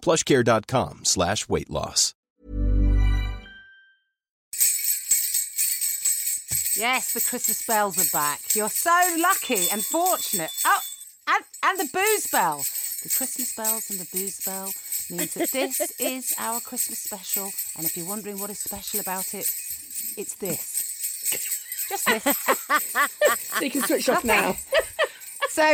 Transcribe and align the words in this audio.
plushcare.com 0.00 1.04
slash 1.04 1.48
weight 1.48 1.70
loss. 1.70 2.14
Yes, 6.78 7.12
the 7.12 7.20
Christmas 7.20 7.66
bells 7.66 7.98
are 7.98 8.10
back. 8.12 8.40
You're 8.54 8.68
so 8.68 8.96
lucky 9.18 9.68
and 9.72 9.84
fortunate. 9.84 10.50
Oh, 10.64 10.80
and, 11.28 11.44
and 11.64 11.78
the 11.80 11.90
booze 11.92 12.28
bell. 12.30 12.58
The 13.02 13.08
Christmas 13.16 13.54
bells 13.54 13.90
and 13.90 13.98
the 13.98 14.08
booze 14.12 14.44
bell 14.44 14.72
means 15.10 15.34
that 15.34 15.50
this 15.50 15.80
is 15.98 16.34
our 16.38 16.60
Christmas 16.60 17.00
special. 17.00 17.50
And 17.76 17.84
if 17.84 17.96
you're 17.96 18.06
wondering 18.06 18.38
what 18.38 18.50
is 18.50 18.60
special 18.60 19.00
about 19.00 19.34
it, 19.34 19.50
it's 20.16 20.34
this. 20.36 20.84
Just 21.88 22.06
this. 22.06 22.24
So 23.58 23.64
you 23.64 23.70
can 23.70 23.82
switch 23.82 24.08
off 24.08 24.24
now. 24.24 24.54
so, 25.48 25.64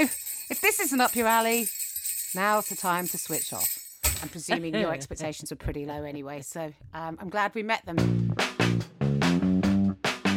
if 0.49 0.61
this 0.63 0.81
isn't 0.81 1.01
up 1.01 1.15
your 1.15 1.27
alley, 1.27 1.69
now's 2.35 2.69
the 2.69 2.77
time 2.77 3.09
to 3.09 3.19
switch 3.19 3.53
off. 3.53 3.84
I'm 4.23 4.29
presuming 4.29 4.75
your 4.75 4.93
expectations 4.99 5.51
were 5.51 5.57
pretty 5.57 5.87
low 5.87 6.05
anyway, 6.05 6.41
so 6.43 6.73
um, 6.93 7.19
I'm 7.21 7.29
glad 7.29 7.55
we 7.55 7.63
met 7.63 7.85
them. 7.87 8.35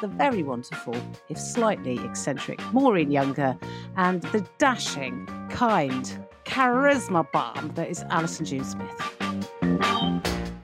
the 0.00 0.08
very 0.08 0.42
wonderful, 0.42 0.96
if 1.28 1.38
slightly 1.38 1.98
eccentric, 2.04 2.60
Maureen 2.72 3.10
Younger, 3.10 3.56
and 3.96 4.22
the 4.22 4.46
dashing, 4.58 5.26
kind, 5.50 6.18
charisma 6.44 7.30
bomb 7.32 7.72
that 7.74 7.88
is 7.88 8.04
Alison 8.10 8.46
June 8.46 8.64
Smith. 8.64 9.16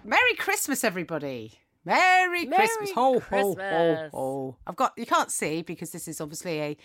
Merry 0.05 0.35
Christmas, 0.39 0.85
everybody! 0.85 1.53
Merry, 1.85 2.47
Merry 2.47 2.67
Christmas! 2.67 2.93
Ho, 2.93 3.21
ho, 3.21 3.55
ho, 3.59 4.09
ho! 4.13 4.57
I've 4.67 4.77
got 4.77 4.93
you 4.97 5.05
can't 5.07 5.31
see 5.31 5.63
because 5.63 5.91
this 5.91 6.09
is 6.09 6.21
obviously 6.21 6.61
a, 6.61 6.77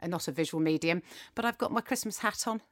a 0.00 0.08
not 0.08 0.26
a 0.26 0.32
visual 0.32 0.60
medium, 0.62 1.02
but 1.34 1.44
I've 1.44 1.58
got 1.58 1.70
my 1.70 1.80
Christmas 1.80 2.18
hat 2.18 2.44
on, 2.46 2.62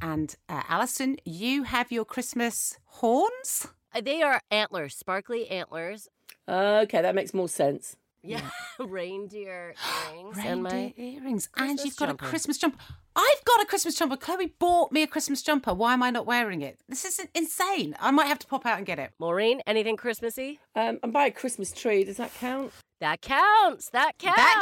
and 0.00 0.34
uh, 0.48 0.62
Alison, 0.68 1.16
you 1.24 1.64
have 1.64 1.90
your 1.90 2.04
Christmas 2.04 2.78
horns. 2.84 3.66
Uh, 3.94 4.00
They 4.02 4.22
are 4.22 4.40
antlers, 4.50 4.94
sparkly 4.94 5.48
antlers. 5.48 6.08
Okay, 6.48 7.02
that 7.02 7.14
makes 7.14 7.34
more 7.34 7.48
sense. 7.48 7.96
Yeah, 8.26 8.50
reindeer 8.78 9.74
earrings 10.10 10.38
and 10.42 10.62
my 10.62 10.70
Reindeer 10.70 10.92
earrings, 11.20 11.46
and 11.46 11.52
Christmas 11.52 11.84
you've 11.84 11.96
got 11.96 12.06
jumper. 12.08 12.24
a 12.24 12.28
Christmas 12.28 12.58
jumper. 12.58 12.78
I've 13.14 13.44
got 13.44 13.62
a 13.62 13.66
Christmas 13.66 13.94
jumper. 13.94 14.16
Chloe 14.16 14.52
bought 14.58 14.92
me 14.92 15.02
a 15.02 15.06
Christmas 15.06 15.42
jumper. 15.42 15.72
Why 15.72 15.94
am 15.94 16.02
I 16.02 16.10
not 16.10 16.26
wearing 16.26 16.60
it? 16.62 16.78
This 16.88 17.04
is 17.04 17.20
insane. 17.34 17.96
I 17.98 18.10
might 18.10 18.26
have 18.26 18.38
to 18.40 18.46
pop 18.46 18.66
out 18.66 18.76
and 18.76 18.86
get 18.86 18.98
it. 18.98 19.12
Maureen. 19.18 19.62
Anything 19.66 19.96
Christmassy? 19.96 20.60
Um, 20.74 20.98
and 21.02 21.12
by 21.12 21.26
a 21.26 21.30
Christmas 21.30 21.72
tree, 21.72 22.04
does 22.04 22.18
that 22.18 22.34
count? 22.34 22.72
That 23.00 23.20
counts. 23.22 23.90
That 23.90 24.18
counts. 24.18 24.36
That 24.36 24.60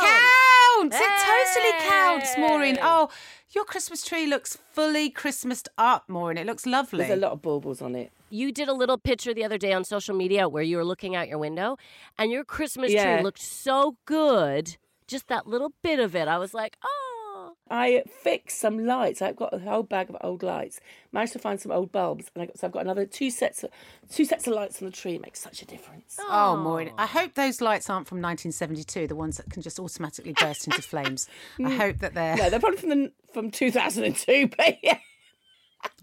counts. 0.81 0.97
It 0.97 1.01
totally 1.01 1.89
counts, 1.89 2.37
Maureen. 2.39 2.79
Oh, 2.83 3.09
your 3.51 3.65
Christmas 3.65 4.05
tree 4.05 4.27
looks 4.27 4.59
fully 4.73 5.09
Christmased 5.11 5.69
up, 5.79 6.09
Maureen. 6.09 6.39
It 6.39 6.47
looks 6.47 6.67
lovely. 6.67 6.99
There's 7.07 7.17
a 7.19 7.21
lot 7.21 7.33
of 7.33 7.43
baubles 7.43 7.81
on 7.81 7.95
it. 7.95 8.11
You 8.35 8.51
did 8.51 8.69
a 8.69 8.73
little 8.73 8.99
picture 8.99 9.33
the 9.33 9.45
other 9.45 9.59
day 9.59 9.73
on 9.73 9.85
social 9.85 10.17
media 10.17 10.49
where 10.49 10.65
you 10.65 10.77
were 10.77 10.85
looking 10.85 11.15
out 11.15 11.29
your 11.29 11.39
window, 11.39 11.77
and 12.19 12.33
your 12.33 12.45
Christmas 12.45 12.91
Yeah. 12.93 13.15
tree 13.17 13.23
looked 13.23 13.41
so 13.41 13.97
good. 14.07 14.77
Just 15.07 15.29
that 15.29 15.47
little 15.47 15.73
bit 15.83 16.01
of 16.01 16.17
it. 16.17 16.27
I 16.27 16.39
was 16.39 16.53
like, 16.53 16.77
oh. 16.85 17.53
I 17.71 18.03
fixed 18.23 18.59
some 18.59 18.85
lights. 18.87 19.23
I've 19.23 19.37
got 19.37 19.55
a 19.55 19.59
whole 19.61 19.85
bag 19.85 20.11
of 20.11 20.17
old 20.21 20.43
lights. 20.43 20.81
Managed 21.13 21.35
to 21.35 21.39
find 21.39 21.61
some 21.61 21.71
old 21.71 21.93
bulbs, 21.93 22.29
and 22.35 22.43
I 22.43 22.47
got, 22.47 22.59
so 22.59 22.67
I've 22.67 22.73
got 22.73 22.83
another 22.83 23.07
two 23.07 23.31
sets 23.31 23.63
of 23.63 23.71
two 24.11 24.25
sets 24.25 24.49
of 24.49 24.55
lights 24.55 24.83
on 24.83 24.87
the 24.87 24.93
tree. 24.93 25.15
It 25.15 25.23
makes 25.23 25.39
such 25.41 25.63
a 25.63 25.67
difference. 25.67 26.17
Oh, 26.19 26.57
Maureen. 26.57 26.93
I 26.99 27.07
hope 27.07 27.35
those 27.35 27.61
lights 27.61 27.89
aren't 27.89 28.09
from 28.09 28.19
1972, 28.21 29.07
the 29.07 29.15
ones 29.15 29.37
that 29.37 29.49
can 29.51 29.63
just 29.63 29.79
automatically 29.79 30.33
burst 30.33 30.67
into 30.67 30.83
flames. 30.83 31.29
I 31.65 31.71
hope 31.85 31.99
that 31.99 32.15
they're. 32.15 32.37
No, 32.37 32.51
they're 32.51 32.59
probably 32.61 32.79
from 32.81 32.89
the, 32.91 33.13
from 33.33 33.51
2002, 33.53 34.49
but 34.57 34.79
yeah. 34.83 34.99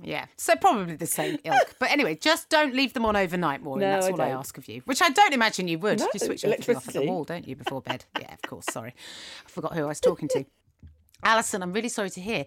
Yeah, 0.01 0.25
so 0.37 0.55
probably 0.55 0.95
the 0.95 1.05
same 1.05 1.37
ilk. 1.43 1.75
But 1.79 1.91
anyway, 1.91 2.15
just 2.15 2.49
don't 2.49 2.73
leave 2.75 2.93
them 2.93 3.05
on 3.05 3.15
overnight, 3.15 3.61
Maureen. 3.61 3.81
No, 3.81 3.91
That's 3.93 4.07
I 4.07 4.11
all 4.11 4.21
I 4.21 4.29
ask 4.29 4.57
of 4.57 4.67
you. 4.67 4.81
Which 4.85 5.01
I 5.01 5.09
don't 5.09 5.33
imagine 5.33 5.67
you 5.67 5.79
would. 5.79 5.99
No, 5.99 6.07
you 6.13 6.19
switch 6.19 6.43
everything 6.43 6.75
off 6.75 6.87
at 6.87 6.93
the 6.93 7.05
wall, 7.05 7.23
don't 7.23 7.47
you, 7.47 7.55
before 7.55 7.81
bed? 7.81 8.05
Yeah, 8.19 8.33
of 8.33 8.41
course. 8.43 8.65
Sorry, 8.71 8.93
I 9.45 9.49
forgot 9.49 9.73
who 9.73 9.83
I 9.83 9.87
was 9.87 9.99
talking 9.99 10.27
to. 10.29 10.45
Alison, 11.23 11.61
I'm 11.61 11.73
really 11.73 11.89
sorry 11.89 12.09
to 12.11 12.21
hear. 12.21 12.45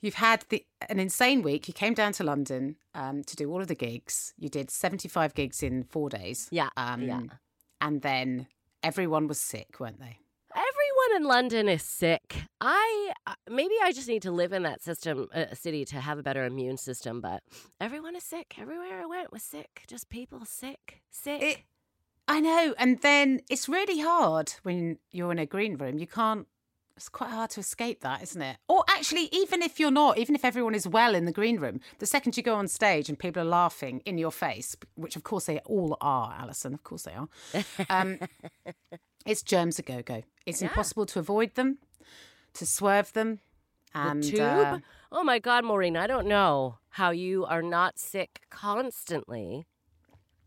You've 0.00 0.14
had 0.14 0.44
the, 0.48 0.64
an 0.88 1.00
insane 1.00 1.42
week. 1.42 1.66
You 1.66 1.74
came 1.74 1.92
down 1.92 2.12
to 2.14 2.24
London 2.24 2.76
um, 2.94 3.24
to 3.24 3.34
do 3.34 3.50
all 3.50 3.60
of 3.60 3.66
the 3.66 3.74
gigs. 3.74 4.32
You 4.38 4.48
did 4.48 4.70
75 4.70 5.34
gigs 5.34 5.60
in 5.62 5.82
four 5.82 6.08
days. 6.08 6.48
Yeah, 6.52 6.68
Um, 6.76 7.02
yeah. 7.02 7.20
And 7.80 8.02
then 8.02 8.46
everyone 8.84 9.26
was 9.26 9.40
sick, 9.40 9.80
weren't 9.80 9.98
they? 9.98 10.18
Everyone 11.08 11.22
in 11.22 11.28
London 11.28 11.68
is 11.70 11.82
sick. 11.82 12.36
I 12.60 13.12
uh, 13.26 13.32
maybe 13.50 13.74
I 13.82 13.92
just 13.92 14.08
need 14.08 14.20
to 14.22 14.30
live 14.30 14.52
in 14.52 14.62
that 14.64 14.82
system, 14.82 15.28
uh, 15.34 15.54
city, 15.54 15.86
to 15.86 16.00
have 16.00 16.18
a 16.18 16.22
better 16.22 16.44
immune 16.44 16.76
system. 16.76 17.22
But 17.22 17.42
everyone 17.80 18.14
is 18.14 18.24
sick. 18.24 18.56
Everywhere 18.58 19.00
I 19.00 19.06
went 19.06 19.32
was 19.32 19.42
sick. 19.42 19.84
Just 19.86 20.10
people 20.10 20.44
sick, 20.44 21.00
sick. 21.10 21.42
It, 21.42 21.58
I 22.26 22.40
know. 22.40 22.74
And 22.76 23.00
then 23.00 23.40
it's 23.48 23.70
really 23.70 24.00
hard 24.00 24.52
when 24.64 24.98
you're 25.10 25.32
in 25.32 25.38
a 25.38 25.46
green 25.46 25.76
room. 25.78 25.98
You 25.98 26.06
can't, 26.06 26.46
it's 26.94 27.08
quite 27.08 27.30
hard 27.30 27.50
to 27.50 27.60
escape 27.60 28.00
that, 28.00 28.22
isn't 28.22 28.42
it? 28.42 28.58
Or 28.68 28.84
actually, 28.86 29.30
even 29.32 29.62
if 29.62 29.80
you're 29.80 29.90
not, 29.90 30.18
even 30.18 30.34
if 30.34 30.44
everyone 30.44 30.74
is 30.74 30.86
well 30.86 31.14
in 31.14 31.24
the 31.24 31.32
green 31.32 31.58
room, 31.58 31.80
the 32.00 32.06
second 32.06 32.36
you 32.36 32.42
go 32.42 32.54
on 32.54 32.68
stage 32.68 33.08
and 33.08 33.18
people 33.18 33.40
are 33.40 33.46
laughing 33.46 34.02
in 34.04 34.18
your 34.18 34.32
face, 34.32 34.76
which 34.94 35.16
of 35.16 35.22
course 35.22 35.46
they 35.46 35.60
all 35.60 35.96
are, 36.02 36.36
Alison, 36.38 36.74
of 36.74 36.82
course 36.82 37.04
they 37.04 37.14
are, 37.14 37.28
um, 37.88 38.18
it's 39.26 39.42
germs 39.42 39.78
a 39.78 39.82
go 39.82 40.02
go. 40.02 40.22
It's 40.46 40.62
impossible 40.62 41.06
to 41.06 41.18
avoid 41.18 41.54
them, 41.54 41.78
to 42.54 42.64
swerve 42.64 43.12
them. 43.12 43.40
And 43.94 44.22
the 44.22 44.30
tube? 44.30 44.40
uh, 44.40 44.78
oh 45.12 45.24
my 45.24 45.38
God, 45.38 45.64
Maureen, 45.64 45.96
I 45.96 46.06
don't 46.06 46.26
know 46.26 46.78
how 46.90 47.10
you 47.10 47.44
are 47.44 47.62
not 47.62 47.98
sick 47.98 48.42
constantly. 48.50 49.66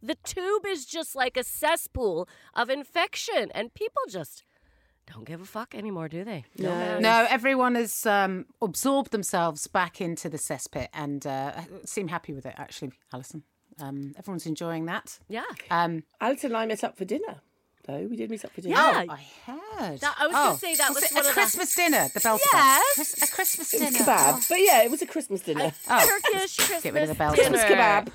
The 0.01 0.15
tube 0.23 0.65
is 0.67 0.85
just 0.85 1.15
like 1.15 1.37
a 1.37 1.43
cesspool 1.43 2.27
of 2.55 2.69
infection, 2.69 3.51
and 3.53 3.73
people 3.73 4.01
just 4.09 4.43
don't 5.11 5.25
give 5.25 5.41
a 5.41 5.45
fuck 5.45 5.75
anymore, 5.75 6.07
do 6.07 6.23
they? 6.23 6.45
No. 6.57 6.69
man. 6.69 7.01
No, 7.01 7.27
everyone 7.29 7.75
has 7.75 8.05
um, 8.05 8.45
absorbed 8.61 9.11
themselves 9.11 9.67
back 9.67 9.99
into 9.99 10.29
the 10.29 10.37
cesspit 10.37 10.87
and 10.93 11.25
uh, 11.27 11.51
seem 11.85 12.07
happy 12.07 12.33
with 12.33 12.45
it, 12.45 12.55
actually, 12.57 12.91
Alison. 13.13 13.43
Um, 13.79 14.13
everyone's 14.17 14.45
enjoying 14.45 14.85
that. 14.85 15.19
Yeah. 15.27 15.43
Um, 15.69 16.03
Alison 16.19 16.51
and 16.51 16.57
I 16.57 16.65
met 16.65 16.83
up 16.83 16.97
for 16.97 17.05
dinner, 17.05 17.41
though. 17.85 18.07
We 18.09 18.15
did 18.15 18.29
meet 18.29 18.43
up 18.45 18.51
for 18.51 18.61
dinner. 18.61 18.75
Yeah. 18.75 19.05
oh, 19.09 19.13
I 19.13 19.27
heard. 19.51 19.99
That- 20.01 20.15
I 20.19 20.27
was 20.27 20.33
gonna 20.35 20.57
say 20.57 20.75
that 20.75 20.89
was 20.93 21.03
it 21.03 21.11
one 21.13 21.25
a 21.25 21.29
of 21.29 21.35
the- 21.35 21.41
Christmas 21.41 21.75
dinner. 21.75 22.07
The 22.13 22.19
bells 22.19 22.41
Yes. 22.53 22.95
Chris- 22.95 23.23
a 23.23 23.27
Christmas 23.31 23.73
It 23.73 23.81
was 23.81 23.91
dinner. 23.91 24.05
kebab. 24.05 24.49
But 24.49 24.59
yeah, 24.61 24.83
it 24.83 24.91
was 24.91 25.01
a 25.01 25.07
Christmas 25.07 25.41
dinner. 25.41 25.71
Oh. 25.89 26.05
Turkish 26.07 26.57
Christmas 26.57 26.83
Get 26.83 26.93
rid 26.93 27.03
of 27.03 27.09
the 27.09 27.15
bells. 27.15 27.35
dinner. 27.35 27.49
Christmas 27.57 27.77
kebab. 27.77 28.07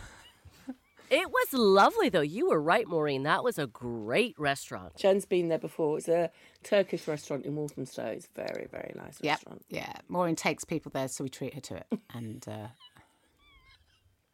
It 1.09 1.31
was 1.31 1.47
lovely, 1.53 2.09
though. 2.09 2.21
You 2.21 2.49
were 2.49 2.61
right, 2.61 2.85
Maureen. 2.89 3.23
That 3.23 3.45
was 3.45 3.61
a 3.61 3.69
great 3.69 4.35
restaurant. 4.41 4.97
Jen's 4.97 5.25
been 5.25 5.49
there 5.49 5.59
before. 5.59 5.99
It's 5.99 6.09
a 6.09 6.33
Turkish 6.65 7.07
restaurant 7.07 7.45
in 7.47 7.55
Walthamstow. 7.55 8.07
It's 8.07 8.27
a 8.27 8.41
very, 8.41 8.67
very 8.69 8.93
nice 8.97 9.19
Yep. 9.21 9.37
restaurant. 9.37 9.65
Yeah. 9.69 9.93
Maureen 10.09 10.35
takes 10.35 10.65
people 10.65 10.91
there, 10.93 11.07
so 11.07 11.23
we 11.23 11.31
treat 11.31 11.55
her 11.55 11.61
to 11.61 11.77
it. 11.77 11.87
And 12.13 12.45
uh, 12.49 12.67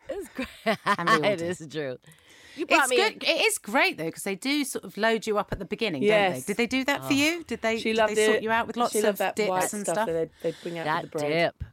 It's 0.08 0.28
great. 0.30 0.48
And 0.86 1.08
we 1.10 1.14
all 1.16 1.24
it 1.32 1.36
did. 1.40 1.60
is 1.60 1.68
true. 1.70 1.98
You 2.56 2.66
brought 2.66 2.80
it's 2.82 2.90
me. 2.90 2.96
good. 2.96 3.22
It 3.24 3.40
is 3.46 3.58
great 3.58 3.96
though 3.98 4.04
because 4.04 4.22
they 4.24 4.34
do 4.34 4.64
sort 4.64 4.84
of 4.84 4.96
load 4.96 5.26
you 5.26 5.38
up 5.38 5.48
at 5.52 5.58
the 5.58 5.64
beginning, 5.64 6.02
don't 6.02 6.32
they? 6.34 6.40
Did 6.40 6.56
they 6.56 6.66
do 6.66 6.84
that 6.84 7.04
for 7.04 7.12
you? 7.12 7.44
Did 7.44 7.62
they? 7.62 7.78
She 7.78 7.90
did 7.92 7.98
loved 7.98 8.16
they 8.16 8.26
sort 8.26 8.42
you 8.42 8.50
out 8.50 8.66
with 8.66 8.76
lots 8.76 8.92
she 8.92 8.98
of 8.98 9.04
loved 9.04 9.18
that 9.18 9.36
dips 9.36 9.48
white 9.48 9.72
and 9.72 9.82
stuff, 9.82 9.94
stuff? 9.94 10.06
that 10.06 10.12
they'd, 10.12 10.30
they'd 10.42 10.56
bring 10.62 10.78
out 10.78 10.84
that 10.84 11.02
the 11.02 11.08
bread. 11.08 11.30
dip. 11.30 11.64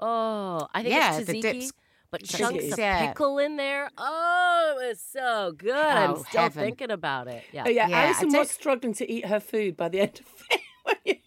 Oh, 0.00 0.68
I 0.72 0.82
think 0.82 0.94
Yeah, 0.94 1.18
it's 1.18 1.26
the 1.26 1.32
tzatziki, 1.34 1.42
dip's- 1.42 1.72
but 2.10 2.22
Tzatziki. 2.22 2.38
chunks 2.38 2.72
of 2.72 2.78
Yeah. 2.78 3.06
pickle 3.08 3.38
in 3.38 3.56
there. 3.56 3.90
Oh, 3.98 4.78
it 4.82 4.88
was 4.88 5.00
so 5.00 5.52
good. 5.56 5.74
I'm 5.74 6.12
Oh, 6.12 6.24
still 6.28 6.40
heaven. 6.42 6.62
thinking 6.64 6.90
about 6.90 7.28
it. 7.28 7.44
Yeah, 7.52 7.64
Oh, 7.66 7.70
yeah, 7.70 7.88
Yeah, 7.88 8.00
Alison 8.04 8.32
was 8.32 8.50
struggling 8.50 8.94
to 8.94 9.10
eat 9.10 9.26
her 9.26 9.40
food 9.40 9.76
by 9.76 9.88
the 9.88 10.00
end 10.02 10.20
of 10.20 10.58
it. 11.04 11.20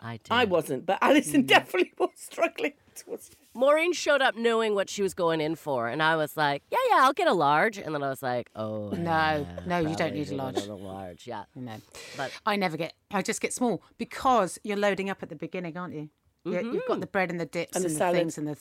I 0.00 0.12
did. 0.12 0.26
I 0.30 0.44
wasn't, 0.44 0.86
but 0.86 0.98
Alison 1.02 1.42
Mm. 1.44 1.48
definitely 1.48 1.92
was 1.98 2.10
struggling 2.16 2.72
towards 2.94 3.30
Maureen 3.58 3.92
showed 3.92 4.22
up 4.22 4.36
knowing 4.36 4.74
what 4.76 4.88
she 4.88 5.02
was 5.02 5.14
going 5.14 5.40
in 5.40 5.56
for, 5.56 5.88
and 5.88 6.00
I 6.02 6.14
was 6.16 6.36
like, 6.36 6.62
"Yeah, 6.70 6.78
yeah, 6.90 6.98
I'll 7.02 7.12
get 7.12 7.26
a 7.26 7.32
large." 7.32 7.76
And 7.76 7.92
then 7.94 8.02
I 8.04 8.08
was 8.08 8.22
like, 8.22 8.50
"Oh, 8.54 8.90
No, 8.90 8.96
yeah, 9.00 9.44
no, 9.66 9.78
you 9.80 9.96
don't 9.96 10.14
need 10.14 10.30
a 10.30 10.36
large. 10.36 10.58
A 10.58 10.74
large." 10.74 11.26
Yeah, 11.26 11.44
No, 11.56 11.74
but 12.16 12.30
I 12.46 12.54
never 12.56 12.76
get. 12.76 12.92
I 13.10 13.20
just 13.22 13.40
get 13.40 13.52
small 13.52 13.82
because 13.98 14.58
you're 14.62 14.76
loading 14.86 15.10
up 15.10 15.22
at 15.24 15.28
the 15.28 15.36
beginning, 15.46 15.76
aren't 15.76 15.94
you? 15.94 16.08
You- 16.44 16.72
You've 16.72 16.86
got 16.86 17.00
the 17.00 17.06
bread 17.08 17.30
and 17.32 17.40
the 17.40 17.46
dips 17.46 17.74
And 17.76 17.84
and, 17.84 17.94
the 17.94 17.98
the, 17.98 18.12
things 18.12 18.38
and 18.38 18.46
the 18.48 18.56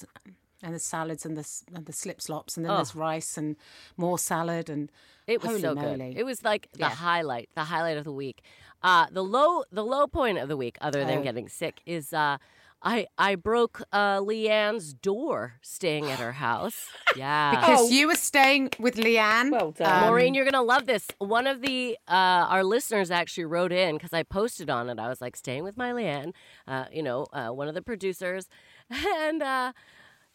and 0.64 0.74
the 0.74 0.80
salads 0.80 1.24
and 1.28 1.38
the 1.38 1.42
s- 1.42 1.64
and 1.76 1.86
the 1.86 1.94
slip 1.94 2.20
slops 2.20 2.58
and 2.58 2.66
then 2.66 2.72
Oh. 2.74 2.78
there's 2.78 2.96
rice 2.96 3.38
and 3.38 3.56
more 3.96 4.18
salad 4.18 4.68
and 4.70 4.92
It 5.28 5.44
was 5.44 5.62
so 5.62 5.76
moly. 5.76 6.14
good. 6.14 6.20
It 6.22 6.26
was 6.26 6.44
like 6.44 6.70
the 6.74 6.80
Yeah. 6.80 6.90
highlight, 6.90 7.50
the 7.54 7.66
highlight 7.66 7.98
of 7.98 8.04
the 8.04 8.12
week. 8.12 8.42
Uh, 8.82 9.06
the 9.12 9.24
low, 9.24 9.64
the 9.72 9.86
low 9.86 10.08
point 10.08 10.38
of 10.40 10.48
the 10.50 10.58
week, 10.58 10.78
other 10.82 11.06
than 11.06 11.20
Oh. 11.20 11.24
getting 11.24 11.48
sick, 11.48 11.82
is 11.86 12.12
uh, 12.14 12.38
I 12.82 13.08
I 13.18 13.36
broke 13.36 13.82
uh, 13.92 14.20
Leanne's 14.20 14.94
door 14.94 15.56
staying 15.62 16.06
at 16.12 16.20
her 16.20 16.34
house. 16.34 16.86
Yeah. 17.16 17.50
because 17.52 17.80
Oh. 17.82 17.90
you 17.90 18.08
were 18.08 18.16
staying 18.16 18.70
with 18.80 18.96
Leanne. 18.98 19.52
Well 19.52 19.72
done. 19.72 20.02
Maureen, 20.06 20.36
you're 20.36 20.46
gonna 20.46 20.62
love 20.62 20.86
this. 20.86 21.08
One 21.18 21.48
of 21.48 21.62
the 21.62 21.98
uh, 22.08 22.46
our 22.54 22.64
listeners 22.64 23.10
actually 23.10 23.46
wrote 23.46 23.72
in 23.72 23.96
because 23.96 24.14
I 24.14 24.22
posted 24.22 24.70
on 24.70 24.88
it. 24.90 25.00
I 25.00 25.08
was 25.10 25.20
like, 25.20 25.36
"Staying 25.36 25.64
with 25.64 25.78
my 25.78 25.92
Leanne," 25.94 26.34
uh, 26.68 26.86
you 26.92 27.02
know, 27.02 27.26
uh, 27.34 27.50
one 27.50 27.68
of 27.68 27.74
the 27.74 27.82
producers, 27.82 28.48
and 28.92 29.42
uh, 29.42 29.74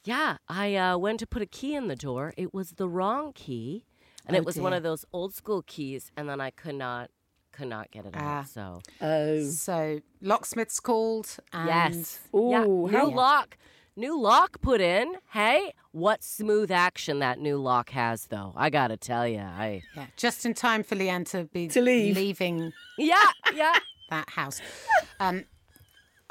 yeah, 0.05 0.39
I 0.49 0.75
uh, 0.75 0.99
went 0.99 1.21
to 1.21 1.27
put 1.27 1.41
a 1.43 1.47
key 1.47 1.77
in 1.77 1.87
the 1.87 1.94
door. 1.97 2.35
It 2.37 2.53
was 2.53 2.73
the 2.73 2.89
wrong 2.89 3.33
key, 3.33 3.87
and 4.27 4.35
Oh, 4.37 4.41
it 4.41 4.44
was 4.44 4.59
one 4.59 4.73
of 4.73 4.83
those 4.83 5.05
old 5.12 5.33
school 5.35 5.62
keys, 5.65 6.11
and 6.17 6.29
then 6.29 6.41
I 6.41 6.50
could 6.50 6.75
not 6.75 7.11
could 7.53 7.69
not 7.69 7.91
get 7.91 8.07
it 8.07 8.15
Ah. 8.17 8.41
out. 8.41 8.49
So 8.49 8.81
Oh, 9.01 9.45
So 9.49 10.01
locksmith's 10.21 10.81
called. 10.81 11.37
And 11.53 11.69
yes, 11.95 12.21
yeah, 12.33 12.65
Ooh, 12.65 12.89
new 12.91 12.97
how- 12.99 13.11
lock. 13.11 13.57
New 13.95 14.19
lock 14.19 14.61
put 14.63 14.81
in. 14.81 15.17
Hey, 15.33 15.75
what 15.91 16.25
smooth 16.25 16.71
action 16.71 17.19
that 17.19 17.39
new 17.39 17.59
lock 17.59 17.91
has, 17.91 18.27
though. 18.29 18.55
I 18.57 18.71
gotta 18.71 18.97
tell 18.97 19.29
you, 19.29 19.41
I 19.41 19.83
Yeah, 19.95 20.07
just 20.17 20.47
in 20.47 20.55
time 20.55 20.83
for 20.83 20.97
Leanne 20.97 21.29
to 21.33 21.45
be 21.45 21.69
To 21.69 21.83
leave. 21.83 22.17
leaving 22.17 22.73
yeah, 22.99 23.31
yeah. 23.53 23.79
that 24.09 24.31
house. 24.31 24.63
Um, 25.21 25.45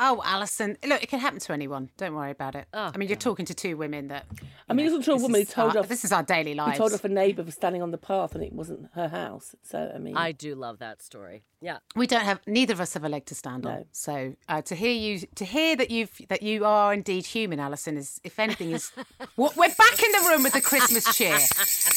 oh, 0.03 0.21
Alison, 0.25 0.77
look, 0.85 1.01
it 1.03 1.07
can 1.07 1.19
happen 1.19 1.39
to 1.39 1.53
anyone. 1.53 1.89
Don't 1.95 2.13
worry 2.15 2.31
about 2.31 2.55
it. 2.55 2.65
Oh, 2.73 2.91
I 2.93 2.97
mean, 2.97 3.07
you're 3.07 3.15
talking 3.17 3.45
to 3.45 3.53
two 3.53 3.77
women 3.77 4.07
that. 4.09 4.25
I 4.67 4.73
mean, 4.73 4.85
you 4.85 4.91
it 4.91 4.97
wasn't 4.97 5.05
to 5.05 5.11
a 5.13 5.21
woman 5.21 5.41
who 5.41 5.45
told 5.45 5.75
our, 5.75 5.83
off- 5.83 5.87
This 5.87 6.03
is 6.03 6.11
our 6.11 6.23
daily 6.23 6.53
life. 6.55 6.67
lives. 6.67 6.77
told 6.79 6.93
off 6.93 7.03
a 7.05 7.09
neighbour 7.09 7.43
for 7.43 7.51
standing 7.51 7.81
on 7.81 7.91
the 7.91 7.97
path 7.97 8.35
and 8.35 8.43
it 8.43 8.51
wasn't 8.53 8.89
her 8.95 9.07
house. 9.07 9.55
So, 9.63 9.91
I 9.93 9.97
mean, 9.99 10.17
I 10.17 10.31
do 10.33 10.55
love 10.55 10.79
that 10.79 11.01
story. 11.01 11.43
Yeah. 11.61 11.77
We 11.95 12.07
don't 12.07 12.23
have. 12.23 12.39
Neither 12.47 12.73
of 12.73 12.81
us 12.81 12.93
have 12.95 13.03
a 13.03 13.09
leg 13.09 13.25
to 13.27 13.35
stand 13.35 13.65
on. 13.67 13.85
So 13.91 14.35
uh, 14.49 14.61
to 14.63 14.75
hear 14.75 14.91
you, 14.91 15.19
to 15.35 15.45
hear 15.45 15.75
that 15.75 15.91
you've 15.91 16.11
that 16.29 16.41
you 16.41 16.65
are 16.65 16.91
indeed 16.93 17.25
human, 17.27 17.59
Alison, 17.59 17.97
is 17.97 18.19
if 18.23 18.39
anything 18.39 18.71
is. 18.71 18.91
Well, 19.37 19.53
We're 19.55 19.69
back 19.73 20.03
in 20.03 20.11
the 20.11 20.27
room 20.29 20.43
with 20.43 20.53
the 20.53 20.61
Christmas 20.61 21.15
cheer. 21.15 21.31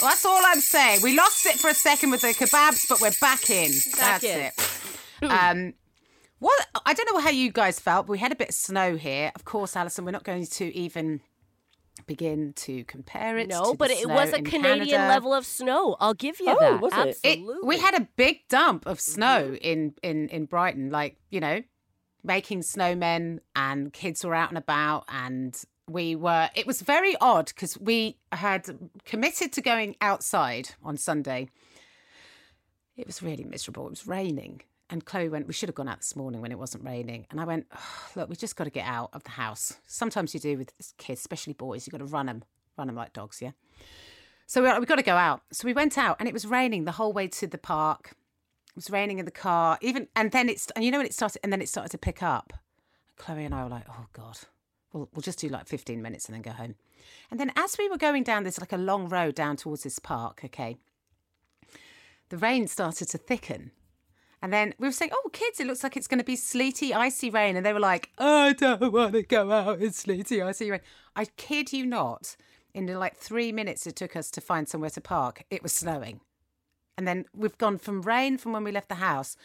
Well, 0.00 0.10
that's 0.10 0.24
all 0.24 0.40
I'm 0.44 0.60
saying. 0.60 1.00
We 1.02 1.16
lost 1.16 1.46
it 1.46 1.58
for 1.58 1.68
a 1.68 1.74
second 1.74 2.10
with 2.10 2.20
the 2.20 2.28
kebabs, 2.28 2.86
but 2.88 3.00
we're 3.00 3.10
back 3.20 3.50
in. 3.50 3.70
Back 3.98 4.20
that's 4.20 4.24
in. 4.24 4.40
it. 4.40 5.30
Um, 5.30 5.74
what 6.44 6.66
I 6.86 6.92
don't 6.94 7.08
know 7.12 7.20
how 7.20 7.30
you 7.30 7.50
guys 7.52 7.78
felt, 7.80 8.06
but 8.06 8.12
we 8.12 8.18
had 8.18 8.32
a 8.32 8.36
bit 8.36 8.50
of 8.50 8.54
snow 8.54 8.96
here. 8.96 9.32
Of 9.34 9.44
course, 9.44 9.76
Alison, 9.76 10.04
we're 10.04 10.10
not 10.18 10.24
going 10.24 10.46
to 10.46 10.66
even 10.76 11.20
begin 12.06 12.52
to 12.54 12.84
compare 12.84 13.38
it. 13.38 13.48
No, 13.48 13.74
but 13.74 13.90
it 13.90 14.08
was 14.08 14.32
a 14.32 14.42
Canadian 14.42 14.86
Canada. 14.88 15.08
level 15.08 15.32
of 15.32 15.46
snow. 15.46 15.96
I'll 16.00 16.12
give 16.26 16.40
you 16.40 16.48
Oh, 16.50 16.56
that. 16.60 16.80
was 16.80 16.92
it? 16.94 17.18
It- 17.22 17.64
we 17.64 17.78
had 17.78 17.94
a 17.94 18.08
big 18.16 18.46
dump 18.48 18.84
of 18.86 19.00
snow 19.00 19.42
Mm-hmm. 19.52 19.54
in, 19.72 19.94
in, 20.02 20.28
in 20.28 20.44
Brighton, 20.46 20.90
like, 20.90 21.16
you 21.30 21.40
know, 21.40 21.62
making 22.22 22.60
snowmen 22.60 23.38
and 23.54 23.92
kids 23.92 24.24
were 24.24 24.34
out 24.34 24.48
and 24.50 24.58
about 24.58 25.04
and 25.08 25.62
we 25.86 26.16
were 26.16 26.48
it 26.54 26.66
was 26.66 26.80
very 26.80 27.14
odd 27.20 27.46
because 27.46 27.78
we 27.78 28.16
had 28.32 28.62
committed 29.04 29.52
to 29.52 29.60
going 29.60 29.94
outside 30.00 30.70
on 30.82 30.96
Sunday. 30.96 31.48
It 32.96 33.06
was 33.06 33.22
really 33.22 33.44
miserable. 33.44 33.86
It 33.86 33.90
was 33.90 34.06
raining. 34.06 34.62
And 34.90 35.04
Chloe 35.04 35.28
went, 35.28 35.46
We 35.46 35.54
should 35.54 35.68
have 35.68 35.76
gone 35.76 35.88
out 35.88 35.98
this 35.98 36.14
morning 36.14 36.40
when 36.40 36.52
it 36.52 36.58
wasn't 36.58 36.84
raining. 36.84 37.26
And 37.30 37.40
I 37.40 37.44
went, 37.44 37.66
oh, 37.74 38.08
Look, 38.16 38.28
we 38.28 38.36
just 38.36 38.56
got 38.56 38.64
to 38.64 38.70
get 38.70 38.86
out 38.86 39.10
of 39.12 39.24
the 39.24 39.30
house. 39.30 39.74
Sometimes 39.86 40.34
you 40.34 40.40
do 40.40 40.58
with 40.58 40.72
kids, 40.98 41.20
especially 41.20 41.54
boys, 41.54 41.86
you've 41.86 41.92
got 41.92 41.98
to 41.98 42.04
run 42.04 42.26
them, 42.26 42.44
run 42.76 42.86
them 42.88 42.96
like 42.96 43.12
dogs, 43.12 43.40
yeah? 43.40 43.52
So 44.46 44.62
we 44.62 44.78
we 44.78 44.86
got 44.86 44.96
to 44.96 45.02
go 45.02 45.16
out. 45.16 45.42
So 45.52 45.66
we 45.66 45.72
went 45.72 45.96
out, 45.96 46.16
and 46.18 46.28
it 46.28 46.34
was 46.34 46.46
raining 46.46 46.84
the 46.84 46.92
whole 46.92 47.12
way 47.12 47.28
to 47.28 47.46
the 47.46 47.58
park. 47.58 48.12
It 48.68 48.76
was 48.76 48.90
raining 48.90 49.18
in 49.18 49.24
the 49.24 49.30
car, 49.30 49.78
even, 49.80 50.08
and 50.16 50.32
then 50.32 50.48
it's, 50.48 50.70
and 50.74 50.84
you 50.84 50.90
know 50.90 50.98
when 50.98 51.06
it 51.06 51.14
started, 51.14 51.40
and 51.42 51.52
then 51.52 51.62
it 51.62 51.68
started 51.68 51.90
to 51.90 51.98
pick 51.98 52.22
up. 52.22 52.52
Chloe 53.16 53.44
and 53.44 53.54
I 53.54 53.62
were 53.62 53.70
like, 53.70 53.86
oh 53.88 54.06
god, 54.12 54.38
we'll 54.92 55.08
we'll 55.14 55.22
just 55.22 55.38
do 55.38 55.48
like 55.48 55.66
fifteen 55.66 56.02
minutes 56.02 56.26
and 56.26 56.34
then 56.34 56.42
go 56.42 56.50
home. 56.50 56.74
And 57.30 57.38
then 57.38 57.52
as 57.56 57.76
we 57.78 57.88
were 57.88 57.98
going 57.98 58.22
down 58.22 58.44
this 58.44 58.60
like 58.60 58.72
a 58.72 58.78
long 58.78 59.08
road 59.08 59.34
down 59.34 59.56
towards 59.56 59.82
this 59.82 59.98
park, 59.98 60.40
okay, 60.44 60.76
the 62.28 62.36
rain 62.36 62.66
started 62.66 63.08
to 63.10 63.18
thicken. 63.18 63.70
And 64.44 64.52
then 64.52 64.74
we 64.78 64.86
were 64.86 64.92
saying, 64.92 65.10
"Oh, 65.14 65.30
kids, 65.32 65.58
it 65.58 65.66
looks 65.66 65.82
like 65.82 65.96
it's 65.96 66.06
going 66.06 66.18
to 66.18 66.24
be 66.24 66.36
sleety, 66.36 66.92
icy 66.92 67.30
rain." 67.30 67.56
And 67.56 67.64
they 67.64 67.72
were 67.72 67.80
like, 67.80 68.10
"I 68.18 68.52
don't 68.52 68.92
want 68.92 69.14
to 69.14 69.22
go 69.22 69.50
out 69.50 69.80
in 69.80 69.90
sleety, 69.90 70.42
icy 70.42 70.70
rain." 70.70 70.82
I 71.16 71.24
kid 71.38 71.72
you 71.72 71.86
not. 71.86 72.36
In 72.74 72.86
like 72.88 73.16
three 73.16 73.52
minutes 73.52 73.86
it 73.86 73.96
took 73.96 74.14
us 74.14 74.30
to 74.32 74.42
find 74.42 74.68
somewhere 74.68 74.90
to 74.90 75.00
park, 75.00 75.44
it 75.48 75.62
was 75.62 75.72
snowing. 75.72 76.20
And 76.98 77.08
then 77.08 77.24
we've 77.34 77.56
gone 77.56 77.78
from 77.78 78.02
rain 78.02 78.36
from 78.36 78.52
when 78.52 78.64
we 78.64 78.70
left 78.70 78.90
the 78.90 78.96
house 78.96 79.38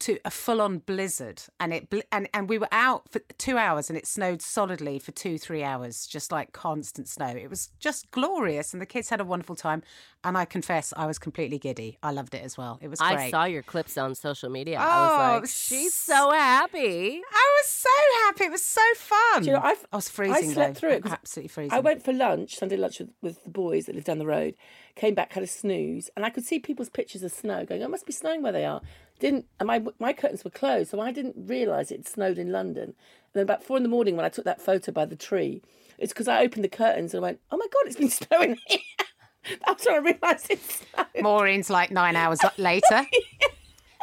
to 0.00 0.18
a 0.24 0.30
full-on 0.30 0.78
blizzard, 0.78 1.42
and 1.58 1.72
it 1.72 1.90
bl- 1.90 2.00
and 2.10 2.28
and 2.34 2.48
we 2.48 2.58
were 2.58 2.68
out 2.72 3.08
for 3.10 3.20
two 3.38 3.56
hours, 3.58 3.88
and 3.88 3.96
it 3.96 4.06
snowed 4.06 4.42
solidly 4.42 4.98
for 4.98 5.12
two 5.12 5.38
three 5.38 5.62
hours, 5.62 6.06
just 6.06 6.32
like 6.32 6.52
constant 6.52 7.08
snow. 7.08 7.28
It 7.28 7.48
was 7.48 7.70
just 7.78 8.10
glorious, 8.10 8.72
and 8.72 8.80
the 8.80 8.86
kids 8.86 9.08
had 9.10 9.20
a 9.20 9.24
wonderful 9.24 9.56
time. 9.56 9.82
And 10.22 10.36
I 10.36 10.44
confess, 10.44 10.92
I 10.98 11.06
was 11.06 11.18
completely 11.18 11.58
giddy. 11.58 11.96
I 12.02 12.10
loved 12.12 12.34
it 12.34 12.44
as 12.44 12.58
well. 12.58 12.78
It 12.82 12.88
was 12.88 12.98
great. 13.00 13.16
I 13.16 13.30
saw 13.30 13.44
your 13.44 13.62
clips 13.62 13.96
on 13.96 14.14
social 14.14 14.50
media. 14.50 14.76
Oh, 14.78 14.82
I 14.82 15.02
was 15.02 15.12
oh, 15.12 15.40
like, 15.40 15.48
she's 15.48 15.94
so 15.94 16.30
happy. 16.32 17.22
I 17.32 17.58
was 17.58 17.66
so 17.66 17.88
happy. 18.26 18.44
It 18.44 18.50
was 18.50 18.62
so 18.62 18.82
fun. 18.96 19.42
Do 19.42 19.46
you 19.48 19.54
know, 19.54 19.62
I've- 19.62 19.80
I 19.90 19.96
was 19.96 20.10
freezing. 20.10 20.50
I 20.50 20.52
slept 20.52 20.74
though. 20.74 20.80
through 20.80 20.90
it 20.90 21.02
'cause 21.04 21.12
Absolutely 21.12 21.48
freezing. 21.48 21.72
I 21.72 21.80
went 21.80 22.04
for 22.04 22.12
lunch, 22.12 22.56
Sunday 22.56 22.76
lunch 22.76 22.98
with, 22.98 23.08
with 23.22 23.42
the 23.44 23.48
boys 23.48 23.86
that 23.86 23.94
live 23.94 24.04
down 24.04 24.18
the 24.18 24.26
road. 24.26 24.56
Came 24.94 25.14
back, 25.14 25.32
had 25.32 25.42
a 25.42 25.46
snooze, 25.46 26.10
and 26.14 26.26
I 26.26 26.28
could 26.28 26.44
see 26.44 26.58
people's 26.58 26.90
pictures 26.90 27.22
of 27.22 27.32
snow 27.32 27.64
going. 27.64 27.80
Oh, 27.80 27.86
it 27.86 27.90
must 27.90 28.04
be 28.04 28.12
snowing 28.12 28.42
where 28.42 28.52
they 28.52 28.66
are. 28.66 28.82
Didn't 29.20 29.46
and 29.60 29.66
my 29.66 29.82
my 29.98 30.12
curtains 30.12 30.44
were 30.44 30.50
closed, 30.50 30.90
so 30.90 31.00
I 31.00 31.12
didn't 31.12 31.36
realise 31.36 31.90
it 31.90 32.08
snowed 32.08 32.38
in 32.38 32.50
London. 32.50 32.84
And 32.84 32.94
then 33.34 33.42
about 33.42 33.62
four 33.62 33.76
in 33.76 33.82
the 33.84 33.88
morning, 33.88 34.16
when 34.16 34.24
I 34.24 34.30
took 34.30 34.44
that 34.46 34.60
photo 34.60 34.90
by 34.92 35.04
the 35.04 35.14
tree, 35.16 35.62
it's 35.98 36.12
because 36.12 36.26
I 36.26 36.42
opened 36.42 36.64
the 36.64 36.68
curtains 36.68 37.14
and 37.14 37.22
I 37.24 37.28
went, 37.28 37.40
"Oh 37.52 37.56
my 37.56 37.66
god, 37.66 37.86
it's 37.86 37.96
been 37.96 38.08
snowing 38.26 38.56
here." 38.66 38.78
That's 39.66 39.86
when 39.86 39.94
I 39.94 39.98
realised 39.98 40.46
it's 40.50 40.82
snowed. 40.94 41.06
Maureen's 41.22 41.70
like 41.70 41.90
nine 41.90 42.16
hours 42.16 42.40
later. 42.58 43.06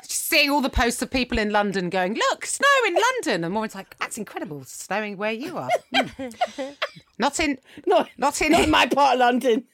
Just 0.04 0.26
Seeing 0.28 0.50
all 0.50 0.62
the 0.62 0.70
posts 0.70 1.02
of 1.02 1.12
people 1.12 1.38
in 1.38 1.52
London 1.52 1.90
going, 1.90 2.16
look, 2.16 2.46
snow 2.46 2.68
in 2.88 2.96
London. 2.96 3.44
And 3.44 3.54
Maureen's 3.54 3.76
like, 3.76 3.98
that's 3.98 4.18
incredible, 4.18 4.64
snowing 4.66 5.16
where 5.18 5.32
you 5.32 5.58
are. 5.58 5.70
Hmm. 5.96 6.30
Not 7.18 7.40
in, 7.40 7.60
Not, 7.86 8.10
not 8.18 8.42
in, 8.42 8.52
not 8.52 8.64
in 8.64 8.72
my 8.72 8.88
part 8.88 9.14
of 9.14 9.20
London. 9.20 9.66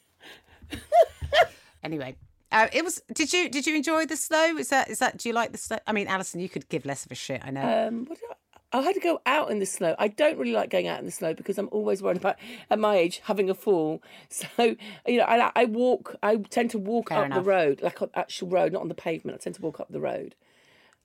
Anyway, 1.84 2.16
uh, 2.54 2.68
it 2.72 2.84
was. 2.84 3.02
Did 3.12 3.34
you 3.34 3.50
did 3.50 3.68
you 3.68 3.76
enjoy 3.76 4.06
the 4.06 4.16
snow? 4.16 4.56
Is 4.58 4.70
that 4.70 4.90
is 4.90 5.00
that? 5.00 5.18
Do 5.18 5.28
you 5.28 5.34
like 5.36 5.52
the 5.52 5.58
snow? 5.58 5.80
I 5.86 5.92
mean, 5.92 6.08
Alison, 6.08 6.40
you 6.40 6.48
could 6.50 6.70
give 6.70 6.86
less 6.86 7.06
of 7.06 7.12
a 7.12 7.16
shit. 7.16 7.42
I 7.44 7.52
know. 7.52 7.88
Um, 7.88 8.06
what 8.06 8.20
did 8.20 8.30
I, 8.32 8.36
I 8.76 8.82
had 8.82 8.96
to 8.96 9.00
go 9.00 9.22
out 9.28 9.52
in 9.52 9.60
the 9.60 9.68
snow. 9.68 9.96
I 10.00 10.08
don't 10.08 10.38
really 10.38 10.54
like 10.54 10.72
going 10.72 10.88
out 10.88 10.98
in 11.00 11.06
the 11.06 11.12
snow 11.12 11.36
because 11.36 11.60
I'm 11.60 11.70
always 11.72 12.02
worried 12.02 12.18
about, 12.18 12.38
at 12.72 12.80
my 12.80 12.96
age, 12.96 13.22
having 13.26 13.50
a 13.50 13.54
fall. 13.54 14.02
So, 14.30 14.76
you 15.06 15.18
know, 15.18 15.26
I, 15.26 15.52
I 15.56 15.66
walk, 15.66 16.16
I 16.24 16.38
tend 16.38 16.72
to 16.72 16.80
walk 16.80 17.10
Fair 17.10 17.20
up 17.20 17.26
enough. 17.28 17.44
the 17.44 17.50
road, 17.50 17.82
like 17.84 18.02
on 18.02 18.10
actual 18.16 18.50
road, 18.50 18.74
not 18.74 18.82
on 18.82 18.88
the 18.88 18.96
pavement. 18.96 19.36
I 19.36 19.44
tend 19.44 19.56
to 19.58 19.62
walk 19.62 19.80
up 19.80 19.90
the 19.92 20.00
road. 20.00 20.34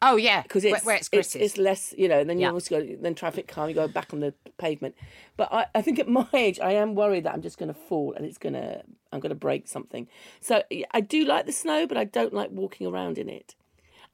Oh 0.01 0.15
yeah, 0.17 0.43
because 0.43 0.65
it's, 0.65 0.85
where 0.85 0.95
it's 0.97 1.09
it's, 1.13 1.35
it's 1.35 1.59
less, 1.59 1.93
you 1.99 2.09
know, 2.09 2.23
then 2.23 2.39
you 2.39 2.47
Yeah. 2.47 2.53
also 2.53 2.79
go, 2.81 2.97
then 3.01 3.15
traffic 3.17 3.49
calm, 3.49 3.69
you 3.69 3.75
go 3.75 3.89
back 3.89 4.13
on 4.13 4.21
the 4.21 4.33
pavement. 4.57 4.95
But 5.37 5.53
I, 5.53 5.67
I 5.75 5.83
think 5.83 5.99
at 5.99 6.09
my 6.09 6.27
age, 6.33 6.61
I 6.61 6.73
am 6.73 6.95
worried 6.95 7.25
that 7.25 7.35
I'm 7.35 7.43
just 7.43 7.59
going 7.59 7.69
to 7.73 7.75
fall 7.79 8.13
and 8.15 8.25
it's 8.25 8.39
going 8.39 8.53
to, 8.53 8.83
I'm 9.13 9.19
going 9.19 9.31
to 9.31 9.35
break 9.35 9.67
something. 9.67 10.07
So 10.41 10.63
I 10.93 11.01
do 11.01 11.25
like 11.25 11.47
the 11.47 11.53
snow, 11.53 11.87
but 11.89 11.97
I 11.97 12.05
don't 12.05 12.33
like 12.33 12.51
walking 12.53 12.87
around 12.87 13.19
in 13.19 13.29
it. 13.29 13.57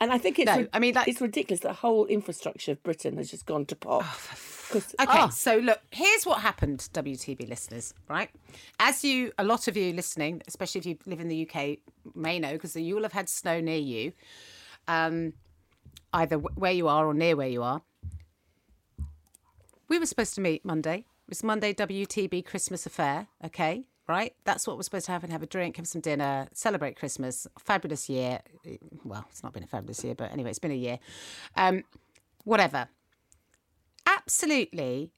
And 0.00 0.11
I 0.11 0.17
think 0.19 0.38
it's, 0.38 0.47
No, 0.47 0.67
I 0.73 0.79
mean, 0.79 0.95
like- 0.95 1.07
it's 1.07 1.21
ridiculous. 1.21 1.61
The 1.61 1.73
whole 1.75 2.07
infrastructure 2.07 2.73
of 2.73 2.83
Britain 2.83 3.17
has 3.19 3.31
just 3.31 3.45
gone 3.45 3.67
to 3.67 3.76
pot. 3.76 4.03
'Cause- 4.71 4.95
Okay, 4.99 5.19
Oh, 5.21 5.29
so 5.29 5.57
look, 5.59 5.81
here's 5.91 6.25
what 6.25 6.41
happened, 6.41 6.88
WTB 6.95 7.47
listeners, 7.47 7.93
right? 8.09 8.31
As 8.81 9.05
you, 9.05 9.33
a 9.38 9.45
lot 9.45 9.69
of 9.69 9.76
you 9.76 9.93
listening, 9.93 10.41
especially 10.49 10.79
if 10.81 10.87
you 10.87 10.99
live 11.05 11.21
in 11.21 11.29
the 11.29 11.37
UK, 11.47 11.79
may 12.14 12.38
know, 12.38 12.53
because 12.55 12.75
you 12.75 12.95
will 12.95 13.03
have 13.03 13.12
had 13.12 13.29
snow 13.29 13.61
near 13.61 13.79
you, 13.79 14.12
um, 14.88 15.35
either 16.14 16.37
where 16.38 16.73
you 16.73 16.88
are 16.88 17.06
or 17.06 17.12
near 17.12 17.37
where 17.37 17.49
you 17.49 17.62
are. 17.62 17.83
We 19.88 19.99
were 19.99 20.06
supposed 20.06 20.35
to 20.37 20.40
meet 20.40 20.64
Monday. 20.64 20.99
It 20.99 21.28
was 21.28 21.42
Monday 21.44 21.75
WTB 21.75 22.44
Christmas 22.47 22.87
affair, 22.87 23.26
okay? 23.44 23.85
Right? 24.09 24.35
That's 24.44 24.66
what 24.66 24.76
we're 24.76 24.83
supposed 24.83 25.06
to 25.06 25.12
have 25.12 25.25
and 25.25 25.33
have 25.33 25.42
a 25.42 25.47
drink, 25.47 25.76
have 25.76 25.87
some 25.88 26.00
dinner, 26.00 26.49
celebrate 26.52 26.97
Christmas. 26.97 27.47
Fabulous 27.59 28.09
year. 28.09 28.40
Well, 29.04 29.26
it's 29.30 29.42
not 29.42 29.52
been 29.52 29.62
a 29.64 29.66
fabulous 29.66 30.02
year, 30.04 30.14
but 30.14 30.33
anyway, 30.33 30.50
it's 30.50 30.59
been 30.59 30.71
a 30.71 30.75
year. 30.75 30.99
Um, 31.56 31.85
whatever 32.44 32.88
absolutely 34.06 35.11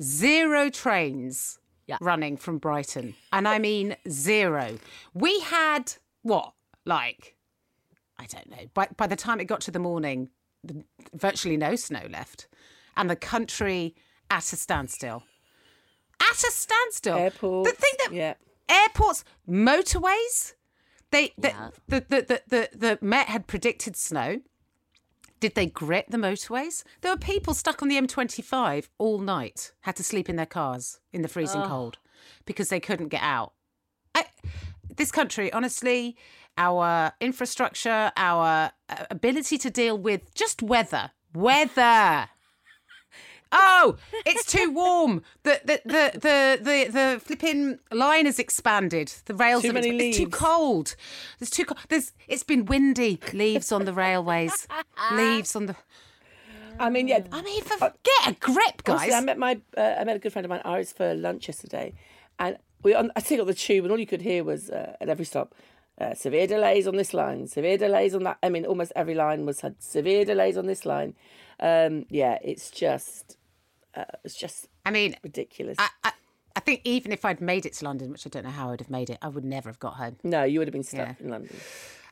zero 0.00 0.70
trains 0.70 1.58
Yeah. 1.86 1.96
running 2.00 2.36
from 2.36 2.58
Brighton. 2.58 3.14
And 3.32 3.48
I 3.48 3.58
mean 3.58 3.96
zero. 4.08 4.78
We 5.14 5.40
had 5.40 5.94
what? 6.22 6.52
Like, 6.84 7.36
I 8.20 8.26
don't 8.26 8.50
know. 8.50 8.66
By, 8.74 8.88
by 8.96 9.06
the 9.06 9.16
time 9.16 9.40
it 9.40 9.46
got 9.46 9.60
to 9.62 9.70
the 9.70 9.78
morning, 9.78 10.28
the, 10.62 10.84
virtually 11.14 11.56
no 11.56 11.74
snow 11.76 12.06
left. 12.10 12.46
And 12.96 13.08
the 13.08 13.16
country 13.16 13.94
at 14.30 14.52
a 14.52 14.56
standstill. 14.56 15.22
At 16.20 16.38
a 16.44 16.50
standstill. 16.50 17.16
Airports, 17.16 17.70
The 17.70 17.76
thing 17.76 17.92
that 18.04 18.12
yeah. 18.12 18.34
airports, 18.68 19.24
motorways. 19.48 20.52
They 21.10 21.32
the, 21.38 21.48
Yeah. 21.48 21.70
the, 21.88 22.04
the, 22.08 22.22
the, 22.22 22.42
the, 22.48 22.68
the 22.76 22.98
Met 23.00 23.28
had 23.28 23.46
predicted 23.46 23.96
snow. 23.96 24.40
Did 25.40 25.54
they 25.54 25.66
grit 25.66 26.10
the 26.10 26.18
motorways? 26.18 26.84
There 27.00 27.10
were 27.10 27.18
people 27.18 27.54
stuck 27.54 27.80
on 27.82 27.88
the 27.88 27.96
M25 27.96 28.88
all 28.98 29.18
night, 29.18 29.72
had 29.80 29.96
to 29.96 30.04
sleep 30.04 30.28
in 30.28 30.36
their 30.36 30.44
cars 30.44 31.00
in 31.14 31.22
the 31.22 31.28
freezing 31.28 31.62
cold 31.62 31.96
because 32.44 32.68
they 32.68 32.80
couldn't 32.80 33.08
get 33.08 33.22
out. 33.22 33.54
This 35.00 35.10
country, 35.10 35.50
honestly, 35.50 36.14
our 36.58 37.12
infrastructure, 37.22 38.12
our 38.18 38.70
uh, 38.90 39.06
ability 39.10 39.56
to 39.56 39.70
deal 39.70 39.96
with 39.96 40.34
just 40.34 40.60
weather, 40.60 41.12
weather. 41.32 42.28
Oh, 43.50 43.96
it's 44.26 44.44
too 44.44 44.70
warm. 44.74 45.22
The 45.42 45.58
the 45.64 45.80
the 45.86 46.10
the 46.12 46.58
the, 46.62 46.92
the 46.92 47.20
flipping 47.24 47.78
line 47.90 48.26
has 48.26 48.38
expanded. 48.38 49.10
The 49.24 49.32
rails 49.32 49.62
Too 49.62 49.68
have 49.68 49.74
many 49.76 49.86
expanded. 49.86 50.08
It's 50.08 50.18
too 50.18 50.28
cold. 50.28 50.96
There's 51.38 51.48
too 51.48 51.64
cold. 51.64 51.80
There's 51.88 52.12
it's 52.28 52.42
been 52.42 52.66
windy. 52.66 53.20
Leaves 53.32 53.72
on 53.72 53.86
the 53.86 53.94
railways. 53.94 54.68
Leaves 55.12 55.56
on 55.56 55.64
the. 55.64 55.76
I 56.78 56.90
mean, 56.90 57.08
yeah. 57.08 57.20
I 57.32 57.40
mean, 57.40 57.62
for, 57.62 57.78
get 57.78 58.26
a 58.26 58.32
grip, 58.38 58.84
guys. 58.84 58.96
Honestly, 59.00 59.14
I 59.14 59.20
met 59.22 59.38
my 59.38 59.60
uh, 59.78 59.94
I 59.98 60.04
met 60.04 60.16
a 60.16 60.18
good 60.18 60.34
friend 60.34 60.44
of 60.44 60.50
mine, 60.50 60.60
Iris, 60.62 60.92
for 60.92 61.14
lunch 61.14 61.48
yesterday, 61.48 61.94
and 62.38 62.58
we 62.82 62.94
on, 62.94 63.10
I 63.16 63.20
think 63.20 63.40
on 63.40 63.46
the 63.46 63.54
tube, 63.54 63.84
and 63.84 63.92
all 63.92 63.98
you 63.98 64.06
could 64.06 64.22
hear 64.22 64.44
was 64.44 64.70
uh, 64.70 64.96
at 65.00 65.08
every 65.08 65.24
stop. 65.24 65.54
Uh, 66.00 66.14
severe 66.14 66.46
delays 66.46 66.86
on 66.86 66.96
this 66.96 67.12
line, 67.12 67.46
severe 67.46 67.76
delays 67.76 68.14
on 68.14 68.22
that. 68.22 68.38
I 68.42 68.48
mean, 68.48 68.64
almost 68.64 68.90
every 68.96 69.14
line 69.14 69.44
was 69.44 69.60
had 69.60 69.82
severe 69.82 70.24
delays 70.24 70.56
on 70.56 70.64
this 70.66 70.86
line. 70.86 71.14
Um, 71.60 72.06
yeah, 72.08 72.38
it's 72.42 72.70
just, 72.70 73.36
uh, 73.94 74.04
it's 74.24 74.34
just 74.34 74.68
I 74.86 74.90
mean, 74.92 75.14
ridiculous. 75.22 75.76
I, 75.78 75.88
I 76.04 76.12
I 76.56 76.60
think 76.60 76.80
even 76.84 77.12
if 77.12 77.24
I'd 77.26 77.40
made 77.42 77.66
it 77.66 77.74
to 77.74 77.84
London, 77.84 78.10
which 78.10 78.26
I 78.26 78.30
don't 78.30 78.44
know 78.44 78.50
how 78.50 78.70
I'd 78.70 78.80
have 78.80 78.88
made 78.90 79.10
it, 79.10 79.18
I 79.20 79.28
would 79.28 79.44
never 79.44 79.68
have 79.68 79.78
got 79.78 79.94
home. 79.94 80.16
no, 80.24 80.42
you 80.42 80.58
would 80.58 80.68
have 80.68 80.72
been 80.72 80.82
stuck 80.82 81.16
Yeah. 81.20 81.24
in 81.24 81.28
London. 81.30 81.54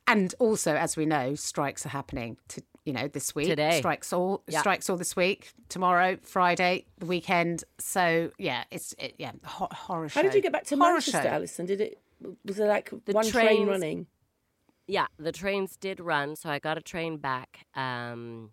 And 0.06 0.34
also, 0.38 0.74
as 0.76 0.96
we 0.96 1.06
know, 1.06 1.34
strikes 1.34 1.84
are 1.86 1.90
happening 1.90 2.36
to 2.48 2.62
you 2.88 2.94
know 2.94 3.06
this 3.06 3.34
week. 3.34 3.48
Today. 3.48 3.78
strikes 3.78 4.12
all 4.14 4.42
Yeah. 4.48 4.60
strikes 4.60 4.88
all 4.88 4.96
this 4.96 5.14
week. 5.14 5.52
Tomorrow, 5.68 6.16
Friday, 6.22 6.86
the 6.98 7.04
weekend. 7.06 7.62
So 7.78 8.30
yeah, 8.38 8.64
it's 8.70 8.94
it, 8.98 9.14
yeah 9.18 9.32
ho- 9.44 9.68
horror 9.70 10.08
show. 10.08 10.18
How 10.20 10.22
did 10.22 10.34
you 10.34 10.40
get 10.40 10.52
back 10.52 10.64
to 10.64 10.76
Horror 10.76 10.92
Manchester, 10.94 11.22
show. 11.22 11.28
Alison? 11.28 11.66
Did 11.66 11.80
it 11.82 12.00
was 12.46 12.56
there 12.56 12.66
like 12.68 12.90
The 13.04 13.12
one 13.12 13.26
train 13.26 13.68
running? 13.68 14.06
Yeah, 14.86 15.06
the 15.18 15.32
trains 15.32 15.76
did 15.76 16.00
run, 16.00 16.34
so 16.34 16.48
I 16.48 16.58
got 16.58 16.78
a 16.78 16.80
train 16.80 17.18
back. 17.18 17.66
Um, 17.74 18.52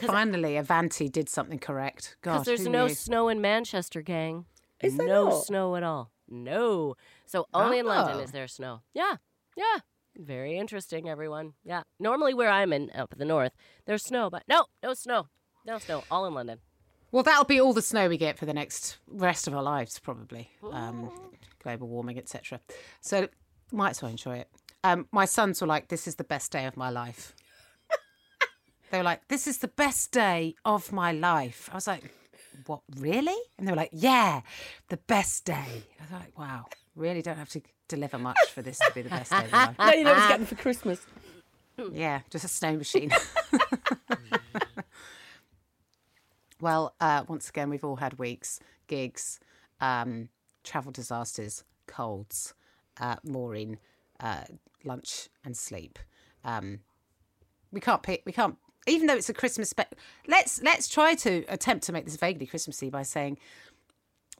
Finally, 0.00 0.56
Avanti 0.56 1.08
did 1.08 1.28
something 1.28 1.60
correct. 1.60 2.16
because 2.20 2.44
there's 2.44 2.66
no 2.66 2.88
knew? 2.88 2.94
snow 2.94 3.28
in 3.28 3.40
Manchester, 3.40 4.02
gang. 4.02 4.46
Is 4.82 4.96
there 4.96 5.06
no 5.06 5.28
not? 5.28 5.44
snow 5.44 5.76
at 5.76 5.84
all? 5.84 6.10
No. 6.28 6.96
So 7.24 7.46
only 7.54 7.78
in 7.78 7.86
London 7.86 8.16
Oh. 8.16 8.20
is 8.20 8.32
there 8.32 8.48
snow. 8.48 8.80
Yeah, 8.94 9.18
yeah. 9.56 9.78
Very 10.18 10.56
interesting, 10.56 11.08
everyone. 11.08 11.52
Yeah. 11.64 11.82
Normally, 12.00 12.32
where 12.32 12.48
I'm 12.48 12.72
in 12.72 12.90
up 12.94 13.12
in 13.12 13.18
the 13.18 13.24
north, 13.24 13.52
there's 13.86 14.04
snow, 14.04 14.30
but 14.30 14.44
no, 14.48 14.64
no 14.82 14.94
snow, 14.94 15.28
no 15.66 15.78
snow. 15.78 16.04
All 16.10 16.26
in 16.26 16.34
London. 16.34 16.58
Well, 17.12 17.22
that'll 17.22 17.44
be 17.44 17.60
all 17.60 17.72
the 17.72 17.82
snow 17.82 18.08
we 18.08 18.16
get 18.16 18.38
for 18.38 18.46
the 18.46 18.54
next 18.54 18.98
rest 19.06 19.46
of 19.46 19.54
our 19.54 19.62
lives, 19.62 19.98
probably. 19.98 20.50
Um, 20.72 21.10
global 21.62 21.88
warming, 21.88 22.18
etc. 22.18 22.60
So 23.00 23.28
might 23.72 23.90
as 23.90 24.02
well 24.02 24.10
enjoy 24.10 24.38
it. 24.38 24.48
Um, 24.84 25.06
my 25.12 25.24
sons 25.24 25.60
were 25.60 25.66
like, 25.66 25.88
"This 25.88 26.06
is 26.06 26.16
the 26.16 26.24
best 26.24 26.50
day 26.50 26.66
of 26.66 26.76
my 26.76 26.90
life." 26.90 27.34
they 28.90 28.98
were 28.98 29.04
like, 29.04 29.28
"This 29.28 29.46
is 29.46 29.58
the 29.58 29.68
best 29.68 30.12
day 30.12 30.54
of 30.64 30.92
my 30.92 31.12
life." 31.12 31.68
I 31.70 31.74
was 31.74 31.86
like, 31.86 32.10
"What, 32.66 32.80
really?" 32.96 33.36
And 33.58 33.66
they 33.66 33.72
were 33.72 33.76
like, 33.76 33.90
"Yeah, 33.92 34.40
the 34.88 34.96
best 34.96 35.44
day." 35.44 35.84
I 35.98 36.02
was 36.02 36.12
like, 36.12 36.38
"Wow, 36.38 36.66
really 36.94 37.22
don't 37.22 37.38
have 37.38 37.50
to 37.50 37.60
deliver 37.88 38.18
much 38.18 38.38
for 38.52 38.62
this 38.62 38.78
to 38.78 38.90
be 38.94 39.02
the 39.02 39.10
best 39.10 39.30
day 39.30 39.44
of 39.44 39.52
my 39.52 39.66
life." 39.66 39.76
No, 39.78 39.92
you 39.92 40.04
know, 40.04 40.14
always 40.14 40.28
get 40.28 40.38
them 40.38 40.46
for 40.46 40.56
Christmas. 40.56 41.06
Yeah, 41.92 42.20
just 42.30 42.44
a 42.44 42.48
snow 42.48 42.76
machine. 42.76 43.10
well, 46.60 46.94
uh, 47.00 47.24
once 47.28 47.48
again, 47.48 47.68
we've 47.68 47.84
all 47.84 47.96
had 47.96 48.18
weeks, 48.18 48.60
gigs, 48.86 49.38
um, 49.80 50.28
travel 50.64 50.90
disasters, 50.90 51.64
colds, 51.86 52.54
uh, 52.98 53.16
Maureen, 53.22 53.78
uh, 54.20 54.44
lunch 54.84 55.28
and 55.44 55.56
sleep. 55.56 55.98
Um, 56.44 56.80
we 57.72 57.80
can't 57.80 58.02
pick. 58.02 58.22
We 58.24 58.32
can't. 58.32 58.56
Even 58.86 59.08
though 59.08 59.16
it's 59.16 59.28
a 59.28 59.34
Christmas, 59.34 59.70
spe- 59.70 59.94
let's 60.28 60.62
let's 60.62 60.88
try 60.88 61.14
to 61.16 61.44
attempt 61.48 61.84
to 61.86 61.92
make 61.92 62.04
this 62.04 62.16
vaguely 62.16 62.46
Christmassy 62.46 62.88
by 62.88 63.02
saying, 63.02 63.38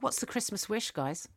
"What's 0.00 0.20
the 0.20 0.26
Christmas 0.26 0.68
wish, 0.68 0.92
guys?" 0.92 1.28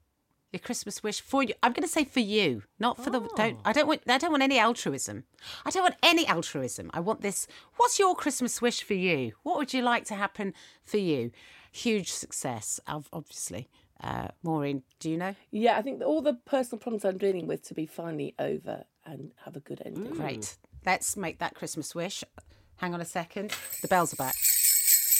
Your 0.51 0.59
Christmas 0.59 1.03
wish 1.03 1.21
for 1.21 1.43
you. 1.43 1.53
I'm 1.61 1.73
going 1.73 1.83
to 1.83 1.89
say 1.89 2.05
for 2.05 2.21
you, 2.21 2.63
not 2.79 2.97
for 2.97 3.11
the. 3.11 3.19
Don't. 3.35 3.59
I 3.63 3.71
don't 3.71 3.87
want. 3.87 4.01
I 4.07 4.17
don't 4.17 4.31
want 4.31 4.41
any 4.41 4.57
altruism. 4.57 5.25
I 5.63 5.69
don't 5.69 5.83
want 5.83 5.95
any 6.01 6.25
altruism. 6.25 6.89
I 6.93 6.99
want 7.01 7.21
this. 7.21 7.47
What's 7.77 7.99
your 7.99 8.15
Christmas 8.15 8.61
wish 8.61 8.81
for 8.81 8.95
you? 8.95 9.33
What 9.43 9.57
would 9.57 9.73
you 9.73 9.83
like 9.83 10.05
to 10.05 10.15
happen 10.15 10.53
for 10.83 10.97
you? 10.97 11.31
Huge 11.71 12.11
success, 12.11 12.79
obviously. 12.87 13.69
Uh, 14.01 14.29
Maureen, 14.41 14.83
do 14.99 15.09
you 15.09 15.17
know? 15.17 15.35
Yeah, 15.51 15.77
I 15.77 15.81
think 15.81 16.01
all 16.01 16.21
the 16.21 16.33
personal 16.33 16.79
problems 16.79 17.05
I'm 17.05 17.17
dealing 17.17 17.47
with 17.47 17.61
to 17.67 17.73
be 17.73 17.85
finally 17.85 18.33
over 18.39 18.85
and 19.05 19.31
have 19.43 19.55
a 19.55 19.59
good 19.59 19.81
ending. 19.85 20.13
Great. 20.13 20.57
Let's 20.85 21.17
make 21.17 21.39
that 21.39 21.53
Christmas 21.53 21.93
wish. 21.93 22.23
Hang 22.77 22.93
on 22.93 23.01
a 23.01 23.05
second. 23.05 23.53
The 23.81 23.87
bells 23.89 24.13
are 24.13 24.15
back. 24.15 24.35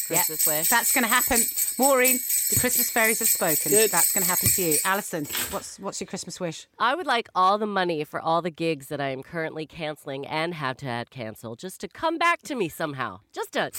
Yeah, 0.10 0.24
Christmas 0.24 0.48
wish. 0.48 0.70
That's 0.70 0.92
going 0.94 1.04
to 1.04 1.10
happen. 1.10 1.42
Maureen, 1.78 2.20
the 2.50 2.60
Christmas 2.60 2.90
fairies 2.90 3.20
have 3.20 3.28
spoken. 3.28 3.72
Good. 3.72 3.92
That's 3.92 4.12
going 4.12 4.24
to 4.24 4.30
happen 4.30 4.50
to 4.50 4.62
you. 4.62 4.78
Alison, 4.84 5.26
what's 5.52 5.80
what's 5.80 6.00
your 6.02 6.08
Christmas 6.08 6.40
wish? 6.40 6.68
I 6.80 6.96
would 6.96 7.06
like 7.06 7.30
all 7.36 7.58
the 7.58 7.68
money 7.68 8.04
for 8.04 8.20
all 8.20 8.42
the 8.42 8.50
gigs 8.50 8.88
that 8.88 9.00
I 9.00 9.10
am 9.10 9.24
currently 9.24 9.66
canceling 9.66 10.26
and 10.26 10.54
have 10.54 10.78
to 10.78 10.86
had 10.86 11.10
cancel 11.10 11.56
just 11.56 11.80
to 11.82 11.88
come 11.88 12.18
back 12.18 12.42
to 12.44 12.56
me 12.56 12.70
somehow. 12.70 13.20
Just 13.34 13.54
to 13.54 13.72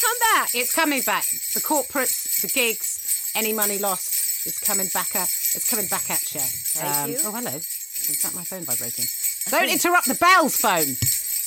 come 0.00 0.16
back. 0.34 0.50
It's 0.54 0.74
coming 0.74 1.02
back. 1.02 1.24
The 1.24 1.60
corporates, 1.60 2.42
the 2.42 2.48
gigs, 2.48 3.32
any 3.34 3.52
money 3.52 3.78
lost 3.78 4.46
is 4.46 4.58
coming 4.58 4.88
back 4.94 5.14
at. 5.16 5.28
It's 5.28 5.68
coming 5.68 5.86
back 5.86 6.10
at 6.10 6.34
you. 6.34 6.40
Thank 6.40 7.10
you. 7.10 7.18
Oh, 7.24 7.32
hello. 7.32 7.54
Is 7.56 8.22
that 8.22 8.34
my 8.34 8.44
phone 8.44 8.64
vibrating? 8.64 9.04
Don't 9.50 9.70
interrupt 9.70 10.06
the 10.06 10.14
bells 10.14 10.56
phone. 10.56 10.94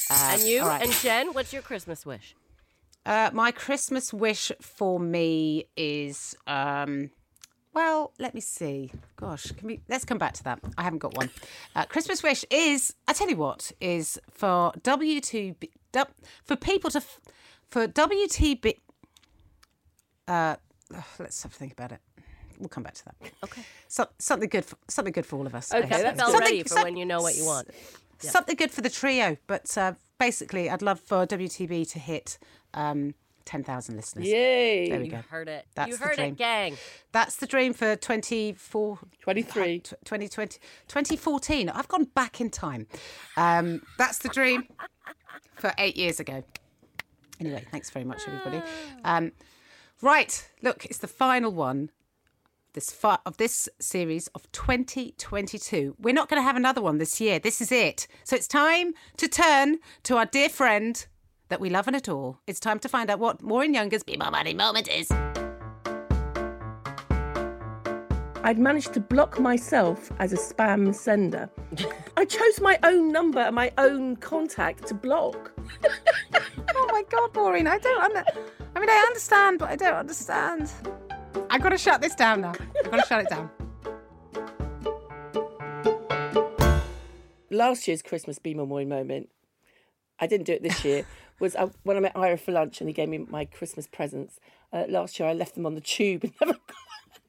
Uh, 0.10 0.32
and 0.34 0.42
you 0.44 0.62
all 0.62 0.68
right. 0.68 0.84
and 0.84 0.92
Jen, 0.92 1.34
what's 1.34 1.52
your 1.52 1.62
Christmas 1.62 2.06
wish? 2.06 2.36
Uh, 3.06 3.30
my 3.34 3.52
Christmas 3.52 4.12
wish 4.12 4.52
for 4.60 5.00
me 5.00 5.66
is, 5.78 6.36
um, 6.48 7.12
well, 7.74 8.14
let 8.18 8.34
me 8.34 8.42
see. 8.42 8.92
Gosh, 9.16 9.52
can 9.52 9.68
we? 9.68 9.82
Let's 9.88 10.06
come 10.06 10.18
back 10.18 10.34
to 10.34 10.44
that. 10.46 10.60
I 10.78 10.84
haven't 10.84 11.00
got 11.00 11.16
one. 11.16 11.30
Uh, 11.76 11.86
Christmas 11.86 12.24
wish 12.24 12.44
is, 12.50 12.96
I 13.08 13.14
tell 13.14 13.30
you 13.30 13.36
what, 13.36 13.72
is 13.80 14.20
for 14.32 14.72
WTB, 14.82 15.70
for 16.44 16.56
people 16.56 16.90
to, 16.92 17.04
for 17.68 17.88
WTB. 17.88 18.80
Uh, 20.28 20.56
let's 21.20 21.44
have 21.44 21.52
a 21.52 21.56
think 21.56 21.74
about 21.74 21.92
it. 21.92 22.00
We'll 22.58 22.70
come 22.70 22.84
back 22.84 22.96
to 22.96 23.06
that. 23.06 23.16
Okay. 23.44 23.62
So, 23.88 24.08
something 24.18 24.50
good, 24.50 24.66
for, 24.66 24.78
something 24.88 25.12
good 25.12 25.26
for 25.26 25.36
all 25.36 25.46
of 25.46 25.54
us. 25.54 25.74
Okay, 25.74 26.02
that's 26.02 26.40
ready 26.40 26.64
for 26.64 26.84
when 26.84 26.96
you 26.98 27.06
know 27.06 27.22
what 27.22 27.36
you 27.36 27.46
want. 27.46 27.70
Something 28.20 28.56
good 28.56 28.72
for 28.72 28.82
the 28.82 28.90
trio. 28.90 29.38
But 29.46 29.78
uh, 29.78 29.94
basically, 30.20 30.70
I'd 30.70 30.82
love 30.82 31.00
for 31.00 31.28
WTB 31.28 31.92
to 31.92 32.00
hit 32.00 32.38
um, 32.76 33.16
10,000 33.46 33.96
listeners. 33.96 34.28
Yay. 34.28 34.90
There 34.90 35.00
we 35.00 35.06
You 35.06 35.12
go. 35.12 35.22
heard 35.30 35.48
it. 35.48 35.66
That's 35.76 35.90
you 35.92 35.98
heard 35.98 36.16
dream. 36.16 36.34
it, 36.34 36.38
gang. 36.38 36.78
That's 37.12 37.36
the 37.36 37.46
dream 37.48 37.74
for 37.74 37.96
24, 37.96 39.00
23. 39.22 39.80
2020, 39.82 40.58
2014. 40.88 41.70
I've 41.70 41.88
gone 41.88 42.06
back 42.06 42.42
in 42.42 42.50
time. 42.50 42.88
Um, 43.38 43.82
that's 43.98 44.18
the 44.20 44.30
dream 44.30 44.64
for 45.56 45.74
eight 45.78 45.96
years 45.96 46.20
ago. 46.20 46.44
Anyway, 47.40 47.66
thanks 47.72 47.90
very 47.90 48.06
much, 48.06 48.22
everybody. 48.28 48.62
Um, 49.04 49.32
right, 50.02 50.50
look, 50.62 50.86
it's 50.86 51.00
the 51.00 51.08
final 51.08 51.52
one. 51.52 51.92
This 52.74 52.92
fi- 52.92 53.20
of 53.26 53.38
this 53.38 53.70
series 53.80 54.28
of 54.36 54.52
2022. 54.52 55.96
We're 56.00 56.14
not 56.14 56.28
going 56.28 56.42
to 56.42 56.44
have 56.44 56.58
another 56.58 56.82
one 56.82 56.98
this 56.98 57.22
year. 57.22 57.40
This 57.40 57.62
is 57.62 57.72
it. 57.72 58.06
So 58.26 58.36
it's 58.36 58.48
time 58.50 58.94
to 59.18 59.28
turn 59.30 59.78
to 60.04 60.18
our 60.18 60.26
dear 60.26 60.50
friend 60.50 61.06
that 61.50 61.60
we 61.60 61.70
love 61.70 61.88
and 61.88 61.96
adore. 61.96 62.38
It's 62.48 62.60
time 62.60 62.80
to 62.80 62.90
find 62.90 63.10
out 63.10 63.20
what 63.20 63.42
Maureen 63.42 63.74
Younger's 63.74 64.04
Be 64.04 64.18
More 64.18 64.32
Maureen 64.32 64.58
moment 64.58 64.88
is. 64.88 65.12
I'd 68.44 68.60
managed 68.60 68.94
to 68.94 69.00
block 69.00 69.40
myself 69.40 70.12
as 70.20 70.32
a 70.32 70.38
spam 70.38 70.94
sender. 70.94 71.50
I 72.16 72.26
chose 72.26 72.62
my 72.62 72.78
own 72.84 73.12
number 73.12 73.40
and 73.40 73.56
my 73.56 73.72
own 73.78 74.18
contact 74.18 74.88
to 74.88 74.94
block. 74.94 75.52
Oh 76.78 76.88
my 76.92 77.04
God, 77.10 77.34
Maureen, 77.36 77.68
I 77.68 77.78
don't. 77.78 78.04
Under- 78.04 78.24
I 78.76 78.80
mean, 78.80 78.90
I 78.90 79.04
understand, 79.08 79.60
but 79.60 79.70
I 79.70 79.76
don't 79.76 79.94
understand. 79.94 80.72
I've 81.50 81.62
got 81.62 81.70
to 81.70 81.78
shut 81.78 82.02
this 82.02 82.16
down 82.16 82.42
now. 82.42 82.54
I've 82.84 82.92
got 82.92 82.98
to 82.98 83.08
shut 83.08 83.22
it 83.22 83.30
down. 83.30 83.50
Last 87.50 87.88
year's 87.88 88.02
Christmas 88.02 88.40
Be 88.40 88.54
More 88.54 88.68
Maureen 88.68 88.90
moment, 88.90 89.30
I 90.20 90.28
didn't 90.28 90.46
do 90.46 90.54
it 90.54 90.64
this 90.64 90.84
year, 90.84 91.06
was 91.40 91.56
uh, 91.56 91.70
when 91.84 91.98
I 91.98 92.00
met 92.00 92.14
Ira 92.16 92.38
for 92.38 92.52
lunch 92.52 92.82
and 92.82 92.90
he 92.90 92.94
gave 92.94 93.10
me 93.10 93.26
my 93.30 93.46
Christmas 93.46 93.88
presents. 93.88 94.40
Uh, 94.72 94.86
last 94.90 95.20
year 95.20 95.30
I 95.30 95.34
left 95.34 95.56
them 95.56 95.66
on 95.66 95.76
the 95.76 95.82
tube 95.82 96.24
and 96.24 96.34
never, 96.42 96.60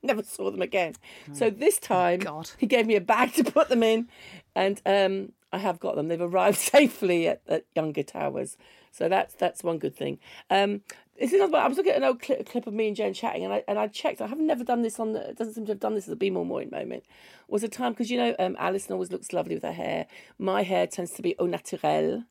never 0.02 0.22
saw 0.22 0.50
them 0.50 0.62
again. 0.62 0.94
So 1.32 1.50
this 1.50 1.78
time 1.78 2.20
God. 2.20 2.50
he 2.58 2.66
gave 2.66 2.86
me 2.86 2.96
a 2.96 3.00
bag 3.00 3.34
to 3.34 3.44
put 3.44 3.68
them 3.68 3.82
in 3.82 4.08
and 4.54 4.80
um, 4.86 5.32
I 5.52 5.58
have 5.58 5.80
got 5.80 5.96
them. 5.96 6.08
They've 6.08 6.20
arrived 6.20 6.58
safely 6.75 7.28
at, 7.28 7.42
at 7.48 7.64
Younger 7.75 8.02
Towers. 8.02 8.56
So 8.92 9.08
that's 9.10 9.34
that's 9.34 9.62
one 9.62 9.78
good 9.78 9.94
thing. 9.94 10.18
Um, 10.48 10.80
this 11.18 11.32
is 11.32 11.40
another. 11.40 11.58
I 11.58 11.68
was 11.68 11.76
looking 11.76 11.92
at 11.92 11.98
an 11.98 12.04
old 12.04 12.22
clip, 12.22 12.48
clip 12.48 12.66
of 12.66 12.72
me 12.72 12.88
and 12.88 12.96
Jen 12.96 13.12
chatting, 13.12 13.44
and 13.44 13.52
I 13.52 13.62
and 13.68 13.78
I 13.78 13.88
checked. 13.88 14.22
I 14.22 14.26
have 14.26 14.38
never 14.38 14.64
done 14.64 14.82
this 14.82 14.98
on. 14.98 15.12
The, 15.12 15.30
it 15.30 15.36
doesn't 15.36 15.54
seem 15.54 15.66
to 15.66 15.72
have 15.72 15.80
done 15.80 15.94
this 15.94 16.06
as 16.06 16.12
a 16.12 16.16
Be 16.16 16.30
More 16.30 16.46
Maureen 16.46 16.70
moment. 16.70 17.04
Was 17.48 17.62
a 17.62 17.68
time 17.68 17.92
because 17.92 18.10
you 18.10 18.16
know 18.16 18.34
um, 18.38 18.56
Alison 18.58 18.94
always 18.94 19.12
looks 19.12 19.34
lovely 19.34 19.54
with 19.54 19.64
her 19.64 19.72
hair. 19.72 20.06
My 20.38 20.62
hair 20.62 20.86
tends 20.86 21.10
to 21.12 21.22
be 21.22 21.36
au 21.38 21.46
naturel. 21.46 22.25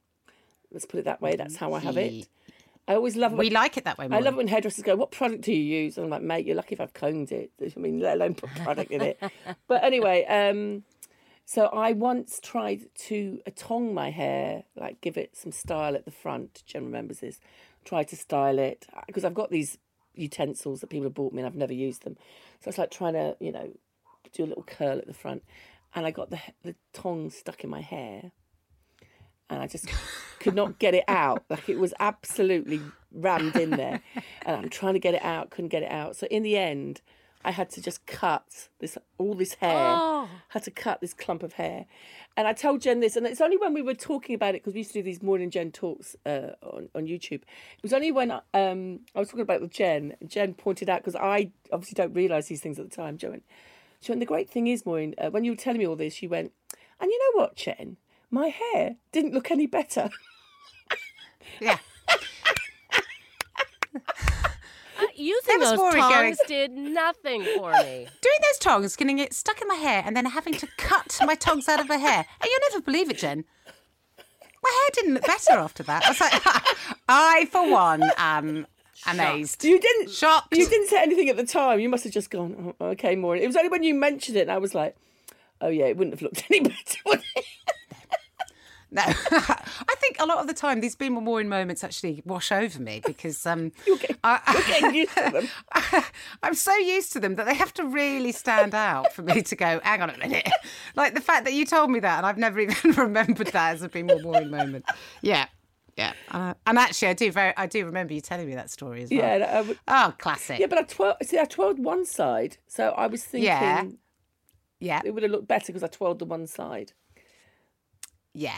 Let's 0.76 0.86
put 0.86 1.00
it 1.00 1.06
that 1.06 1.22
way. 1.22 1.38
That's 1.38 1.56
how 1.56 1.72
I 1.74 1.80
have 1.80 1.96
it. 1.96 2.28
I 2.86 2.96
always 2.96 3.16
love 3.16 3.32
it. 3.32 3.38
We 3.38 3.46
when- 3.46 3.54
like 3.54 3.78
it 3.78 3.86
that 3.86 3.98
way, 3.98 4.08
I 4.12 4.20
love 4.20 4.34
it 4.34 4.38
when 4.38 4.50
hairdressers 4.50 4.84
go, 4.84 4.96
"What 4.98 5.10
product 5.10 5.42
do 5.42 5.54
you 5.54 5.64
use?" 5.84 5.98
And 5.98 6.04
I'm 6.04 6.10
like, 6.12 6.22
"Mate, 6.22 6.46
you're 6.46 6.58
lucky 6.58 6.74
if 6.74 6.82
I've 6.82 6.94
combed 6.94 7.32
it. 7.32 7.50
I 7.62 7.80
mean, 7.80 8.02
let 8.02 8.16
alone 8.16 8.36
put 8.36 8.50
product 8.64 8.92
in 8.92 9.02
it." 9.02 9.18
But 9.68 9.86
anyway, 9.86 10.26
um, 10.26 10.84
so 11.46 11.68
I 11.68 11.94
once 11.94 12.42
tried 12.44 12.82
to 13.08 13.42
tong 13.56 13.94
my 13.94 14.12
hair, 14.12 14.66
like 14.76 15.00
give 15.00 15.16
it 15.18 15.38
some 15.38 15.54
style 15.54 15.96
at 15.96 16.04
the 16.04 16.12
front. 16.12 16.62
Jen 16.66 16.84
remembers 16.84 17.20
this. 17.22 17.40
Tried 17.86 18.10
to 18.10 18.18
style 18.18 18.60
it 18.60 18.86
because 19.08 19.24
I've 19.24 19.34
got 19.34 19.50
these 19.50 19.78
utensils 20.14 20.82
that 20.82 20.88
people 20.88 21.06
have 21.06 21.14
bought 21.14 21.32
me 21.32 21.40
and 21.40 21.48
I've 21.48 21.56
never 21.56 21.74
used 21.74 22.04
them. 22.04 22.18
So 22.60 22.68
it's 22.70 22.78
like 22.78 22.92
trying 22.92 23.14
to, 23.14 23.38
you 23.40 23.52
know, 23.54 23.72
do 24.34 24.44
a 24.44 24.48
little 24.48 24.64
curl 24.64 24.98
at 24.98 25.08
the 25.08 25.14
front, 25.14 25.44
and 25.96 26.06
I 26.06 26.12
got 26.12 26.30
the 26.32 26.40
the 26.64 26.76
tongs 26.92 27.36
stuck 27.38 27.64
in 27.64 27.70
my 27.70 27.82
hair 27.82 28.32
and 29.50 29.62
I 29.62 29.68
just 29.68 29.88
could 30.40 30.56
not 30.56 30.80
get 30.80 30.94
it 30.94 31.04
out. 31.08 31.44
Like 31.50 31.70
it 31.70 31.80
was 31.80 31.94
absolutely 32.00 32.82
rammed 33.12 33.56
in 33.56 33.72
there, 33.72 34.02
and 34.46 34.56
I'm 34.58 34.70
trying 34.70 34.94
to 34.94 35.00
get 35.00 35.14
it 35.14 35.24
out, 35.24 35.50
couldn't 35.50 35.70
get 35.70 35.84
it 35.84 35.92
out. 35.92 36.16
So 36.16 36.28
in 36.28 36.44
the 36.44 36.58
end, 36.58 37.02
I 37.44 37.52
had 37.52 37.70
to 37.72 37.82
just 37.82 38.06
cut 38.06 38.70
this 38.80 38.98
all 39.18 39.36
this 39.36 39.56
hair. 39.56 39.96
Oh. 39.98 40.28
Had 40.50 40.64
to 40.64 40.72
cut 40.72 41.02
this 41.02 41.14
clump 41.14 41.44
of 41.44 41.54
hair, 41.54 41.86
and 42.38 42.48
I 42.48 42.54
told 42.54 42.82
Jen 42.82 43.00
this, 43.00 43.16
and 43.16 43.26
it's 43.28 43.42
only 43.42 43.58
when 43.58 43.74
we 43.74 43.82
were 43.82 43.94
talking 43.94 44.36
about 44.36 44.56
it 44.56 44.64
because 44.64 44.74
we 44.74 44.80
used 44.80 44.94
to 44.94 45.00
do 45.00 45.04
these 45.04 45.22
morning 45.22 45.50
Jen 45.50 45.72
talks 45.72 46.16
uh, 46.26 46.52
on 46.62 46.90
on 46.96 47.06
YouTube. 47.06 47.42
It 47.42 47.84
was 47.84 47.94
only 47.94 48.12
when 48.12 48.32
um, 48.32 49.00
I 49.16 49.20
was 49.20 49.28
talking 49.28 49.42
about 49.42 49.58
it 49.58 49.62
with 49.62 49.74
Jen. 49.74 50.16
Jen 50.28 50.54
pointed 50.54 50.90
out 50.90 51.02
because 51.02 51.16
I 51.16 51.52
obviously 51.72 51.96
don't 51.96 52.14
realise 52.14 52.48
these 52.48 52.62
things 52.62 52.80
at 52.80 52.90
the 52.90 52.96
time. 52.96 53.18
Jen 53.18 53.42
she 54.06 54.12
went, 54.12 54.20
the 54.20 54.28
great 54.28 54.50
thing 54.50 54.68
is, 54.68 54.86
Maureen, 54.86 55.16
uh, 55.18 55.32
when 55.32 55.44
you 55.44 55.52
were 55.52 55.58
telling 55.58 55.80
me 55.80 55.88
all 55.88 55.96
this, 55.96 56.14
she 56.14 56.28
went, 56.28 56.52
and 57.00 57.10
you 57.10 57.18
know 57.18 57.42
what, 57.42 57.56
Jen, 57.56 57.98
my 58.36 58.50
hair 58.50 58.98
didn't 59.14 59.34
look 59.34 59.50
any 59.50 59.66
better. 59.66 60.10
Yeah. 61.62 61.78
Uh, 64.98 65.08
using 65.14 65.60
was 65.60 65.72
those 65.72 65.78
Maureen 65.78 66.02
tongs 66.02 66.14
going- 66.14 66.36
did 66.48 66.72
nothing 66.72 67.44
for 67.44 67.72
me. 67.72 68.08
Doing 68.22 68.42
those 68.44 68.58
tongs, 68.60 68.96
getting 68.96 69.20
it 69.20 69.34
stuck 69.34 69.62
in 69.62 69.68
my 69.68 69.76
hair, 69.76 70.02
and 70.06 70.16
then 70.16 70.26
having 70.26 70.54
to 70.54 70.68
cut 70.78 71.18
my 71.26 71.36
tongs 71.36 71.68
out 71.68 71.82
of 71.82 71.90
my 71.90 71.98
hair. 71.98 72.26
And 72.42 72.50
you'll 72.50 72.70
never 72.72 72.82
believe 72.82 73.10
it, 73.10 73.18
Jen. 73.18 73.44
My 74.64 74.72
hair 74.72 74.90
didn't 74.94 75.14
look 75.16 75.26
better 75.26 75.54
after 75.54 75.84
that. 75.84 76.06
I 76.06 76.10
was 76.10 76.22
like, 76.22 76.42
I, 77.10 77.46
for 77.52 77.70
one, 77.70 78.10
am 78.18 78.68
amazed. 79.06 79.66
You 79.66 79.80
didn't 79.82 80.12
Shocked. 80.12 80.56
You 80.56 80.66
didn't 80.66 80.88
say 80.88 81.02
anything 81.02 81.28
at 81.28 81.36
the 81.36 81.46
time. 81.46 81.82
You 81.82 81.90
must 81.90 82.06
have 82.06 82.14
just 82.14 82.30
gone, 82.30 82.74
oh, 82.80 82.86
okay, 82.88 83.18
Maureen. 83.18 83.44
It 83.44 83.48
was 83.48 83.58
only 83.58 83.70
when 83.70 83.84
you 83.84 83.94
mentioned 83.96 84.38
it, 84.38 84.42
and 84.42 84.52
I 84.52 84.60
was 84.60 84.74
like, 84.74 84.96
oh 85.60 85.70
yeah, 85.70 85.86
it 85.86 85.98
wouldn't 85.98 86.14
have 86.14 86.22
looked 86.22 86.46
any 86.50 86.62
better. 86.62 87.22
No, 88.92 89.02
I 89.06 89.96
think 90.00 90.18
a 90.20 90.26
lot 90.26 90.38
of 90.38 90.48
the 90.48 90.54
time 90.54 90.80
these 90.80 90.96
Be 90.96 91.10
More 91.10 91.22
Maureen 91.22 91.50
moments 91.50 91.84
actually 91.84 92.22
wash 92.26 92.52
over 92.52 92.80
me 92.80 93.02
because 93.06 93.46
um, 93.46 93.72
You're 93.88 93.98
getting- 93.98 94.16
I, 94.24 94.40
you're 94.54 94.62
getting 94.82 94.96
used 94.96 95.16
to 95.18 95.30
them. 95.32 96.04
I'm 96.44 96.54
so 96.54 96.74
used 96.76 97.12
to 97.14 97.20
them 97.20 97.36
that 97.36 97.46
they 97.46 97.56
have 97.56 97.74
to 97.76 97.86
really 97.86 98.32
stand 98.32 98.74
out 98.74 99.12
for 99.12 99.22
me 99.24 99.42
to 99.42 99.56
go. 99.56 99.80
Hang 99.84 100.02
on 100.02 100.10
a 100.12 100.18
minute, 100.18 100.48
like 100.96 101.14
the 101.16 101.22
fact 101.22 101.46
that 101.46 101.54
you 101.54 101.66
told 101.66 101.90
me 101.90 102.00
that 102.00 102.18
and 102.18 102.26
I've 102.26 102.38
never 102.38 102.60
even 102.60 102.92
remembered 102.92 103.48
that 103.48 103.74
as 103.74 103.82
a 103.82 103.90
Be 103.90 104.04
More 104.04 104.20
Maureen 104.22 104.50
moment. 104.52 104.86
Yeah, 105.22 105.48
yeah, 105.98 106.14
uh, 106.32 106.54
and 106.68 106.78
actually 106.78 107.08
I 107.10 107.14
do 107.14 107.32
very, 107.32 107.54
I 107.58 107.66
do 107.68 107.86
remember 107.86 108.14
you 108.14 108.22
telling 108.22 108.48
me 108.48 108.56
that 108.56 108.70
story 108.70 109.04
as 109.04 109.10
well. 109.10 109.20
Yeah, 109.40 109.46
I 109.58 109.62
would- 109.62 109.80
Oh, 109.88 110.14
classic. 110.18 110.60
yeah, 110.60 110.68
but 110.68 110.78
I 110.78 110.84
twirled. 110.84 111.18
See, 111.24 111.40
I 111.40 111.46
twirled 111.46 111.80
one 111.80 112.06
side, 112.06 112.58
so 112.68 112.90
I 112.92 113.08
was 113.08 113.24
thinking 113.24 113.48
Yeah. 113.48 113.84
yeah, 114.80 115.02
it 115.04 115.12
would 115.14 115.24
have 115.24 115.32
looked 115.32 115.48
better 115.48 115.68
because 115.68 115.84
I 115.84 115.88
twirled 115.88 116.20
the 116.20 116.26
one 116.26 116.48
side. 116.48 116.94
Yeah. 118.36 118.54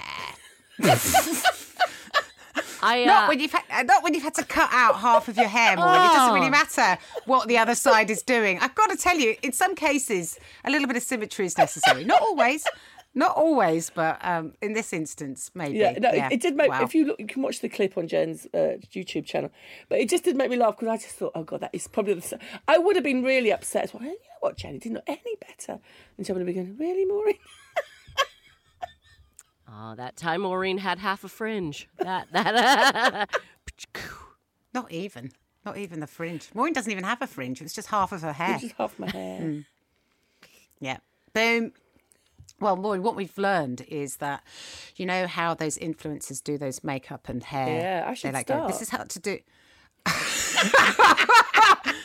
I 2.82 3.04
uh, 3.04 3.06
Not 3.06 3.30
when 3.30 3.40
you've 3.40 3.52
had, 3.52 3.64
uh, 3.72 3.84
not 3.84 4.04
when 4.04 4.14
you've 4.14 4.24
had 4.24 4.36
to 4.36 4.44
cut 4.46 4.70
out 4.72 4.98
half 4.98 5.28
of 5.28 5.38
your 5.38 5.48
hair, 5.48 5.76
Maureen. 5.76 5.96
It 5.96 6.14
doesn't 6.14 6.34
really 6.36 6.48
Oh. 6.48 6.52
matter 6.52 6.98
what 7.26 7.48
the 7.48 7.58
other 7.58 7.74
side 7.76 8.10
is 8.10 8.22
doing. 8.22 8.60
I've 8.60 8.76
got 8.76 8.90
to 8.92 8.96
tell 8.98 9.18
you, 9.18 9.36
in 9.42 9.52
some 9.52 9.74
cases, 9.76 10.38
a 10.64 10.70
little 10.70 10.88
bit 10.88 10.96
of 10.98 11.04
symmetry 11.04 11.46
is 11.46 11.58
necessary. 11.58 12.04
Not 12.04 12.22
always, 12.22 12.64
not 13.16 13.36
always, 13.36 13.90
but 13.90 14.24
um, 14.24 14.54
in 14.62 14.74
this 14.74 14.94
instance, 14.94 15.50
maybe. 15.56 15.80
Yeah, 15.80 15.94
no, 16.00 16.10
it- 16.12 16.34
It, 16.34 16.42
did 16.42 16.56
make. 16.56 16.70
Wow. 16.70 16.84
If 16.84 16.94
you 16.94 17.06
look, 17.06 17.20
you 17.20 17.26
can 17.26 17.42
watch 17.42 17.62
the 17.62 17.70
clip 17.70 17.98
on 17.98 18.08
Jen's 18.08 18.46
uh, 18.54 18.78
YouTube 18.94 19.26
channel. 19.26 19.50
But 19.90 20.00
it 20.00 20.08
just 20.10 20.24
did 20.24 20.36
make 20.36 20.50
me 20.52 20.58
laugh 20.58 20.76
because 20.78 20.90
I 20.90 20.98
just 20.98 21.16
thought, 21.16 21.32
oh 21.34 21.44
god, 21.44 21.62
that 21.62 21.72
is 21.74 21.88
probably 21.88 22.14
the. 22.14 22.22
s- 22.24 22.34
I 22.68 22.78
would 22.78 22.96
have 22.96 23.04
been 23.04 23.24
really 23.24 23.52
upset. 23.52 23.86
as 23.86 23.94
Well, 23.94 24.04
you 24.04 24.10
know 24.10 24.16
what, 24.42 24.56
Jen, 24.58 24.76
it 24.76 24.82
didn't 24.84 24.96
look 24.98 25.04
any 25.10 25.36
better. 25.42 25.80
And 26.18 26.26
Jen 26.26 26.36
would 26.36 26.48
have 26.48 26.56
been 26.56 26.64
going, 26.64 26.78
really, 26.78 27.06
Maureen? 27.06 27.38
Oh, 29.70 29.96
that 29.96 30.16
time 30.16 30.42
Maureen 30.42 30.78
had 30.78 31.00
half 31.00 31.24
a 31.24 31.28
fringe. 31.30 31.88
That 32.00 32.28
that. 32.34 33.14
Uh, 33.14 33.26
Not 34.74 34.92
even. 34.92 35.32
Not 35.66 35.78
even 35.78 36.00
the 36.00 36.08
fringe. 36.08 36.50
Maureen 36.54 36.74
doesn't 36.74 36.92
even 36.92 37.04
have 37.04 37.22
a 37.22 37.28
fringe. 37.28 37.62
It's 37.62 37.74
just 37.74 37.90
half 37.90 38.12
of 38.14 38.22
her 38.22 38.32
hair. 38.34 38.54
It's 38.56 38.64
just 38.64 38.76
half 38.78 38.98
my 38.98 39.10
hair. 39.10 39.40
Hmm. 39.42 39.60
Yeah. 40.80 40.98
Boom. 41.34 41.74
Well, 42.60 42.76
Maureen, 42.78 43.04
what 43.04 43.16
we've 43.16 43.38
learned 43.38 43.82
is 43.88 44.18
that 44.18 44.42
you 44.96 45.06
know 45.06 45.28
how 45.28 45.54
those 45.54 45.78
influencers 45.78 46.42
do 46.44 46.58
those 46.58 46.84
makeup 46.84 47.28
and 47.30 47.44
hair. 47.44 47.82
Yeah, 47.82 48.04
I 48.06 48.10
They 48.12 48.16
should 48.16 48.34
like 48.34 48.48
go, 48.48 48.56
start. 48.56 48.72
this 48.72 48.82
is 48.82 48.90
how 48.90 49.04
to 49.04 49.20
do. 49.20 49.40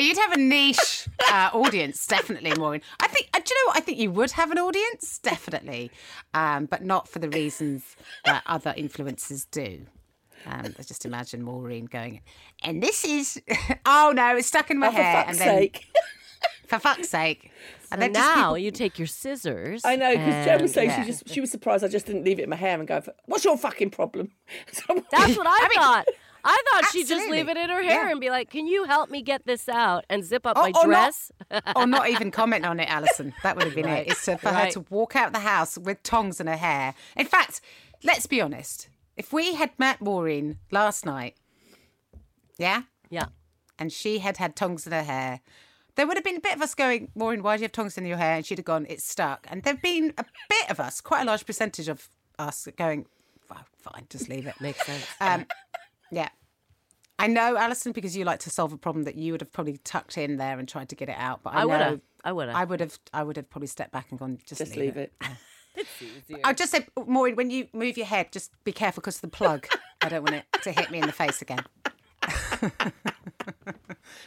You'd 0.00 0.18
have 0.18 0.32
a 0.32 0.38
niche 0.38 1.08
uh, 1.30 1.50
audience, 1.52 2.06
definitely, 2.06 2.52
Maureen. 2.56 2.80
I 3.00 3.06
think. 3.08 3.28
Uh, 3.34 3.38
do 3.38 3.44
you 3.54 3.64
know 3.64 3.68
what? 3.68 3.76
I 3.76 3.80
think 3.80 3.98
you 3.98 4.10
would 4.10 4.30
have 4.32 4.50
an 4.50 4.58
audience, 4.58 5.18
definitely, 5.18 5.90
um, 6.34 6.66
but 6.66 6.84
not 6.84 7.08
for 7.08 7.18
the 7.18 7.28
reasons 7.28 7.96
that 8.24 8.42
other 8.46 8.74
influencers 8.76 9.46
do. 9.50 9.86
Um, 10.46 10.74
I 10.78 10.82
just 10.82 11.04
imagine 11.04 11.42
Maureen 11.42 11.84
going, 11.86 12.22
and 12.64 12.82
this 12.82 13.04
is, 13.04 13.40
oh 13.86 14.12
no, 14.14 14.36
it's 14.36 14.48
stuck 14.48 14.70
in 14.70 14.78
my 14.78 14.88
Oh, 14.88 14.90
for 14.92 14.96
fuck's 14.96 15.28
and 15.30 15.38
then, 15.38 15.58
sake. 15.58 15.86
For 16.66 16.78
fuck's 16.78 17.08
sake. 17.08 17.50
And 17.90 18.00
And 18.00 18.14
then 18.14 18.22
now 18.22 18.34
people- 18.34 18.58
you 18.58 18.70
take 18.70 18.96
your 18.96 19.08
scissors. 19.08 19.82
I 19.84 19.96
know 19.96 20.12
because 20.12 20.44
Jen 20.46 20.62
was 20.62 20.70
and- 20.70 20.70
saying 20.70 20.90
yeah. 20.90 21.00
she 21.02 21.10
just 21.10 21.28
she 21.28 21.40
was 21.40 21.50
surprised 21.50 21.82
I 21.84 21.88
just 21.88 22.06
didn't 22.06 22.22
leave 22.24 22.38
it 22.38 22.44
in 22.44 22.48
my 22.48 22.54
hair 22.54 22.78
and 22.78 22.86
go, 22.86 23.02
"What's 23.26 23.44
your 23.44 23.58
fucking 23.58 23.90
problem?" 23.90 24.30
That's 24.66 24.86
what 25.36 25.46
I, 25.48 25.50
I 25.50 25.68
mean- 25.68 25.70
thought. 25.74 26.06
I 26.44 26.62
thought 26.70 26.90
she'd 26.92 27.06
just 27.06 27.28
leave 27.30 27.48
it 27.48 27.56
in 27.56 27.68
her 27.70 27.82
hair 27.82 28.04
Yeah. 28.06 28.10
and 28.10 28.20
be 28.20 28.30
like, 28.30 28.50
"Can 28.50 28.66
you 28.66 28.84
help 28.84 29.10
me 29.10 29.22
get 29.22 29.46
this 29.46 29.68
out 29.68 30.04
and 30.08 30.24
zip 30.24 30.46
up 30.46 30.56
Or- 30.56 30.62
my 30.62 30.68
or 30.70 30.86
not- 30.86 30.86
dress?" 30.86 31.32
or 31.76 31.86
not 31.86 32.08
even 32.08 32.30
comment 32.40 32.64
on 32.64 32.80
it, 32.80 32.88
Alison. 32.90 33.32
That 33.42 33.56
would 33.56 33.64
have 33.66 33.74
been 33.74 33.86
Right, 33.86 34.06
it. 34.06 34.12
It's 34.12 34.24
for 34.24 34.48
her 34.50 34.70
to 34.70 34.84
walk 34.90 35.16
out 35.16 35.32
the 35.32 35.40
house 35.40 35.76
with 35.78 36.02
tongs 36.02 36.40
in 36.40 36.46
her 36.46 36.56
hair. 36.56 36.94
In 37.16 37.26
fact, 37.26 37.60
let's 38.02 38.26
be 38.26 38.40
honest. 38.40 38.88
If 39.16 39.32
we 39.32 39.54
had 39.54 39.70
met 39.78 40.00
Maureen 40.00 40.58
last 40.70 41.04
night, 41.04 41.36
yeah, 42.58 42.82
yeah. 43.10 43.26
and 43.78 43.92
she 43.92 44.18
had 44.20 44.36
had 44.38 44.56
tongs 44.56 44.86
in 44.86 44.92
her 44.92 45.02
hair, 45.02 45.40
there 45.96 46.06
would 46.06 46.16
have 46.16 46.24
been 46.24 46.36
a 46.36 46.40
bit 46.40 46.54
of 46.54 46.62
us 46.62 46.74
going, 46.74 47.10
Maureen, 47.14 47.42
why 47.42 47.56
do 47.56 47.62
you 47.62 47.64
have 47.64 47.72
tongs 47.72 47.98
in 47.98 48.06
your 48.06 48.16
hair? 48.16 48.36
And 48.36 48.46
she'd 48.46 48.58
have 48.58 48.64
gone, 48.64 48.86
it's 48.88 49.04
stuck. 49.04 49.46
And 49.50 49.62
there'd 49.62 49.82
been 49.82 50.14
a 50.16 50.24
bit 50.48 50.70
of 50.70 50.80
us, 50.80 51.00
quite 51.00 51.22
a 51.22 51.24
large 51.24 51.44
percentage 51.44 51.88
of 51.88 52.08
us 52.38 52.66
going, 52.76 53.06
"Well, 53.50 53.64
fine, 53.76 54.06
just 54.08 54.28
leave 54.28 54.46
it. 54.46 54.54
Makes 54.60 54.86
sense. 54.86 55.06
Um, 55.20 55.46
yeah. 56.10 56.28
I 57.18 57.26
know, 57.26 57.56
Alison, 57.58 57.92
because 57.92 58.16
you 58.16 58.24
like 58.24 58.40
to 58.40 58.50
solve 58.50 58.72
a 58.72 58.78
problem 58.78 59.04
that 59.04 59.14
you 59.14 59.32
would 59.32 59.42
have 59.42 59.52
probably 59.52 59.76
tucked 59.84 60.16
in 60.16 60.38
there 60.38 60.58
and 60.58 60.66
tried 60.66 60.88
to 60.88 60.94
get 60.96 61.10
it 61.10 61.16
out. 61.18 61.42
But 61.42 61.54
I, 61.54 61.62
I 61.62 61.64
would 61.66 61.80
have. 61.80 62.00
I 62.24 62.32
would 62.32 62.48
have. 62.48 62.56
I 62.56 62.60
have. 62.60 62.70
would 62.70 62.80
have. 62.80 62.98
I 63.12 63.22
would 63.22 63.36
have 63.36 63.50
probably 63.50 63.66
stepped 63.66 63.92
back 63.92 64.06
and 64.10 64.18
gone. 64.18 64.38
Just, 64.46 64.60
Just 64.60 64.76
leave 64.76 64.96
it. 64.96 65.12
I'll 66.44 66.54
just 66.54 66.72
said, 66.72 66.86
Maureen, 67.06 67.36
when 67.36 67.50
you 67.50 67.68
move 67.74 67.98
your 67.98 68.06
head, 68.06 68.32
just 68.32 68.52
be 68.64 68.72
careful 68.72 69.02
because 69.02 69.16
of 69.16 69.20
the 69.22 69.28
plug. 69.28 69.66
I 70.00 70.08
don't 70.08 70.22
want 70.22 70.36
it 70.36 70.44
to 70.62 70.72
hit 70.72 70.90
me 70.90 70.98
in 70.98 71.06
the 71.06 71.12
face 71.12 71.42
again. 71.42 71.60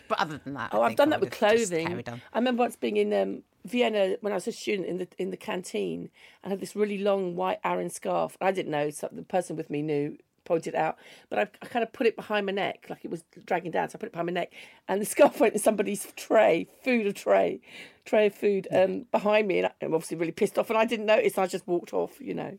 but 0.08 0.20
other 0.20 0.40
than 0.44 0.54
that, 0.54 0.74
I 0.74 0.78
Oh, 0.78 0.82
I've 0.84 0.96
done 0.96 1.10
I 1.10 1.18
that 1.18 1.22
with 1.22 1.32
would 1.42 1.50
have 1.50 1.58
just 1.58 1.72
clothing. 1.72 2.04
I 2.34 2.38
remember 2.38 2.62
once 2.62 2.76
being 2.76 2.98
in 2.98 3.12
um, 3.14 3.44
Vienna 3.66 4.18
when 4.22 4.34
I 4.34 4.36
was 4.36 4.48
a 4.48 4.52
student 4.52 4.88
in 4.88 4.98
the 4.98 5.08
in 5.18 5.32
the 5.32 5.38
canteen 5.38 6.10
and 6.44 6.52
had 6.52 6.60
this 6.60 6.76
really 6.76 6.98
long 7.00 7.36
white 7.36 7.60
Aran 7.64 7.90
scarf. 7.90 8.38
I 8.42 8.52
didn't 8.52 8.72
know, 8.72 8.90
so 8.90 9.10
the 9.12 9.24
person 9.24 9.56
with 9.56 9.70
me 9.70 9.82
knew, 9.82 10.18
pointed 10.46 10.76
out, 10.76 10.98
but 11.30 11.40
I, 11.40 11.42
I 11.62 11.66
kind 11.68 11.84
of 11.84 11.92
put 11.94 12.08
it 12.08 12.16
behind 12.16 12.46
my 12.46 12.52
neck, 12.52 12.86
like 12.90 13.04
it 13.04 13.12
was 13.12 13.24
dragging 13.46 13.72
down. 13.72 13.90
So 13.90 13.98
I 13.98 14.00
put 14.00 14.08
it 14.08 14.12
behind 14.12 14.28
my 14.28 14.34
neck, 14.34 14.54
and 14.88 15.02
the 15.02 15.06
scarf 15.06 15.40
went 15.40 15.54
in 15.54 15.60
somebody's 15.60 16.12
tray, 16.16 16.68
food 16.84 17.08
a 17.08 17.14
tray, 17.14 17.62
tray 18.06 18.28
of 18.28 18.36
food 18.36 18.68
um, 18.72 19.06
behind 19.12 19.48
me, 19.48 19.60
and 19.60 19.72
I'm 19.82 19.94
obviously 19.94 20.18
really 20.18 20.32
pissed 20.32 20.58
off, 20.58 20.70
and 20.70 20.78
I 20.78 20.86
didn't 20.86 21.06
notice. 21.06 21.38
I 21.38 21.48
just 21.48 21.68
walked 21.68 21.94
off, 21.94 22.20
you 22.20 22.34
know. 22.34 22.58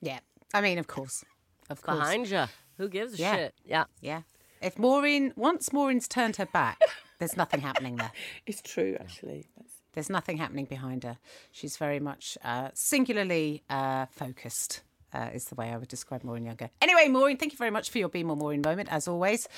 Yeah, 0.00 0.20
I 0.54 0.60
mean, 0.60 0.78
of 0.78 0.86
course, 0.86 1.24
of 1.70 1.82
course, 1.82 1.98
Behind 1.98 2.28
you. 2.28 2.44
Who 2.78 2.88
gives 2.88 3.14
a 3.14 3.16
Yeah. 3.16 3.36
shit? 3.36 3.54
Yeah. 3.64 3.84
Yeah, 4.00 4.22
if 4.62 4.78
Maureen 4.78 5.32
once 5.36 5.72
Maureen's 5.72 6.08
turned 6.08 6.36
her 6.36 6.46
back, 6.46 6.80
there's 7.18 7.36
nothing 7.36 7.60
happening 7.60 7.96
there. 7.96 8.12
It's 8.46 8.62
true, 8.62 8.96
actually. 9.00 9.46
That's... 9.56 9.72
There's 9.94 10.10
nothing 10.10 10.36
happening 10.36 10.66
behind 10.66 11.02
her. 11.02 11.18
She's 11.50 11.76
very 11.76 11.98
much 11.98 12.38
uh, 12.44 12.68
singularly 12.74 13.64
uh, 13.68 14.06
focused. 14.06 14.82
Uh, 15.12 15.30
is 15.32 15.46
the 15.46 15.54
way 15.54 15.70
I 15.70 15.76
would 15.78 15.88
describe 15.88 16.22
Maureen 16.22 16.44
Younger. 16.44 16.68
Anyway, 16.82 17.08
Maureen, 17.08 17.38
thank 17.38 17.52
you 17.52 17.58
very 17.58 17.70
much 17.70 17.88
for 17.88 17.96
your 17.98 18.10
Be 18.10 18.22
More 18.22 18.36
Maureen 18.36 18.60
moment, 18.60 18.90
as 18.92 19.08
always. 19.08 19.48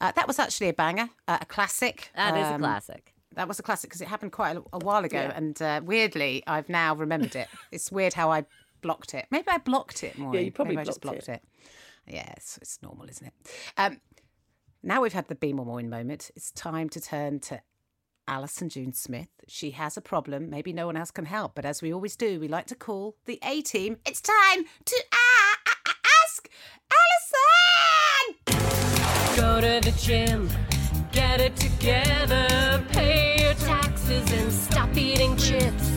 Uh, 0.00 0.10
that 0.12 0.26
was 0.26 0.38
actually 0.40 0.68
a 0.68 0.72
banger, 0.72 1.08
uh, 1.28 1.38
a 1.40 1.46
classic. 1.46 2.10
That 2.16 2.36
is 2.36 2.46
a 2.48 2.54
Um, 2.54 2.60
classic. 2.60 3.14
That 3.34 3.46
was 3.46 3.60
a 3.60 3.62
classic 3.62 3.90
because 3.90 4.00
it 4.00 4.08
happened 4.08 4.32
quite 4.32 4.56
a, 4.56 4.62
a 4.72 4.78
while 4.78 5.04
ago, 5.04 5.30
and 5.34 5.60
uh, 5.62 5.80
weirdly, 5.84 6.42
I've 6.48 6.68
now 6.68 6.96
remembered 6.96 7.36
it. 7.36 7.46
it's 7.70 7.92
weird 7.92 8.14
how 8.14 8.32
I 8.32 8.44
blocked 8.80 9.14
it. 9.14 9.26
Maybe 9.30 9.46
I 9.48 9.58
blocked 9.58 10.02
it, 10.02 10.18
Maureen. 10.18 10.34
Yeah, 10.34 10.40
you 10.40 10.50
probably 10.50 10.74
Maybe 10.74 10.82
I 10.82 10.84
just 10.86 11.00
blocked 11.00 11.26
blocked 11.26 11.42
it. 11.44 11.48
Yeah, 12.14 12.32
it's, 12.36 12.58
it's 12.58 12.82
normal, 12.82 13.08
isn't 13.08 13.26
it? 13.26 13.32
Um, 13.76 14.00
now 14.82 15.00
we've 15.02 15.12
had 15.12 15.28
the 15.28 15.34
Be 15.36 15.52
More 15.52 15.66
Maureen 15.66 15.90
moment. 15.90 16.30
It's 16.34 16.50
time 16.50 16.88
to 16.88 17.00
turn 17.00 17.38
to 17.40 17.60
Alison 18.28 18.68
June 18.68 18.92
Smith. 18.92 19.28
She 19.48 19.70
has 19.72 19.96
a 19.96 20.02
problem. 20.02 20.50
Maybe 20.50 20.72
no 20.72 20.86
one 20.86 20.96
else 20.96 21.10
can 21.10 21.24
help, 21.24 21.54
but 21.54 21.64
as 21.64 21.80
we 21.82 21.92
always 21.92 22.14
do, 22.14 22.38
we 22.38 22.46
like 22.46 22.66
to 22.66 22.74
call 22.74 23.16
the 23.24 23.38
A 23.42 23.62
team. 23.62 23.96
It's 24.06 24.20
time 24.20 24.64
to 24.84 25.04
ask 26.22 26.50
Alison. 27.00 28.36
Go 29.34 29.60
to 29.60 29.80
the 29.80 29.96
gym, 29.98 30.50
get 31.10 31.40
it 31.40 31.56
together, 31.56 32.84
pay 32.92 33.40
your 33.42 33.54
taxes 33.54 34.30
and 34.32 34.52
stop 34.52 34.94
eating 34.96 35.36
chips. 35.36 35.90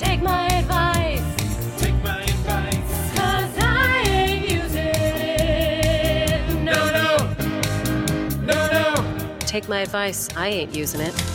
Take 0.00 0.22
my 0.22 0.46
advice. 0.46 1.80
Take 1.80 2.02
my 2.02 2.22
advice. 2.22 3.18
Cause 3.18 3.58
I 3.58 4.02
ain't 4.06 4.48
using 4.48 4.86
it. 4.86 6.62
No, 6.62 6.90
no. 6.90 7.16
No, 8.40 8.70
no. 8.72 9.38
Take 9.40 9.68
my 9.68 9.80
advice. 9.80 10.30
I 10.34 10.48
ain't 10.48 10.74
using 10.74 11.02
it. 11.02 11.33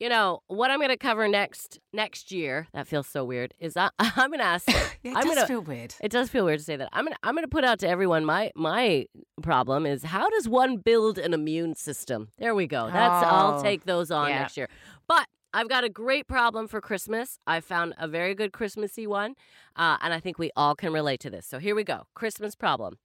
You 0.00 0.08
know, 0.08 0.40
what 0.48 0.70
I'm 0.70 0.78
going 0.78 0.88
to 0.88 0.96
cover 0.96 1.28
next 1.28 1.78
next 1.92 2.32
year, 2.32 2.66
that 2.72 2.88
feels 2.88 3.06
so 3.06 3.24
weird, 3.24 3.54
is 3.60 3.76
I, 3.76 3.90
I'm 4.00 4.30
going 4.30 4.40
to 4.40 4.44
ask 4.44 4.66
Yeah, 4.68 4.82
it 5.04 5.16
I'm 5.16 5.24
does 5.26 5.34
gonna, 5.36 5.46
feel 5.46 5.60
weird. 5.60 5.94
It 6.00 6.10
does 6.10 6.28
feel 6.30 6.44
weird 6.44 6.58
to 6.58 6.64
say 6.64 6.76
that. 6.76 6.88
I'm 6.92 7.04
gonna 7.04 7.16
I'm 7.22 7.34
gonna 7.34 7.46
put 7.48 7.64
out 7.64 7.78
to 7.80 7.88
everyone 7.88 8.24
my 8.24 8.50
my 8.56 9.06
problem 9.42 9.86
is 9.86 10.02
how 10.02 10.28
does 10.30 10.48
one 10.48 10.78
build 10.78 11.18
an 11.18 11.32
immune 11.34 11.74
system? 11.74 12.28
There 12.38 12.54
we 12.54 12.66
go. 12.66 12.86
That's 12.90 13.24
I'll 13.26 13.58
Oh, 13.60 13.62
take 13.62 13.84
those 13.84 14.10
on 14.10 14.30
yeah. 14.30 14.40
next 14.40 14.56
year. 14.56 14.68
But 15.06 15.26
I've 15.52 15.68
got 15.68 15.84
a 15.84 15.88
great 15.88 16.26
problem 16.28 16.68
for 16.68 16.80
Christmas. 16.80 17.38
I 17.46 17.60
found 17.60 17.94
a 17.98 18.06
very 18.06 18.34
good 18.34 18.52
Christmassy 18.52 19.06
one, 19.06 19.34
uh, 19.76 19.96
and 20.00 20.14
I 20.14 20.20
think 20.20 20.38
we 20.38 20.50
all 20.56 20.74
can 20.74 20.92
relate 20.92 21.20
to 21.20 21.30
this. 21.30 21.44
So 21.46 21.58
here 21.58 21.74
we 21.74 21.82
go. 21.84 22.04
Christmas 22.14 22.54
problem. 22.54 22.98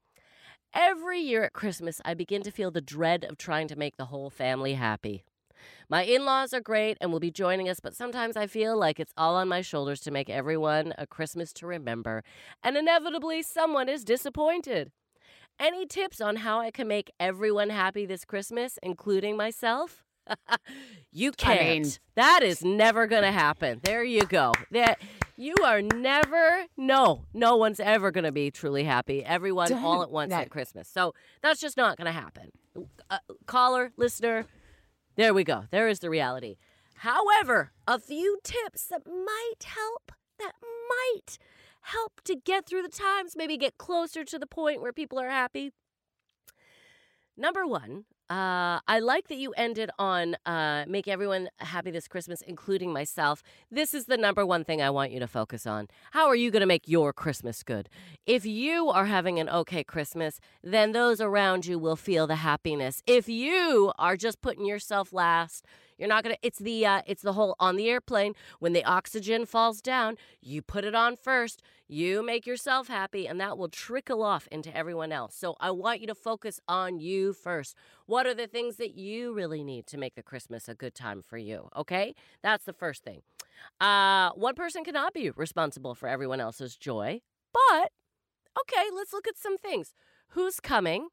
Every 0.73 1.19
year 1.19 1.43
at 1.45 1.53
Christmas, 1.53 2.01
I 2.05 2.13
begin 2.13 2.43
to 2.43 2.51
feel 2.51 2.69
the 2.69 2.81
dread 2.81 3.23
of 3.23 3.37
trying 3.37 3.67
to 3.69 3.75
make 3.75 3.97
the 3.97 4.05
whole 4.05 4.29
family 4.29 4.73
happy. 4.73 5.23
My 5.89 6.03
in 6.03 6.25
laws 6.25 6.53
are 6.53 6.61
great 6.61 6.97
and 7.01 7.11
will 7.11 7.19
be 7.19 7.31
joining 7.31 7.69
us, 7.69 7.79
but 7.79 7.95
sometimes 7.95 8.35
I 8.35 8.47
feel 8.47 8.77
like 8.77 8.99
it's 8.99 9.13
all 9.17 9.35
on 9.35 9.47
my 9.47 9.61
shoulders 9.61 10.01
to 10.01 10.11
make 10.11 10.29
everyone 10.29 10.93
a 10.97 11.07
Christmas 11.07 11.53
to 11.53 11.67
remember, 11.67 12.23
and 12.63 12.77
inevitably 12.77 13.41
someone 13.41 13.89
is 13.89 14.03
disappointed. 14.03 14.91
Any 15.59 15.85
tips 15.85 16.19
on 16.19 16.37
how 16.37 16.59
I 16.59 16.69
can 16.71 16.87
make 16.87 17.11
everyone 17.19 17.69
happy 17.69 18.05
this 18.05 18.25
Christmas, 18.25 18.77
including 18.83 19.37
myself? 19.37 20.03
you 21.11 21.31
can't. 21.31 21.61
mean- 21.61 21.91
that 22.15 22.41
is 22.43 22.63
never 22.63 23.07
going 23.07 23.23
to 23.23 23.31
happen. 23.31 23.79
There 23.83 24.03
you 24.03 24.21
go. 24.25 24.53
That 24.71 24.99
you 25.37 25.55
are 25.63 25.81
never 25.81 26.65
no, 26.77 27.25
no 27.33 27.57
one's 27.57 27.79
ever 27.79 28.11
going 28.11 28.23
to 28.23 28.31
be 28.31 28.51
truly 28.51 28.83
happy. 28.83 29.23
Everyone 29.23 29.71
all 29.73 30.01
at 30.01 30.11
once 30.11 30.31
no. 30.31 30.37
at 30.37 30.49
Christmas. 30.49 30.87
So 30.87 31.13
that's 31.41 31.59
just 31.59 31.77
not 31.77 31.97
going 31.97 32.05
to 32.05 32.11
happen. 32.11 32.51
Uh, 33.09 33.19
caller, 33.45 33.91
listener, 33.97 34.45
there 35.15 35.33
we 35.33 35.43
go. 35.43 35.65
There 35.71 35.87
is 35.87 35.99
the 35.99 36.09
reality. 36.09 36.57
However, 36.97 37.71
a 37.87 37.99
few 37.99 38.39
tips 38.43 38.87
that 38.87 39.05
might 39.05 39.63
help, 39.63 40.11
that 40.39 40.53
might 40.89 41.37
help 41.81 42.21
to 42.25 42.35
get 42.35 42.65
through 42.65 42.81
the 42.81 42.89
times, 42.89 43.35
maybe 43.35 43.57
get 43.57 43.77
closer 43.77 44.23
to 44.23 44.39
the 44.39 44.47
point 44.47 44.81
where 44.81 44.93
people 44.93 45.19
are 45.19 45.29
happy. 45.29 45.71
Number 47.37 47.65
one, 47.65 48.05
uh, 48.29 48.79
I 48.87 48.99
like 48.99 49.27
that 49.27 49.37
you 49.37 49.51
ended 49.51 49.91
on 49.99 50.35
uh, 50.45 50.85
make 50.87 51.07
everyone 51.07 51.49
happy 51.57 51.91
this 51.91 52.07
Christmas, 52.07 52.41
including 52.41 52.91
myself. 52.91 53.43
This 53.69 53.93
is 53.93 54.05
the 54.05 54.17
number 54.17 54.45
one 54.45 54.63
thing 54.63 54.81
I 54.81 54.89
want 54.89 55.11
you 55.11 55.19
to 55.19 55.27
focus 55.27 55.67
on. 55.67 55.87
How 56.11 56.25
are 56.27 56.35
you 56.35 56.49
going 56.49 56.61
to 56.61 56.65
make 56.65 56.87
your 56.87 57.13
Christmas 57.13 57.61
good? 57.61 57.87
If 58.25 58.45
you 58.45 58.89
are 58.89 59.05
having 59.05 59.39
an 59.39 59.47
okay 59.49 59.83
Christmas, 59.83 60.39
then 60.63 60.91
those 60.91 61.21
around 61.21 61.67
you 61.67 61.77
will 61.77 61.95
feel 61.95 62.25
the 62.25 62.37
happiness. 62.37 63.03
If 63.05 63.29
you 63.29 63.93
are 63.99 64.17
just 64.17 64.41
putting 64.41 64.65
yourself 64.65 65.13
last, 65.13 65.65
you're 65.97 66.09
not 66.09 66.23
gonna. 66.23 66.37
It's 66.41 66.59
the 66.59 66.85
uh, 66.85 67.01
it's 67.07 67.21
the 67.21 67.33
whole 67.33 67.55
on 67.59 67.75
the 67.75 67.89
airplane 67.89 68.33
when 68.59 68.73
the 68.73 68.83
oxygen 68.83 69.45
falls 69.45 69.81
down. 69.81 70.17
You 70.41 70.61
put 70.61 70.83
it 70.83 70.95
on 70.95 71.15
first. 71.15 71.61
You 71.87 72.23
make 72.23 72.45
yourself 72.45 72.87
happy, 72.87 73.27
and 73.27 73.39
that 73.39 73.57
will 73.57 73.69
trickle 73.69 74.23
off 74.23 74.47
into 74.51 74.75
everyone 74.75 75.11
else. 75.11 75.35
So 75.35 75.55
I 75.59 75.71
want 75.71 76.01
you 76.01 76.07
to 76.07 76.15
focus 76.15 76.59
on 76.67 76.99
you 76.99 77.33
first. 77.33 77.75
What 78.07 78.25
are 78.25 78.33
the 78.33 78.47
things 78.47 78.77
that 78.77 78.95
you 78.95 79.33
really 79.33 79.63
need 79.63 79.87
to 79.87 79.97
make 79.97 80.15
the 80.15 80.23
Christmas 80.23 80.67
a 80.67 80.75
good 80.75 80.95
time 80.95 81.21
for 81.21 81.37
you? 81.37 81.69
Okay, 81.75 82.15
that's 82.41 82.65
the 82.65 82.73
first 82.73 83.03
thing. 83.03 83.21
Uh, 83.79 84.31
one 84.31 84.55
person 84.55 84.83
cannot 84.83 85.13
be 85.13 85.29
responsible 85.31 85.95
for 85.95 86.09
everyone 86.09 86.41
else's 86.41 86.75
joy, 86.75 87.21
but 87.53 87.91
okay, 88.59 88.85
let's 88.93 89.13
look 89.13 89.27
at 89.27 89.37
some 89.37 89.57
things. 89.57 89.93
Who's 90.29 90.59
coming? 90.59 91.07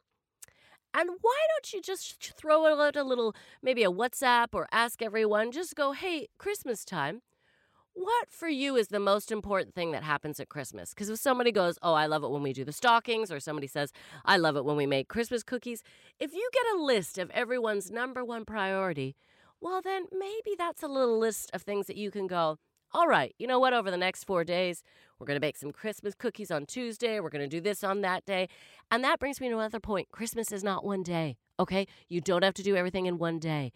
And 0.94 1.10
why 1.20 1.38
don't 1.48 1.72
you 1.72 1.80
just 1.80 2.34
throw 2.34 2.66
out 2.66 2.96
a 2.96 3.04
little, 3.04 3.34
maybe 3.62 3.82
a 3.82 3.90
WhatsApp 3.90 4.48
or 4.52 4.68
ask 4.72 5.00
everyone, 5.02 5.50
just 5.52 5.74
go, 5.74 5.92
hey, 5.92 6.28
Christmas 6.38 6.84
time, 6.84 7.22
what 7.94 8.30
for 8.30 8.48
you 8.48 8.76
is 8.76 8.88
the 8.88 9.00
most 9.00 9.30
important 9.30 9.74
thing 9.74 9.92
that 9.92 10.02
happens 10.02 10.40
at 10.40 10.48
Christmas? 10.48 10.90
Because 10.90 11.10
if 11.10 11.18
somebody 11.18 11.52
goes, 11.52 11.78
oh, 11.82 11.94
I 11.94 12.06
love 12.06 12.24
it 12.24 12.30
when 12.30 12.42
we 12.42 12.52
do 12.52 12.64
the 12.64 12.72
stockings, 12.72 13.30
or 13.30 13.40
somebody 13.40 13.66
says, 13.66 13.92
I 14.24 14.36
love 14.36 14.56
it 14.56 14.64
when 14.64 14.76
we 14.76 14.86
make 14.86 15.08
Christmas 15.08 15.42
cookies, 15.42 15.82
if 16.18 16.32
you 16.32 16.48
get 16.52 16.74
a 16.74 16.82
list 16.82 17.18
of 17.18 17.30
everyone's 17.30 17.90
number 17.90 18.24
one 18.24 18.44
priority, 18.44 19.16
well, 19.60 19.80
then 19.82 20.06
maybe 20.10 20.56
that's 20.56 20.82
a 20.82 20.88
little 20.88 21.18
list 21.18 21.50
of 21.52 21.62
things 21.62 21.86
that 21.86 21.96
you 21.96 22.10
can 22.10 22.26
go, 22.26 22.58
all 22.94 23.08
right, 23.08 23.34
you 23.38 23.46
know 23.46 23.58
what? 23.58 23.72
Over 23.72 23.90
the 23.90 23.96
next 23.96 24.24
four 24.24 24.44
days, 24.44 24.82
we're 25.18 25.26
going 25.26 25.36
to 25.36 25.40
bake 25.40 25.56
some 25.56 25.72
Christmas 25.72 26.14
cookies 26.14 26.50
on 26.50 26.66
Tuesday. 26.66 27.20
We're 27.20 27.30
going 27.30 27.48
to 27.48 27.56
do 27.56 27.60
this 27.60 27.82
on 27.84 28.02
that 28.02 28.26
day. 28.26 28.48
And 28.92 29.02
that 29.04 29.18
brings 29.18 29.40
me 29.40 29.48
to 29.48 29.54
another 29.54 29.80
point. 29.80 30.10
Christmas 30.12 30.52
is 30.52 30.62
not 30.62 30.84
one 30.84 31.02
day, 31.02 31.38
okay? 31.58 31.86
You 32.10 32.20
don't 32.20 32.44
have 32.44 32.52
to 32.54 32.62
do 32.62 32.76
everything 32.76 33.06
in 33.06 33.16
one 33.16 33.38
day. 33.38 33.72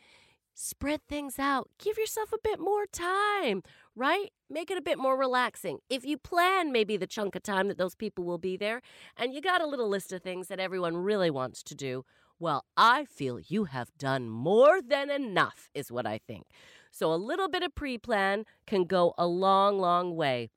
Spread 0.52 1.00
things 1.08 1.38
out. 1.38 1.70
Give 1.82 1.96
yourself 1.96 2.34
a 2.34 2.38
bit 2.44 2.60
more 2.60 2.84
time. 2.86 3.62
right? 3.94 4.30
Make 4.50 4.70
it 4.70 4.76
a 4.76 4.82
bit 4.82 4.98
more 4.98 5.16
relaxing. 5.16 5.78
If 5.88 6.04
you 6.04 6.18
plan 6.18 6.70
maybe 6.70 6.98
the 6.98 7.06
chunk 7.06 7.34
of 7.34 7.42
time 7.42 7.68
that 7.68 7.78
those 7.78 7.94
people 7.94 8.24
will 8.24 8.36
be 8.36 8.58
there 8.58 8.82
and 9.16 9.32
you 9.32 9.40
got 9.40 9.62
a 9.62 9.66
little 9.66 9.88
list 9.88 10.12
of 10.12 10.22
things 10.22 10.48
that 10.48 10.60
everyone 10.60 10.98
really 10.98 11.30
wants 11.30 11.62
to 11.62 11.74
do, 11.74 12.04
well, 12.38 12.66
I 12.76 13.06
feel 13.06 13.40
you 13.40 13.64
have 13.64 13.96
done 13.96 14.28
more 14.28 14.82
than 14.82 15.08
enough, 15.08 15.70
is 15.72 15.90
what 15.90 16.06
I 16.06 16.18
think. 16.26 16.44
So 16.90 17.10
a 17.10 17.16
little 17.16 17.48
bit 17.48 17.62
of 17.62 17.74
pre 17.74 17.96
plan 17.96 18.44
can 18.66 18.84
go 18.84 19.14
a 19.16 19.26
long, 19.26 19.78
long 19.78 20.14
way. 20.14 20.50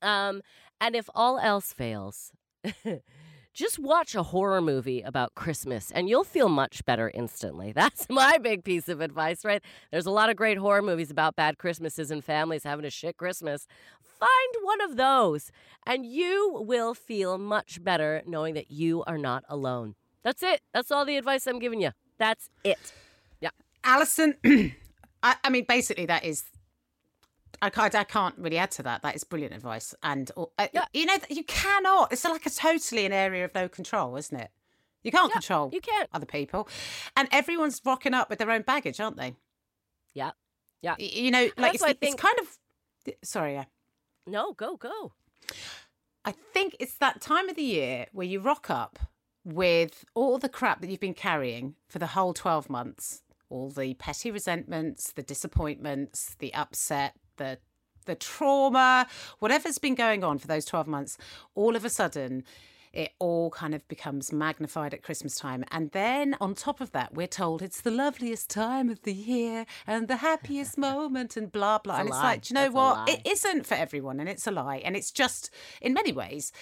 Um, 0.00 0.40
and 0.80 0.96
if 0.96 1.10
all 1.14 1.38
else 1.38 1.74
fails, 1.74 2.32
just 3.52 3.78
watch 3.78 4.14
a 4.14 4.22
horror 4.22 4.60
movie 4.60 5.02
about 5.02 5.34
Christmas 5.34 5.90
and 5.90 6.08
you'll 6.08 6.24
feel 6.24 6.48
much 6.48 6.84
better 6.84 7.10
instantly. 7.12 7.72
That's 7.74 8.06
my 8.08 8.38
big 8.38 8.64
piece 8.64 8.88
of 8.88 9.00
advice, 9.00 9.44
right? 9.44 9.62
There's 9.90 10.06
a 10.06 10.10
lot 10.10 10.30
of 10.30 10.36
great 10.36 10.58
horror 10.58 10.82
movies 10.82 11.10
about 11.10 11.36
bad 11.36 11.58
Christmases 11.58 12.10
and 12.10 12.24
families 12.24 12.64
having 12.64 12.84
a 12.84 12.90
shit 12.90 13.16
Christmas. 13.16 13.66
Find 14.02 14.64
one 14.64 14.80
of 14.80 14.96
those 14.96 15.50
and 15.86 16.06
you 16.06 16.62
will 16.66 16.94
feel 16.94 17.38
much 17.38 17.82
better 17.82 18.22
knowing 18.26 18.54
that 18.54 18.70
you 18.70 19.02
are 19.04 19.18
not 19.18 19.44
alone. 19.48 19.94
That's 20.22 20.42
it. 20.42 20.60
That's 20.72 20.90
all 20.90 21.04
the 21.04 21.16
advice 21.16 21.46
I'm 21.46 21.58
giving 21.58 21.80
you. 21.80 21.90
That's 22.18 22.48
it. 22.64 22.92
Yeah. 23.40 23.50
Alison, 23.84 24.34
I, 25.22 25.36
I 25.44 25.50
mean, 25.50 25.64
basically, 25.68 26.06
that 26.06 26.24
is. 26.24 26.44
I 27.62 27.70
can't, 27.70 27.94
I 27.94 28.04
can't 28.04 28.34
really 28.38 28.58
add 28.58 28.72
to 28.72 28.82
that. 28.82 29.02
That 29.02 29.14
is 29.14 29.24
brilliant 29.24 29.54
advice. 29.54 29.94
And, 30.02 30.30
uh, 30.36 30.46
Yeah. 30.74 30.84
you 30.92 31.06
know, 31.06 31.16
you 31.30 31.44
cannot. 31.44 32.12
It's 32.12 32.24
like 32.24 32.44
a 32.44 32.50
totally 32.50 33.06
an 33.06 33.12
area 33.12 33.44
of 33.44 33.54
no 33.54 33.68
control, 33.68 34.16
isn't 34.16 34.36
it? 34.38 34.50
You 35.04 35.10
can't 35.12 35.30
Yeah, 35.30 35.34
control 35.34 35.70
you 35.72 35.80
can't. 35.80 36.08
other 36.12 36.26
people. 36.26 36.68
And 37.16 37.28
everyone's 37.32 37.80
rocking 37.84 38.14
up 38.14 38.28
with 38.28 38.38
their 38.40 38.50
own 38.50 38.62
baggage, 38.62 39.00
aren't 39.00 39.16
they? 39.16 39.34
Yeah. 40.12 40.32
Yeah. 40.82 40.96
You 40.98 41.30
know, 41.30 41.48
like 41.56 41.74
it's, 41.74 41.82
I 41.84 41.94
it's 42.00 42.14
kind 42.16 42.38
of. 42.40 42.58
Sorry, 43.24 43.54
yeah. 43.54 43.64
No, 44.26 44.52
go, 44.52 44.76
go. 44.76 45.12
I 46.24 46.32
think 46.32 46.76
it's 46.80 46.94
that 46.98 47.20
time 47.20 47.48
of 47.48 47.56
the 47.56 47.62
year 47.62 48.06
where 48.12 48.26
you 48.26 48.40
rock 48.40 48.70
up 48.70 48.98
with 49.44 50.04
all 50.14 50.38
the 50.38 50.48
crap 50.48 50.80
that 50.80 50.90
you've 50.90 51.00
been 51.00 51.14
carrying 51.14 51.74
for 51.88 51.98
the 51.98 52.08
whole 52.08 52.32
12 52.34 52.68
months 52.70 53.22
all 53.50 53.68
the 53.68 53.92
petty 53.94 54.30
resentments, 54.30 55.12
the 55.12 55.22
disappointments, 55.22 56.36
the 56.38 56.54
upset, 56.54 57.14
the 57.42 57.58
the 58.04 58.14
trauma, 58.16 59.06
whatever's 59.38 59.78
been 59.78 59.94
going 59.94 60.24
on 60.24 60.36
for 60.36 60.48
those 60.48 60.64
12 60.64 60.88
months, 60.88 61.18
all 61.54 61.76
of 61.76 61.84
a 61.84 61.88
sudden 61.88 62.42
it 62.92 63.12
all 63.18 63.48
kind 63.50 63.74
of 63.74 63.86
becomes 63.88 64.32
magnified 64.32 64.92
at 64.92 65.02
Christmas 65.02 65.36
time. 65.36 65.64
And 65.70 65.90
then 65.92 66.36
on 66.40 66.54
top 66.54 66.80
of 66.80 66.92
that, 66.92 67.14
we're 67.14 67.26
told 67.26 67.62
it's 67.62 67.80
the 67.80 67.90
loveliest 67.90 68.50
time 68.50 68.90
of 68.90 69.00
the 69.02 69.14
year 69.14 69.64
and 69.86 70.08
the 70.08 70.16
happiest 70.16 70.76
moment 70.90 71.36
and 71.36 71.50
blah, 71.50 71.78
blah. 71.78 71.94
It's 71.94 72.00
and 72.00 72.08
it's 72.08 72.18
lie. 72.18 72.22
like, 72.22 72.42
do 72.42 72.52
you 72.52 72.54
know 72.54 72.62
That's 72.64 72.74
what? 72.74 73.08
It 73.08 73.26
isn't 73.26 73.66
for 73.66 73.74
everyone 73.74 74.20
and 74.20 74.28
it's 74.28 74.46
a 74.46 74.50
lie. 74.50 74.82
And 74.84 74.94
it's 74.94 75.10
just, 75.10 75.50
in 75.80 75.94
many 75.94 76.12
ways, 76.12 76.52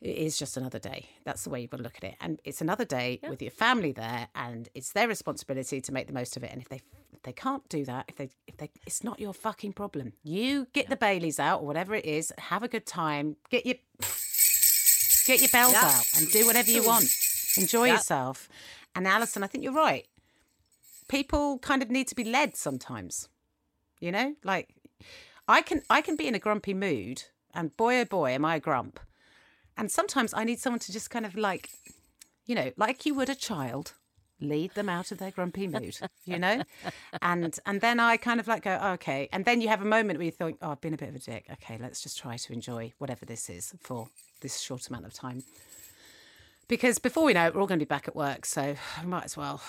it 0.00 0.16
is 0.16 0.38
just 0.38 0.56
another 0.56 0.78
day. 0.78 1.08
That's 1.24 1.44
the 1.44 1.50
way 1.50 1.60
you've 1.60 1.70
got 1.70 1.78
to 1.78 1.82
look 1.82 1.96
at 1.96 2.04
it. 2.04 2.14
And 2.20 2.40
it's 2.44 2.60
another 2.60 2.84
day 2.84 3.20
with 3.28 3.40
your 3.40 3.50
family 3.50 3.92
there, 3.92 4.28
and 4.34 4.68
it's 4.74 4.92
their 4.92 5.08
responsibility 5.08 5.80
to 5.80 5.92
make 5.92 6.08
the 6.08 6.12
most 6.12 6.36
of 6.36 6.44
it. 6.44 6.52
And 6.52 6.60
if 6.60 6.68
they 6.68 6.82
they 7.24 7.32
can't 7.32 7.68
do 7.68 7.84
that, 7.84 8.04
if 8.08 8.16
they 8.16 8.30
if 8.46 8.56
they, 8.56 8.70
it's 8.86 9.02
not 9.04 9.18
your 9.20 9.34
fucking 9.34 9.72
problem. 9.72 10.12
You 10.22 10.66
get 10.72 10.88
the 10.88 10.96
Baileys 10.96 11.38
out 11.40 11.60
or 11.60 11.66
whatever 11.66 11.94
it 11.94 12.04
is. 12.04 12.32
Have 12.38 12.62
a 12.62 12.68
good 12.68 12.86
time. 12.86 13.36
Get 13.50 13.66
your 13.66 13.76
get 15.26 15.40
your 15.40 15.48
bells 15.48 15.72
Yeah. 15.72 15.84
out 15.86 16.06
and 16.16 16.30
do 16.30 16.46
whatever 16.46 16.70
you 16.70 16.84
want. 16.84 17.06
Enjoy 17.56 17.86
Yeah. 17.86 17.94
yourself. 17.94 18.48
And 18.94 19.06
Alison, 19.08 19.42
I 19.42 19.46
think 19.46 19.64
you're 19.64 19.72
right. 19.72 20.06
People 21.08 21.58
kind 21.58 21.82
of 21.82 21.90
need 21.90 22.08
to 22.08 22.14
be 22.14 22.24
led 22.24 22.56
sometimes. 22.56 23.28
You 24.00 24.12
know, 24.12 24.36
like 24.44 24.74
I 25.48 25.62
can 25.62 25.82
I 25.88 26.00
can 26.02 26.16
be 26.16 26.26
in 26.26 26.34
a 26.34 26.38
grumpy 26.38 26.74
mood, 26.74 27.24
and 27.54 27.76
boy 27.76 28.00
oh 28.00 28.04
boy, 28.04 28.30
am 28.32 28.44
I 28.44 28.56
a 28.56 28.60
grump. 28.60 29.00
And 29.76 29.90
sometimes 29.90 30.32
I 30.34 30.44
need 30.44 30.60
someone 30.60 30.80
to 30.80 30.92
just 30.92 31.10
kind 31.10 31.26
of 31.26 31.34
like, 31.36 31.70
you 32.46 32.54
know, 32.54 32.72
like 32.76 33.04
you 33.06 33.14
would 33.14 33.28
a 33.28 33.34
child, 33.34 33.94
lead 34.40 34.74
them 34.74 34.88
out 34.88 35.12
of 35.12 35.18
their 35.18 35.30
grumpy 35.30 35.66
mood, 35.66 35.96
you 36.24 36.38
know? 36.38 36.62
and 37.22 37.58
and 37.66 37.80
then 37.80 38.00
I 38.00 38.16
kind 38.16 38.40
of 38.40 38.48
like 38.48 38.64
go, 38.64 38.78
oh, 38.80 38.92
okay. 38.92 39.28
And 39.32 39.44
then 39.44 39.60
you 39.60 39.68
have 39.68 39.80
a 39.82 39.86
moment 39.86 40.18
where 40.18 40.26
you 40.26 40.30
think, 40.32 40.58
oh, 40.62 40.70
I've 40.72 40.80
been 40.80 40.94
a 40.94 40.98
bit 40.98 41.08
of 41.08 41.14
a 41.14 41.18
dick. 41.20 41.46
Okay, 41.52 41.78
let's 41.80 42.02
just 42.02 42.18
try 42.18 42.36
to 42.36 42.52
enjoy 42.52 42.92
whatever 42.98 43.24
this 43.24 43.48
is 43.48 43.74
for 43.80 44.08
this 44.40 44.60
short 44.60 44.88
amount 44.88 45.06
of 45.06 45.14
time. 45.14 45.44
Because 46.68 46.98
before 46.98 47.24
we 47.24 47.32
know 47.34 47.46
it, 47.46 47.54
we're 47.54 47.60
all 47.60 47.66
going 47.66 47.78
to 47.78 47.84
be 47.84 47.88
back 47.88 48.08
at 48.08 48.16
work. 48.16 48.46
So 48.46 48.74
I 48.98 49.04
might 49.04 49.24
as 49.24 49.36
well 49.36 49.60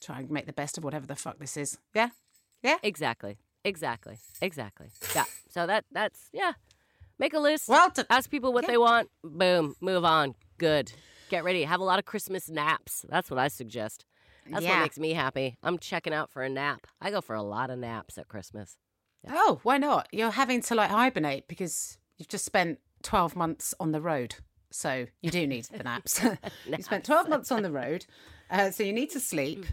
try 0.00 0.18
and 0.20 0.30
make 0.30 0.46
the 0.46 0.52
best 0.52 0.76
of 0.78 0.84
whatever 0.84 1.06
the 1.06 1.16
fuck 1.16 1.38
this 1.38 1.56
is. 1.56 1.78
Yeah? 1.94 2.10
Yeah? 2.62 2.76
Exactly. 2.82 3.38
Exactly. 3.64 4.18
Exactly. 4.40 4.88
Yeah. 5.14 5.24
So 5.48 5.66
that 5.66 5.84
that's 5.90 6.28
yeah. 6.32 6.52
Make 7.18 7.32
a 7.34 7.38
list. 7.40 7.68
Well 7.68 7.90
to, 7.92 8.06
Ask 8.10 8.30
people 8.30 8.52
what 8.52 8.64
Yeah. 8.64 8.72
they 8.72 8.78
want. 8.78 9.08
Boom. 9.24 9.74
Move 9.80 10.04
on. 10.04 10.34
Good. 10.58 10.92
Get 11.28 11.44
ready. 11.44 11.64
Have 11.64 11.80
a 11.80 11.84
lot 11.84 11.98
of 11.98 12.04
Christmas 12.04 12.48
naps. 12.48 13.04
That's 13.08 13.30
what 13.30 13.38
I 13.38 13.48
suggest. 13.48 14.04
That's 14.50 14.64
what 14.64 14.80
makes 14.80 14.98
me 14.98 15.12
happy. 15.12 15.56
I'm 15.62 15.78
checking 15.78 16.12
out 16.12 16.30
for 16.30 16.42
a 16.42 16.48
nap. 16.48 16.86
I 17.00 17.10
go 17.10 17.20
for 17.20 17.34
a 17.34 17.42
lot 17.42 17.70
of 17.70 17.78
naps 17.78 18.16
at 18.16 18.28
Christmas. 18.28 18.76
Oh, 19.28 19.60
why 19.64 19.78
not? 19.78 20.08
You're 20.12 20.30
having 20.30 20.60
to 20.62 20.74
like 20.74 20.90
hibernate 20.90 21.48
because 21.48 21.98
you've 22.16 22.28
just 22.28 22.44
spent 22.44 22.78
12 23.02 23.34
months 23.34 23.74
on 23.80 23.92
the 23.92 24.00
road. 24.00 24.36
So 24.70 25.06
you 25.20 25.30
do 25.30 25.46
need 25.46 25.64
the 25.64 25.82
naps. 25.82 26.22
you 26.66 26.82
spent 26.82 27.04
12 27.04 27.28
months 27.28 27.50
on 27.50 27.62
the 27.62 27.72
road. 27.72 28.06
Uh, 28.50 28.70
so 28.70 28.82
you 28.84 28.92
need 28.92 29.10
to 29.10 29.20
sleep. 29.20 29.66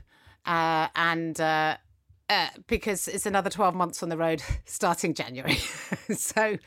Uh, 0.46 0.88
and 0.96 1.40
uh, 1.40 1.78
uh, 2.30 2.48
because 2.68 3.08
it's 3.08 3.26
another 3.26 3.50
12 3.50 3.76
months 3.76 4.02
on 4.04 4.10
the 4.10 4.18
road 4.18 4.42
starting 4.66 5.14
January. 5.14 5.58
so, 6.16 6.58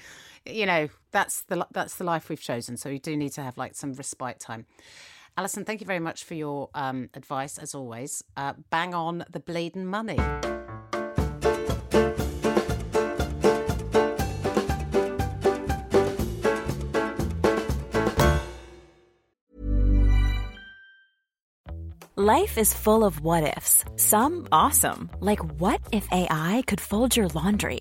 you 0.46 0.66
know, 0.66 0.88
that's 1.10 1.42
the, 1.42 1.66
that's 1.72 1.96
the 1.96 2.04
life 2.04 2.28
we've 2.28 2.40
chosen. 2.40 2.76
So 2.76 2.88
you 2.88 2.98
do 2.98 3.16
need 3.16 3.32
to 3.32 3.42
have 3.42 3.58
like 3.58 3.74
some 3.74 3.92
respite 3.94 4.40
time. 4.40 4.66
Alison, 5.38 5.64
thank 5.64 5.80
you 5.80 5.86
very 5.86 6.00
much 6.00 6.24
for 6.24 6.34
your 6.34 6.70
um, 6.74 7.10
advice 7.14 7.58
as 7.58 7.74
always. 7.74 8.24
Uh, 8.36 8.54
bang 8.70 8.94
on 8.94 9.24
the 9.30 9.40
bleeding 9.40 9.86
money. 9.86 10.18
Life 22.18 22.56
is 22.56 22.72
full 22.72 23.04
of 23.04 23.20
what 23.20 23.56
ifs. 23.58 23.84
Some 23.96 24.48
awesome, 24.50 25.10
like 25.20 25.40
what 25.60 25.82
if 25.92 26.08
AI 26.10 26.62
could 26.66 26.80
fold 26.80 27.14
your 27.14 27.28
laundry? 27.28 27.80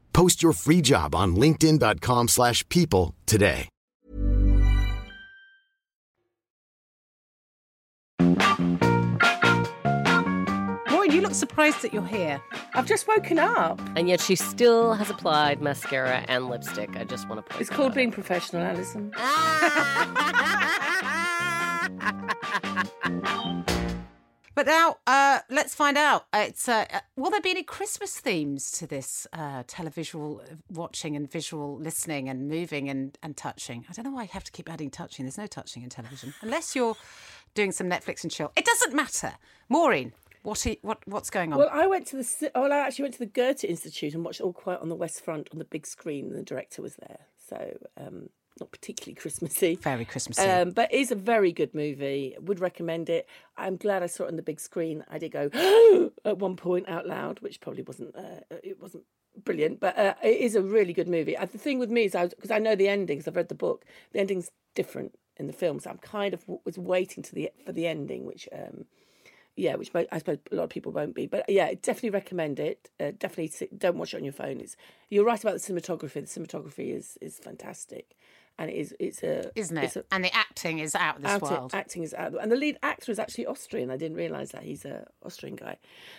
Post 0.13 0.43
your 0.43 0.53
free 0.53 0.81
job 0.81 1.15
on 1.15 1.35
linkedin.com/people 1.35 2.27
slash 2.27 2.67
people 2.69 3.15
today. 3.25 3.67
Maureen, 10.89 11.11
you 11.11 11.21
look 11.21 11.33
surprised 11.33 11.81
that 11.81 11.93
you're 11.93 12.05
here. 12.05 12.41
I've 12.73 12.85
just 12.85 13.07
woken 13.07 13.39
up. 13.39 13.79
And 13.95 14.07
yet 14.07 14.21
she 14.21 14.35
still 14.35 14.93
has 14.93 15.09
applied 15.09 15.61
mascara 15.61 16.23
and 16.27 16.49
lipstick. 16.49 16.95
I 16.95 17.03
just 17.03 17.27
want 17.29 17.43
to 17.45 17.49
point 17.49 17.61
It's 17.61 17.69
called 17.69 17.91
out. 17.91 17.95
being 17.95 18.11
professional, 18.11 18.63
Alison. 18.63 19.11
But 24.53 24.65
now, 24.65 24.97
uh, 25.07 25.39
let's 25.49 25.73
find 25.73 25.97
out. 25.97 26.25
Uh, 26.33 26.45
It's 26.47 26.67
uh, 26.67 26.85
uh, 26.91 26.99
will 27.15 27.31
there 27.31 27.41
be 27.41 27.51
any 27.51 27.63
Christmas 27.63 28.19
themes 28.19 28.71
to 28.71 28.87
this 28.87 29.25
uh, 29.31 29.63
televisual 29.63 30.41
watching 30.69 31.15
and 31.15 31.31
visual 31.31 31.77
listening 31.77 32.27
and 32.27 32.47
moving 32.49 32.89
and, 32.89 33.17
and 33.23 33.37
touching? 33.37 33.85
I 33.89 33.93
don't 33.93 34.05
know 34.05 34.11
why 34.11 34.23
I 34.23 34.25
have 34.25 34.43
to 34.43 34.51
keep 34.51 34.69
adding 34.69 34.89
touching. 34.89 35.25
There's 35.25 35.37
no 35.37 35.47
touching 35.47 35.83
in 35.83 35.89
television 35.89 36.33
unless 36.41 36.75
you're 36.75 36.97
doing 37.53 37.71
some 37.71 37.89
Netflix 37.89 38.23
and 38.23 38.31
chill. 38.31 38.51
It 38.57 38.65
doesn't 38.65 38.93
matter. 38.93 39.33
Maureen, 39.69 40.11
what 40.43 40.65
are, 40.67 40.75
what 40.81 40.99
what's 41.05 41.29
going 41.29 41.53
on? 41.53 41.59
Well, 41.59 41.69
I 41.71 41.87
went 41.87 42.07
to 42.07 42.17
the. 42.17 42.51
Well, 42.53 42.73
I 42.73 42.79
actually 42.79 43.03
went 43.03 43.13
to 43.13 43.19
the 43.19 43.25
Goethe 43.27 43.63
Institute 43.63 44.13
and 44.13 44.25
watched 44.25 44.41
All 44.41 44.53
Quiet 44.53 44.81
on 44.81 44.89
the 44.89 44.95
West 44.95 45.23
Front 45.23 45.47
on 45.53 45.59
the 45.59 45.65
big 45.65 45.87
screen, 45.87 46.25
and 46.25 46.35
the 46.35 46.43
director 46.43 46.81
was 46.81 46.95
there. 46.95 47.19
So, 47.47 47.77
um, 47.97 48.29
not 48.61 48.71
particularly 48.71 49.15
Christmassy. 49.15 49.75
Very 49.75 50.05
Christmassy. 50.05 50.43
Um, 50.43 50.71
but 50.71 50.87
it's 50.93 51.11
a 51.11 51.15
very 51.15 51.51
good 51.51 51.73
movie. 51.75 52.35
Would 52.39 52.59
recommend 52.59 53.09
it. 53.09 53.27
I'm 53.57 53.75
glad 53.75 54.03
I 54.03 54.05
saw 54.05 54.23
it 54.23 54.27
on 54.27 54.37
the 54.37 54.41
big 54.41 54.59
screen. 54.59 55.03
I 55.09 55.17
did 55.17 55.33
go 55.33 55.49
at 56.25 56.37
one 56.37 56.55
point 56.55 56.87
out 56.87 57.07
loud, 57.07 57.39
which 57.41 57.59
probably 57.59 57.83
wasn't. 57.83 58.15
Uh, 58.15 58.55
it 58.63 58.79
wasn't 58.79 59.03
brilliant, 59.43 59.79
but 59.79 59.97
uh, 59.97 60.13
it 60.23 60.39
is 60.39 60.55
a 60.55 60.61
really 60.61 60.93
good 60.93 61.09
movie. 61.09 61.35
Uh, 61.35 61.45
the 61.45 61.57
thing 61.57 61.79
with 61.79 61.89
me 61.89 62.05
is, 62.05 62.15
I 62.15 62.27
because 62.27 62.51
I 62.51 62.59
know 62.59 62.75
the 62.75 62.87
endings. 62.87 63.27
I've 63.27 63.35
read 63.35 63.49
the 63.49 63.55
book. 63.55 63.85
The 64.13 64.19
ending's 64.19 64.51
different 64.75 65.17
in 65.37 65.47
the 65.47 65.53
film, 65.53 65.79
so 65.79 65.89
I'm 65.89 65.97
kind 65.97 66.33
of 66.33 66.45
was 66.63 66.77
waiting 66.77 67.23
to 67.23 67.35
the 67.35 67.51
for 67.65 67.73
the 67.73 67.87
ending, 67.87 68.25
which. 68.25 68.47
Um, 68.53 68.85
yeah, 69.57 69.75
which 69.75 69.91
I 69.93 70.17
suppose 70.17 70.37
a 70.51 70.55
lot 70.55 70.63
of 70.63 70.69
people 70.69 70.93
won't 70.93 71.13
be, 71.13 71.27
but 71.27 71.43
yeah, 71.49 71.73
definitely 71.73 72.11
recommend 72.11 72.57
it. 72.57 72.89
Uh, 72.99 73.11
definitely 73.11 73.47
sit, 73.47 73.77
don't 73.77 73.97
watch 73.97 74.13
it 74.13 74.17
on 74.17 74.23
your 74.23 74.33
phone. 74.33 74.61
It's 74.61 74.77
you're 75.09 75.25
right 75.25 75.41
about 75.41 75.53
the 75.53 75.59
cinematography. 75.59 76.13
The 76.13 76.21
cinematography 76.21 76.95
is 76.95 77.17
is 77.19 77.37
fantastic, 77.37 78.15
and 78.59 78.69
it 78.69 78.75
is 78.75 78.93
it's 78.99 79.23
a 79.23 79.51
Isn't 79.55 79.77
it's 79.77 79.95
it? 79.95 80.05
a, 80.11 80.13
and 80.13 80.23
the 80.23 80.35
acting 80.35 80.79
is 80.79 80.93
out 80.95 81.17
of 81.17 81.21
this 81.23 81.31
out- 81.31 81.41
world. 81.41 81.71
acting 81.73 82.03
is 82.03 82.13
out, 82.13 82.33
and 82.41 82.51
the 82.51 82.55
lead 82.55 82.77
actor 82.83 83.11
is 83.11 83.19
actually 83.19 83.45
Austrian. 83.47 83.89
I 83.91 83.97
didn't 83.97 84.17
realise 84.17 84.51
that 84.51 84.63
he's 84.63 84.85
a 84.85 85.07
Austrian 85.25 85.55
guy, 85.55 85.77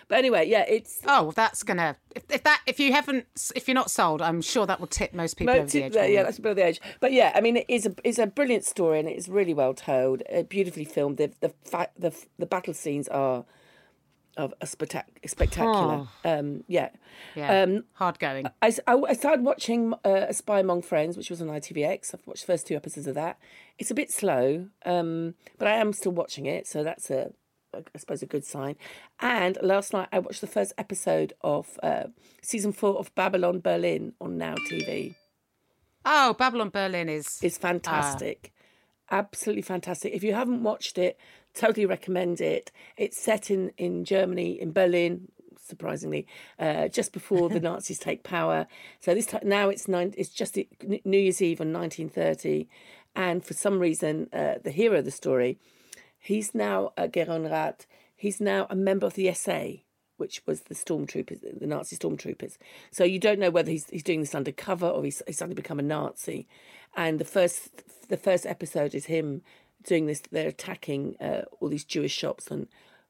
but 0.09 0.19
anyway, 0.19 0.49
yeah, 0.49 0.65
it's 0.69 1.01
Oh, 1.07 1.33
that's 1.37 1.63
gonna. 1.63 1.97
If, 2.17 2.25
if 2.31 2.43
that, 2.45 2.61
if 2.67 2.79
you 2.81 2.93
haven't, 2.93 3.27
if 3.57 3.69
you're 3.69 3.75
not 3.75 3.91
sold, 3.91 4.21
I'm 4.23 4.43
sure 4.43 4.67
that 4.67 4.81
will 4.81 4.87
tip 4.87 5.15
most 5.15 5.35
people 5.37 5.55
over 5.55 5.67
the 5.67 5.83
edge. 5.85 5.95
yeah, 5.95 6.23
that's 6.23 6.39
below 6.39 6.55
the 6.55 6.65
edge. 6.65 6.81
But 7.01 7.13
yeah, 7.13 7.33
I 7.35 7.41
mean, 7.41 7.57
it 7.59 7.67
is 7.69 7.87
a 7.87 7.95
it's 8.05 8.19
a 8.19 8.27
brilliant 8.27 8.65
story 8.65 8.99
and 8.99 9.09
it's 9.09 9.29
really 9.29 9.55
well 9.55 9.75
told, 9.75 10.23
uh, 10.33 10.43
beautifully 10.43 10.85
filmed. 10.85 11.17
The 11.19 11.33
the 11.41 11.51
fa- 11.65 11.91
the 11.99 12.13
the 12.39 12.47
battle 12.47 12.75
scenes 12.75 13.09
are 13.09 13.45
of 14.37 14.55
a 14.61 14.67
spectac- 14.67 15.05
spectacular. 15.27 16.07
Um, 16.25 16.65
yeah, 16.69 16.89
yeah, 17.35 17.63
um, 17.63 17.85
hard 17.95 18.19
going. 18.19 18.47
I 18.63 18.73
I 18.87 19.13
started 19.15 19.45
watching 19.45 19.93
uh, 20.05 20.27
A 20.29 20.33
Spy 20.35 20.61
Among 20.61 20.83
Friends, 20.83 21.17
which 21.17 21.31
was 21.31 21.41
on 21.43 21.49
ITVX. 21.49 22.15
I've 22.15 22.27
watched 22.27 22.47
the 22.47 22.53
first 22.53 22.67
two 22.67 22.77
episodes 22.77 23.07
of 23.07 23.15
that. 23.15 23.39
It's 23.79 23.91
a 23.91 23.95
bit 23.95 24.11
slow, 24.11 24.69
um, 24.85 25.35
but 25.59 25.69
I 25.69 25.73
am 25.77 25.93
still 25.93 26.13
watching 26.13 26.47
it, 26.47 26.67
so 26.67 26.83
that's 26.83 27.11
a, 27.11 27.33
a- 27.75 27.79
I 27.95 27.99
suppose, 27.99 28.23
a 28.23 28.27
good 28.27 28.45
sign. 28.45 28.77
And 29.21 29.59
last 29.63 29.93
night 29.93 30.09
I 30.13 30.19
watched 30.19 30.41
the 30.41 30.47
first 30.47 30.73
episode 30.79 31.33
of 31.43 31.79
uh, 31.83 32.05
season 32.43 32.73
four 32.73 32.97
of 32.99 33.15
Babylon 33.15 33.61
Berlin 33.61 34.13
on 34.21 34.39
Now 34.39 34.55
TV. 34.71 35.15
Oh, 36.05 36.35
Babylon 36.35 36.71
Berlin 36.71 37.09
is 37.09 37.39
It's 37.43 37.59
fantastic. 37.59 38.53
Absolutely 39.13 39.61
fantastic. 39.61 40.15
If 40.15 40.25
you 40.25 40.33
haven't 40.33 40.63
watched 40.63 40.97
it, 40.97 41.19
totally 41.53 41.85
recommend 41.85 42.41
it. 42.41 42.73
It's 42.97 43.21
set 43.21 43.51
in, 43.51 43.71
in 43.77 44.07
Germany, 44.07 44.59
in 44.59 44.73
Berlin, 44.73 45.29
surprisingly, 45.63 46.27
uh, 46.59 46.89
just 46.89 47.13
before 47.13 47.51
the 47.51 47.61
Nazis 47.69 47.99
take 47.99 48.23
power. 48.23 48.67
So 49.01 49.15
this 49.15 49.27
time 49.27 49.43
now 49.45 49.69
it's 49.69 49.87
nine. 49.87 50.15
It's 50.17 50.31
just 50.31 50.57
New 51.05 51.19
Year's 51.19 51.43
Eve 51.43 51.61
on 51.61 51.75
1930, 51.75 52.69
and 53.15 53.45
for 53.45 53.53
some 53.53 53.79
reason, 53.79 54.31
uh, 54.33 54.55
the 54.65 54.71
hero 54.71 55.01
of 55.01 55.05
the 55.05 55.11
story, 55.11 55.59
he's 56.19 56.55
now 56.55 56.95
a 56.97 57.07
Gereon 57.07 57.51
Rath. 57.51 57.87
He's 58.17 58.41
now 58.41 58.67
a 58.71 58.77
member 58.77 59.07
of 59.07 59.15
the 59.15 59.31
SA, 59.35 59.65
which 60.17 60.43
was 60.47 60.63
the 60.63 60.75
stormtroopers, 60.75 61.41
the 61.59 61.67
Nazi 61.67 61.97
stormtroopers. 61.97 62.57
So 62.91 63.05
you 63.05 63.19
don't 63.19 63.39
know 63.39 63.51
whether 63.51 63.71
he's 63.71 63.89
he's 63.91 64.03
doing 64.03 64.21
this 64.21 64.35
undercover 64.35 64.87
or 64.87 65.05
he's, 65.05 65.23
he's 65.27 65.39
suddenly 65.39 65.55
become 65.55 65.79
a 65.79 65.83
Nazi. 65.83 66.47
And 66.97 67.19
the 67.19 67.25
first 67.25 67.83
the 68.09 68.17
first 68.17 68.47
episode 68.47 68.95
is 68.95 69.07
him 69.07 69.43
doing 69.85 70.07
this. 70.07 70.23
They're 70.31 70.49
attacking 70.49 71.17
uh, 71.21 71.43
all 71.61 71.69
these 71.69 71.85
Jewish 71.85 72.13
shops 72.13 72.51
on 72.51 72.69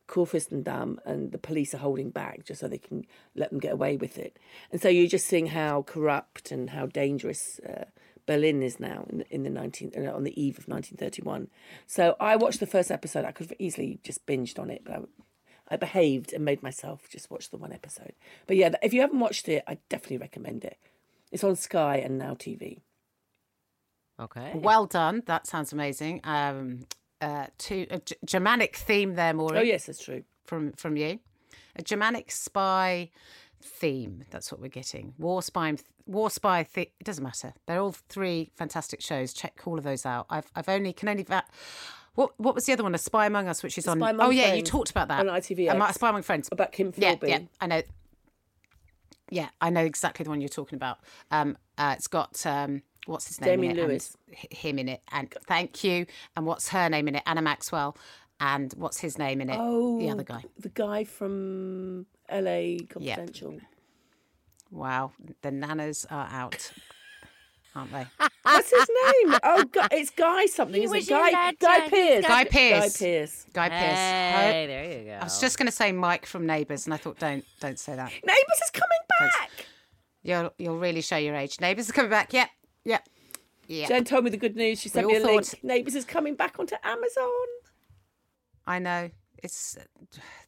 Kurfürstendamm, 0.09 0.99
and 1.05 1.33
the 1.33 1.39
police 1.39 1.75
are 1.75 1.79
holding 1.79 2.11
back 2.11 2.45
just 2.45 2.61
so 2.61 2.69
they 2.69 2.79
can 2.79 3.05
let 3.35 3.51
them 3.51 3.59
get 3.59 3.73
away 3.73 3.97
with 3.97 4.19
it. 4.19 4.39
And 4.71 4.81
so 4.81 4.89
you're 4.89 5.07
just 5.07 5.27
seeing 5.27 5.47
how 5.47 5.83
corrupt 5.83 6.51
and 6.51 6.71
how 6.71 6.87
dangerous. 6.87 7.61
Uh, 7.61 7.85
Berlin 8.25 8.63
is 8.63 8.79
now 8.79 9.05
in, 9.11 9.23
in 9.31 9.43
the 9.43 9.51
19 9.51 9.93
uh, 9.97 10.15
on 10.15 10.23
the 10.23 10.41
eve 10.41 10.57
of 10.57 10.69
1931. 10.69 11.49
So 11.89 12.15
I 12.21 12.37
watched 12.37 12.61
the 12.61 12.67
first 12.67 12.93
episode. 12.93 13.25
I 13.25 13.33
could 13.33 13.49
have 13.49 13.57
easily 13.59 13.99
just 14.05 14.25
binged 14.27 14.61
on 14.61 14.71
it, 14.71 14.83
but 14.85 14.95
I, 14.95 14.99
I 15.73 15.77
behaved 15.77 16.33
and 16.35 16.45
made 16.45 16.63
myself 16.63 17.09
just 17.09 17.31
watch 17.31 17.49
the 17.51 17.57
one 17.57 17.73
episode. 17.73 18.13
But 18.47 18.57
yeah, 18.57 18.75
if 18.83 18.93
you 18.93 19.01
haven't 19.01 19.21
watched 19.21 19.49
it, 19.49 19.65
I 19.67 19.79
definitely 19.89 20.19
recommend 20.19 20.65
it. 20.65 20.77
It's 21.33 21.43
on 21.43 21.57
Sky 21.57 21.97
and 21.97 22.19
Now 22.19 22.35
TV. 22.35 22.81
Okay. 24.21 24.53
well 24.55 24.87
done. 24.87 25.23
That 25.27 25.47
sounds 25.47 25.73
amazing. 25.73 26.21
Um, 26.25 26.81
uh, 27.21 27.47
to 27.59 27.87
a 27.91 27.99
G- 28.01 28.15
Germanic 28.25 28.77
theme 28.77 29.15
there, 29.15 29.33
Maureen. 29.33 29.59
Oh 29.61 29.63
yes, 29.63 29.87
that's 29.87 30.05
true. 30.05 30.25
from 30.45 30.73
from 30.73 30.97
you, 30.97 31.19
a 31.77 31.83
Germanic 31.83 32.31
spy 32.31 33.11
theme. 33.63 34.25
That's 34.31 34.53
what 34.53 34.61
we're 34.61 34.69
getting. 34.69 35.15
War 35.19 35.41
spy, 35.43 35.75
war 36.07 36.31
spy. 36.31 36.67
The- 36.75 36.83
it 37.01 37.05
doesn't 37.05 37.25
matter. 37.25 37.55
They're 37.67 37.81
all 37.81 37.93
three 38.09 38.51
fantastic 38.57 39.01
shows. 39.01 39.33
Check 39.33 39.61
all 39.67 39.79
of 39.79 39.85
those 39.85 40.05
out. 40.05 40.27
I've 40.29 40.51
I've 40.55 40.69
only 40.69 40.93
can 40.93 41.09
only 41.09 41.23
va- 41.23 41.45
what 42.15 42.33
what 42.39 42.55
was 42.55 42.67
the 42.67 42.73
other 42.73 42.83
one? 42.83 42.95
A 42.95 42.99
Spy 42.99 43.27
Among 43.27 43.49
Us, 43.49 43.63
which 43.63 43.79
is 43.79 43.87
on. 43.89 44.03
Oh 44.03 44.31
yeah, 44.31 44.47
you 44.47 44.51
Friends 44.53 44.71
talked 44.71 44.91
about 44.91 45.09
that 45.09 45.21
on 45.21 45.27
ITVX. 45.27 45.71
Um, 45.81 45.93
Spy 45.93 46.09
Among 46.09 46.23
Friends 46.23 46.49
About 46.53 46.73
Kim 46.73 46.93
Yeah, 46.97 47.15
Philby. 47.15 47.29
yeah, 47.29 47.39
I 47.61 47.67
know. 47.67 47.83
Yeah, 49.31 49.49
I 49.61 49.71
know 49.71 49.85
exactly 49.85 50.25
the 50.25 50.31
one 50.31 50.41
you're 50.41 50.49
talking 50.49 50.77
about. 50.77 50.99
Um, 51.31 51.57
uh, 51.79 51.95
it's 51.97 52.07
got 52.07 52.45
um, 52.45 52.83
what's 53.07 53.27
his 53.29 53.41
name? 53.41 53.49
Damian 53.61 53.79
it, 53.79 53.81
and 53.81 53.89
Lewis. 53.89 54.17
h- 54.31 54.59
him 54.59 54.79
in 54.79 54.89
it, 54.91 55.01
and 55.11 55.33
thank 55.47 55.83
you. 55.85 56.05
And 56.37 56.45
what's 56.45 56.69
her 56.69 56.89
name 56.91 57.09
in 57.09 57.15
it? 57.15 57.23
Anna 57.27 57.41
Maxwell. 57.43 57.97
And 58.41 58.73
what's 58.77 58.99
his 58.99 59.19
name 59.19 59.41
in 59.41 59.49
it? 59.51 59.57
Oh, 59.59 60.01
the 60.01 60.11
other 60.11 60.25
guy. 60.25 60.45
the 60.59 60.69
guy 60.69 61.05
from 61.05 62.07
LA 62.31 62.79
Confidential. 62.89 63.59
Wow, 64.71 65.13
the 65.43 65.51
nanas 65.51 66.07
are 66.11 66.29
out, 66.33 66.73
aren't 67.75 67.93
they? 67.93 68.07
What's 68.43 68.71
his 68.71 68.89
name? 68.89 69.39
Oh, 69.43 69.65
Guy, 69.65 69.89
it's 69.93 70.11
Guy 70.11 70.47
something. 70.47 70.81
He 70.81 70.85
Is 70.87 70.93
it 70.93 71.09
Guy? 71.09 71.29
in 71.29 71.55
Guy 71.61 71.89
Pearce. 71.89 72.27
Guy 72.27 72.45
Pearce. 72.45 72.99
Guy 72.99 73.07
Pearce. 73.07 73.47
Guy 73.53 73.69
Pearce. 73.69 73.99
Hey, 73.99 74.67
there 74.67 74.99
you 75.01 75.05
go. 75.07 75.19
I 75.21 75.25
was 75.25 75.41
just 75.41 75.59
going 75.59 75.67
to 75.67 75.73
say 75.73 75.93
Mike 75.93 76.27
from 76.27 76.47
Neighbours, 76.47 76.87
and 76.87 76.95
I 76.95 76.97
thought, 76.97 77.19
don't 77.19 77.45
don't 77.61 77.79
say 77.79 77.97
that. 77.97 78.11
Neighbours 78.11 78.61
is 78.65 78.71
coming 78.73 78.99
back. 79.19 79.51
You'll 80.23 80.53
you'll 80.59 80.79
really 80.79 81.01
show 81.01 81.17
your 81.17 81.35
age. 81.35 81.61
Neighbours 81.61 81.89
are 81.91 81.93
coming 81.93 82.11
back. 82.11 82.33
Yep, 82.33 82.49
yep, 82.85 83.09
yeah. 83.67 83.89
Jen 83.89 84.05
told 84.05 84.25
me 84.25 84.31
the 84.31 84.37
good 84.37 84.57
news. 84.57 84.81
She 84.81 84.89
sent 84.89 85.07
me 85.07 85.17
a 85.17 85.21
all 85.21 85.35
link. 85.37 85.63
Neighbours 85.63 85.95
is 85.95 86.05
coming 86.05 86.35
back 86.35 86.59
onto 86.59 86.77
Amazon. 86.85 87.29
I 88.67 88.79
know. 88.79 89.11
It's 89.43 89.77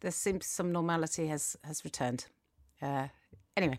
there 0.00 0.10
seems 0.10 0.46
some 0.46 0.70
normality 0.72 1.26
has 1.28 1.56
has 1.64 1.84
returned. 1.84 2.26
Uh, 2.80 3.08
anyway, 3.56 3.78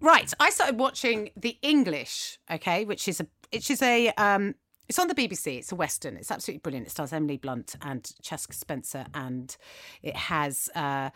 right. 0.00 0.32
I 0.40 0.50
started 0.50 0.78
watching 0.78 1.30
The 1.36 1.58
English. 1.62 2.38
Okay, 2.50 2.84
which 2.84 3.08
is 3.08 3.20
a 3.20 3.26
which 3.52 3.70
is 3.70 3.82
a 3.82 4.08
um. 4.10 4.54
It's 4.88 4.98
on 4.98 5.08
the 5.08 5.14
BBC. 5.14 5.58
It's 5.58 5.72
a 5.72 5.76
western. 5.76 6.16
It's 6.16 6.30
absolutely 6.30 6.60
brilliant. 6.60 6.86
It 6.88 6.90
stars 6.90 7.12
Emily 7.12 7.38
Blunt 7.38 7.76
and 7.80 8.04
Chaske 8.20 8.52
Spencer, 8.52 9.06
and 9.14 9.56
it 10.02 10.14
has, 10.14 10.68
uh, 10.74 11.08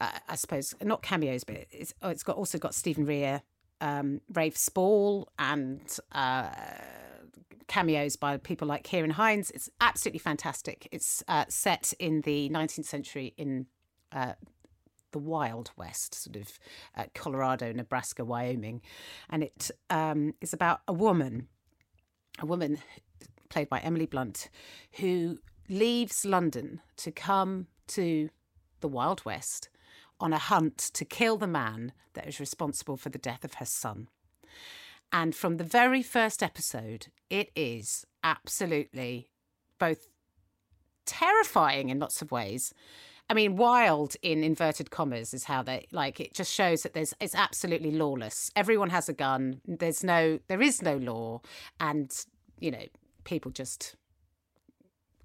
uh, 0.00 0.10
I 0.28 0.36
suppose, 0.36 0.74
not 0.80 1.02
cameos, 1.02 1.44
but 1.44 1.66
it's 1.70 1.92
oh, 2.02 2.08
it's 2.08 2.22
got 2.22 2.36
also 2.36 2.56
got 2.56 2.74
Stephen 2.74 3.04
Rea, 3.04 3.40
um, 3.80 4.20
Rafe 4.32 4.56
Spall, 4.56 5.28
and 5.38 5.98
uh, 6.12 6.50
cameos 7.66 8.16
by 8.16 8.36
people 8.36 8.68
like 8.68 8.84
Ciarán 8.84 9.12
Hinds. 9.12 9.50
It's 9.50 9.68
absolutely 9.80 10.20
fantastic. 10.20 10.88
It's 10.92 11.22
uh, 11.28 11.44
set 11.48 11.92
in 11.98 12.22
the 12.22 12.48
19th 12.50 12.84
century 12.84 13.34
in 13.36 13.66
uh, 14.12 14.34
the 15.14 15.18
Wild 15.20 15.70
West, 15.76 16.12
sort 16.12 16.34
of 16.34 16.58
uh, 16.96 17.04
Colorado, 17.14 17.72
Nebraska, 17.72 18.24
Wyoming, 18.24 18.82
and 19.30 19.44
it 19.44 19.70
um, 19.88 20.34
is 20.40 20.52
about 20.52 20.80
a 20.88 20.92
woman, 20.92 21.46
a 22.40 22.46
woman 22.46 22.78
played 23.48 23.68
by 23.68 23.78
Emily 23.78 24.06
Blunt, 24.06 24.50
who 24.94 25.38
leaves 25.68 26.24
London 26.24 26.80
to 26.96 27.12
come 27.12 27.68
to 27.86 28.28
the 28.80 28.88
Wild 28.88 29.24
West 29.24 29.68
on 30.18 30.32
a 30.32 30.38
hunt 30.38 30.78
to 30.78 31.04
kill 31.04 31.36
the 31.36 31.46
man 31.46 31.92
that 32.14 32.26
is 32.26 32.40
responsible 32.40 32.96
for 32.96 33.08
the 33.08 33.18
death 33.18 33.44
of 33.44 33.54
her 33.54 33.66
son. 33.66 34.08
And 35.12 35.32
from 35.32 35.58
the 35.58 35.64
very 35.64 36.02
first 36.02 36.42
episode, 36.42 37.06
it 37.30 37.52
is 37.54 38.04
absolutely 38.24 39.30
both 39.78 40.08
terrifying 41.06 41.90
in 41.90 42.00
lots 42.00 42.20
of 42.20 42.32
ways 42.32 42.74
I 43.30 43.34
mean, 43.34 43.56
wild 43.56 44.16
in 44.22 44.44
inverted 44.44 44.90
commas 44.90 45.32
is 45.32 45.44
how 45.44 45.62
they 45.62 45.86
like 45.92 46.20
it. 46.20 46.34
Just 46.34 46.52
shows 46.52 46.82
that 46.82 46.92
there's 46.92 47.14
it's 47.20 47.34
absolutely 47.34 47.90
lawless. 47.90 48.50
Everyone 48.54 48.90
has 48.90 49.08
a 49.08 49.14
gun. 49.14 49.60
There's 49.66 50.04
no, 50.04 50.40
there 50.48 50.60
is 50.60 50.82
no 50.82 50.96
law, 50.96 51.40
and 51.80 52.12
you 52.60 52.70
know, 52.70 52.84
people 53.24 53.50
just 53.50 53.96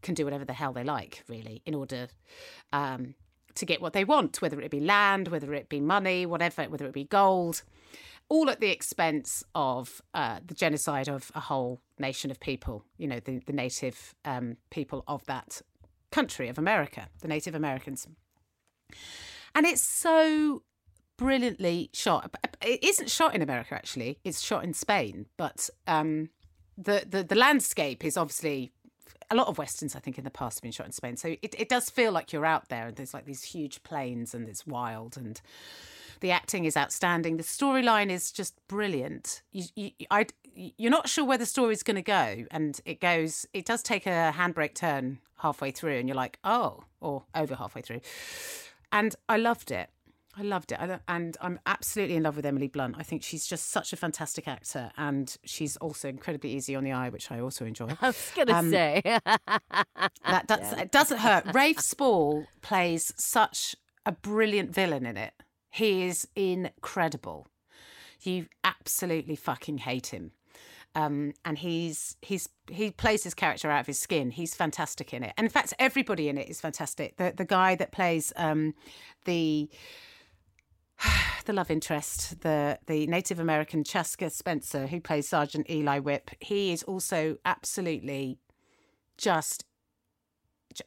can 0.01 0.13
do 0.13 0.23
whatever 0.23 0.45
the 0.45 0.53
hell 0.53 0.71
they 0.71 0.83
like, 0.83 1.23
really, 1.27 1.61
in 1.65 1.75
order 1.75 2.07
um, 2.71 3.15
to 3.55 3.65
get 3.65 3.81
what 3.81 3.91
they 3.91 4.05
want, 4.05 4.41
whether 4.41 4.61
it 4.61 4.71
be 4.71 4.79
land, 4.79 5.27
whether 5.27 5.53
it 5.53 5.67
be 5.67 5.81
money, 5.81 6.25
whatever, 6.25 6.63
whether 6.63 6.85
it 6.85 6.93
be 6.93 7.03
gold, 7.03 7.63
all 8.29 8.49
at 8.49 8.61
the 8.61 8.69
expense 8.69 9.43
of 9.55 10.01
uh, 10.13 10.39
the 10.45 10.53
genocide 10.53 11.09
of 11.09 11.31
a 11.35 11.41
whole 11.41 11.81
nation 11.97 12.31
of 12.31 12.39
people. 12.39 12.85
You 12.97 13.07
know, 13.07 13.19
the 13.19 13.41
the 13.45 13.53
native 13.53 14.15
um, 14.23 14.55
people 14.69 15.03
of 15.05 15.25
that 15.25 15.61
country 16.11 16.47
of 16.49 16.57
America, 16.57 17.07
the 17.21 17.27
Native 17.27 17.55
Americans. 17.55 18.07
And 19.55 19.65
it's 19.65 19.81
so 19.81 20.63
brilliantly 21.17 21.89
shot. 21.93 22.35
It 22.61 22.83
isn't 22.83 23.09
shot 23.09 23.35
in 23.35 23.41
America, 23.41 23.75
actually. 23.75 24.19
It's 24.23 24.41
shot 24.41 24.63
in 24.63 24.73
Spain, 24.73 25.25
but 25.37 25.69
um, 25.85 26.29
the, 26.77 27.05
the 27.07 27.23
the 27.23 27.35
landscape 27.35 28.05
is 28.05 28.17
obviously 28.17 28.71
a 29.29 29.35
lot 29.35 29.47
of 29.47 29.57
westerns. 29.57 29.95
I 29.95 29.99
think 29.99 30.17
in 30.17 30.23
the 30.23 30.31
past 30.31 30.57
have 30.57 30.63
been 30.63 30.71
shot 30.71 30.85
in 30.85 30.91
Spain, 30.91 31.17
so 31.17 31.35
it, 31.41 31.55
it 31.57 31.69
does 31.69 31.89
feel 31.89 32.11
like 32.11 32.31
you're 32.31 32.45
out 32.45 32.69
there, 32.69 32.87
and 32.87 32.95
there's 32.95 33.13
like 33.13 33.25
these 33.25 33.43
huge 33.43 33.83
plains, 33.83 34.33
and 34.33 34.47
it's 34.47 34.65
wild, 34.65 35.17
and 35.17 35.41
the 36.21 36.31
acting 36.31 36.65
is 36.65 36.75
outstanding. 36.77 37.37
The 37.37 37.43
storyline 37.43 38.09
is 38.09 38.31
just 38.31 38.55
brilliant. 38.67 39.41
You, 39.51 39.65
you, 39.75 39.91
I, 40.09 40.25
you're 40.55 40.91
not 40.91 41.07
sure 41.09 41.25
where 41.25 41.37
the 41.37 41.45
story's 41.45 41.83
going 41.83 41.95
to 41.95 42.01
go, 42.01 42.45
and 42.51 42.79
it 42.85 42.99
goes. 42.99 43.45
It 43.53 43.65
does 43.65 43.81
take 43.83 44.05
a 44.05 44.33
handbrake 44.35 44.75
turn 44.75 45.19
halfway 45.37 45.71
through, 45.71 45.97
and 45.97 46.07
you're 46.07 46.15
like, 46.15 46.39
oh, 46.43 46.83
or 46.99 47.23
over 47.35 47.55
halfway 47.55 47.81
through. 47.81 48.01
And 48.91 49.15
I 49.27 49.37
loved 49.37 49.71
it. 49.71 49.89
I 50.37 50.41
loved 50.43 50.71
it. 50.71 50.79
And 51.07 51.37
I'm 51.41 51.59
absolutely 51.65 52.15
in 52.15 52.23
love 52.23 52.35
with 52.37 52.45
Emily 52.45 52.67
Blunt. 52.67 52.95
I 52.97 53.03
think 53.03 53.23
she's 53.23 53.45
just 53.45 53.69
such 53.71 53.91
a 53.93 53.95
fantastic 53.97 54.47
actor, 54.47 54.91
and 54.97 55.35
she's 55.43 55.75
also 55.77 56.07
incredibly 56.07 56.51
easy 56.51 56.75
on 56.75 56.83
the 56.83 56.91
eye, 56.91 57.09
which 57.09 57.31
I 57.31 57.39
also 57.39 57.65
enjoy. 57.65 57.89
I 58.01 58.07
was 58.07 58.31
gonna 58.35 58.53
Um, 58.53 58.69
say. 58.69 59.01
That 60.25 60.47
does, 60.47 60.73
it 60.73 60.91
doesn't 60.91 61.17
hurt. 61.17 61.45
Rafe 61.53 61.79
Spall 61.79 62.45
plays 62.61 63.11
such 63.17 63.75
a 64.05 64.11
brilliant 64.11 64.73
villain 64.73 65.05
in 65.05 65.17
it. 65.17 65.33
He 65.71 66.03
is 66.03 66.27
incredible. 66.35 67.47
You 68.21 68.47
absolutely 68.63 69.35
fucking 69.35 69.79
hate 69.79 70.07
him. 70.07 70.31
Um, 70.95 71.33
and 71.45 71.57
he's 71.57 72.17
he's 72.21 72.49
he 72.69 72.91
plays 72.91 73.23
his 73.23 73.33
character 73.33 73.69
out 73.69 73.81
of 73.81 73.87
his 73.87 73.99
skin. 73.99 74.31
He's 74.31 74.55
fantastic 74.55 75.13
in 75.13 75.23
it. 75.23 75.33
And 75.37 75.45
in 75.45 75.51
fact, 75.51 75.73
everybody 75.79 76.29
in 76.29 76.37
it 76.37 76.49
is 76.49 76.59
fantastic. 76.59 77.17
The 77.17 77.33
the 77.35 77.45
guy 77.45 77.75
that 77.75 77.91
plays 77.91 78.33
um, 78.35 78.73
the 79.25 79.69
the 81.45 81.53
love 81.53 81.71
interest, 81.71 82.41
the 82.41 82.79
the 82.87 83.07
Native 83.07 83.39
American 83.39 83.83
Chaske 83.83 84.31
Spencer, 84.31 84.87
who 84.87 84.99
plays 84.99 85.27
Sergeant 85.27 85.69
Eli 85.69 85.99
Whipp, 85.99 86.31
he 86.39 86.71
is 86.71 86.83
also 86.83 87.37
absolutely 87.45 88.39
just 89.17 89.65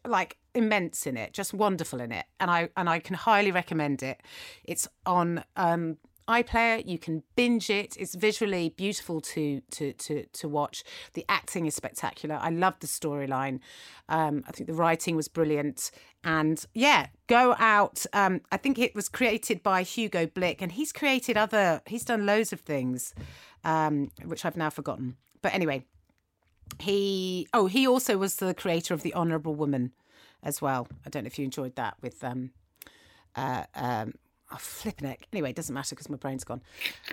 like 0.06 0.38
immense 0.54 1.06
in 1.06 1.16
it, 1.16 1.32
just 1.32 1.52
wonderful 1.54 2.00
in 2.00 2.12
it, 2.12 2.26
and 2.40 2.50
I 2.50 2.68
and 2.76 2.88
I 2.88 2.98
can 2.98 3.14
highly 3.14 3.50
recommend 3.50 4.02
it. 4.02 4.20
It's 4.64 4.88
on 5.06 5.44
um, 5.56 5.98
iPlayer. 6.28 6.86
You 6.86 6.98
can 6.98 7.22
binge 7.36 7.70
it. 7.70 7.96
It's 7.98 8.14
visually 8.14 8.70
beautiful 8.70 9.20
to 9.20 9.60
to 9.72 9.92
to 9.92 10.26
to 10.26 10.48
watch. 10.48 10.84
The 11.14 11.24
acting 11.28 11.66
is 11.66 11.74
spectacular. 11.74 12.38
I 12.40 12.50
love 12.50 12.74
the 12.80 12.86
storyline. 12.86 13.60
Um, 14.08 14.44
I 14.46 14.52
think 14.52 14.66
the 14.66 14.74
writing 14.74 15.16
was 15.16 15.28
brilliant, 15.28 15.90
and 16.24 16.64
yeah, 16.74 17.06
go 17.26 17.54
out. 17.58 18.04
Um, 18.12 18.40
I 18.50 18.56
think 18.56 18.78
it 18.78 18.94
was 18.94 19.08
created 19.08 19.62
by 19.62 19.82
Hugo 19.82 20.26
Blick, 20.26 20.62
and 20.62 20.72
he's 20.72 20.92
created 20.92 21.36
other. 21.36 21.82
He's 21.86 22.04
done 22.04 22.26
loads 22.26 22.52
of 22.52 22.60
things, 22.60 23.14
um, 23.64 24.10
which 24.24 24.44
I've 24.44 24.56
now 24.56 24.70
forgotten. 24.70 25.16
But 25.40 25.54
anyway, 25.54 25.84
he 26.78 27.48
oh 27.52 27.66
he 27.66 27.86
also 27.86 28.16
was 28.16 28.36
the 28.36 28.54
creator 28.54 28.94
of 28.94 29.02
the 29.02 29.12
honorable 29.14 29.54
woman 29.54 29.92
as 30.42 30.60
well 30.60 30.88
i 31.06 31.10
don't 31.10 31.24
know 31.24 31.28
if 31.28 31.38
you 31.38 31.44
enjoyed 31.44 31.74
that 31.76 31.96
with 32.02 32.22
um 32.24 32.50
uh 33.36 33.64
um 33.74 34.12
oh, 34.52 34.56
flipping 34.58 35.08
it 35.08 35.26
anyway 35.32 35.50
it 35.50 35.56
doesn't 35.56 35.74
matter 35.74 35.94
because 35.94 36.08
my 36.08 36.16
brain's 36.16 36.44
gone 36.44 36.60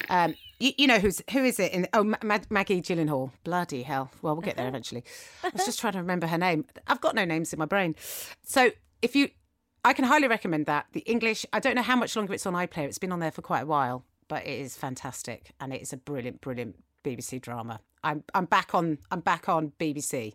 um 0.10 0.36
you, 0.60 0.72
you 0.78 0.88
know 0.88 1.00
who's 1.00 1.22
who 1.32 1.44
is 1.44 1.60
it 1.60 1.72
in 1.74 1.88
oh 1.94 2.04
Ma- 2.04 2.18
Ma- 2.24 2.40
maggie 2.50 2.82
gyllenhaal 2.82 3.32
bloody 3.44 3.84
hell 3.84 4.12
well 4.22 4.36
we'll 4.36 4.42
get 4.42 4.58
there 4.58 4.68
eventually 4.68 5.04
i 5.44 5.50
was 5.50 5.66
just 5.66 5.80
trying 5.80 5.94
to 5.94 6.00
remember 6.00 6.28
her 6.28 6.38
name 6.38 6.66
i've 6.88 7.02
got 7.02 7.16
no 7.16 7.26
names 7.26 7.54
in 7.54 7.60
my 7.60 7.66
brain 7.66 7.96
so 8.44 8.72
if 9.02 9.16
you 9.16 9.30
i 9.86 9.94
can 9.94 10.06
highly 10.06 10.28
recommend 10.28 10.66
that 10.66 10.86
the 10.94 11.02
english 11.02 11.46
i 11.54 11.60
don't 11.60 11.76
know 11.76 11.82
how 11.82 11.96
much 11.96 12.16
longer 12.16 12.34
it's 12.34 12.46
on 12.46 12.54
iplayer 12.54 12.86
it's 12.86 12.98
been 13.00 13.12
on 13.12 13.20
there 13.20 13.32
for 13.32 13.42
quite 13.42 13.62
a 13.62 13.66
while 13.66 14.04
but 14.28 14.46
it 14.46 14.60
is 14.60 14.76
fantastic 14.76 15.52
and 15.60 15.74
it 15.74 15.82
is 15.82 15.94
a 15.94 15.98
brilliant 15.98 16.42
brilliant 16.42 16.76
bbc 17.04 17.40
drama 17.42 17.80
i'm 18.04 18.24
i'm 18.34 18.46
back 18.46 18.76
on 18.76 18.98
i'm 19.12 19.22
back 19.22 19.48
on 19.50 19.72
bbc 19.80 20.34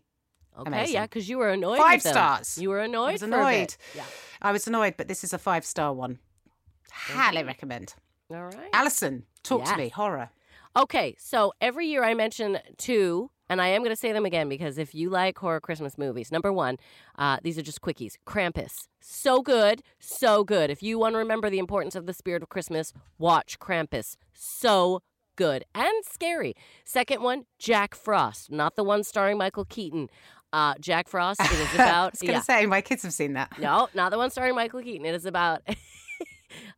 Okay, 0.56 0.68
Amazing. 0.68 0.94
yeah, 0.94 1.02
because 1.02 1.28
you 1.28 1.38
were 1.38 1.48
annoyed. 1.50 1.78
Five 1.78 2.00
stars. 2.00 2.58
You 2.58 2.68
were 2.70 2.78
annoyed. 2.78 3.08
I 3.08 3.12
was 3.14 3.22
annoyed. 3.24 3.74
Yeah. 3.92 4.04
I 4.40 4.52
was 4.52 4.68
annoyed, 4.68 4.94
but 4.96 5.08
this 5.08 5.24
is 5.24 5.32
a 5.32 5.38
five 5.38 5.66
star 5.66 5.92
one. 5.92 6.20
Highly 6.90 7.44
recommend. 7.44 7.94
All 8.30 8.44
right. 8.44 8.70
Alison, 8.72 9.24
talk 9.42 9.64
to 9.64 9.76
me. 9.76 9.88
Horror. 9.90 10.30
Okay, 10.76 11.14
so 11.18 11.52
every 11.60 11.86
year 11.86 12.02
I 12.02 12.14
mention 12.14 12.58
two, 12.78 13.30
and 13.48 13.62
I 13.62 13.68
am 13.68 13.82
going 13.82 13.92
to 13.92 13.96
say 13.96 14.10
them 14.10 14.24
again 14.24 14.48
because 14.48 14.76
if 14.76 14.92
you 14.92 15.08
like 15.08 15.38
horror 15.38 15.60
Christmas 15.60 15.96
movies, 15.96 16.32
number 16.32 16.52
one, 16.52 16.78
uh, 17.16 17.36
these 17.42 17.56
are 17.58 17.62
just 17.62 17.80
quickies. 17.80 18.14
Krampus. 18.26 18.88
So 19.00 19.40
good, 19.40 19.82
so 20.00 20.42
good. 20.42 20.70
If 20.70 20.82
you 20.82 20.98
want 20.98 21.14
to 21.14 21.18
remember 21.18 21.48
the 21.48 21.60
importance 21.60 21.94
of 21.94 22.06
the 22.06 22.12
spirit 22.12 22.42
of 22.42 22.48
Christmas, 22.48 22.92
watch 23.18 23.60
Krampus. 23.60 24.16
So 24.32 25.02
good 25.36 25.64
and 25.74 26.04
scary. 26.04 26.54
Second 26.84 27.22
one, 27.22 27.44
Jack 27.58 27.94
Frost, 27.94 28.50
not 28.50 28.74
the 28.74 28.84
one 28.84 29.04
starring 29.04 29.38
Michael 29.38 29.64
Keaton. 29.64 30.08
Uh, 30.52 30.74
Jack 30.80 31.08
Frost, 31.08 31.40
it 31.40 31.52
is 31.52 31.68
I 31.78 31.84
about. 31.84 32.12
was 32.12 32.20
going 32.20 32.28
to 32.28 32.32
yeah. 32.34 32.40
say, 32.40 32.66
my 32.66 32.80
kids 32.80 33.02
have 33.02 33.12
seen 33.12 33.34
that. 33.34 33.58
No, 33.60 33.88
not 33.94 34.10
the 34.10 34.18
one 34.18 34.30
starring 34.30 34.54
Michael 34.54 34.82
Keaton. 34.82 35.06
It 35.06 35.14
is 35.14 35.26
about 35.26 35.62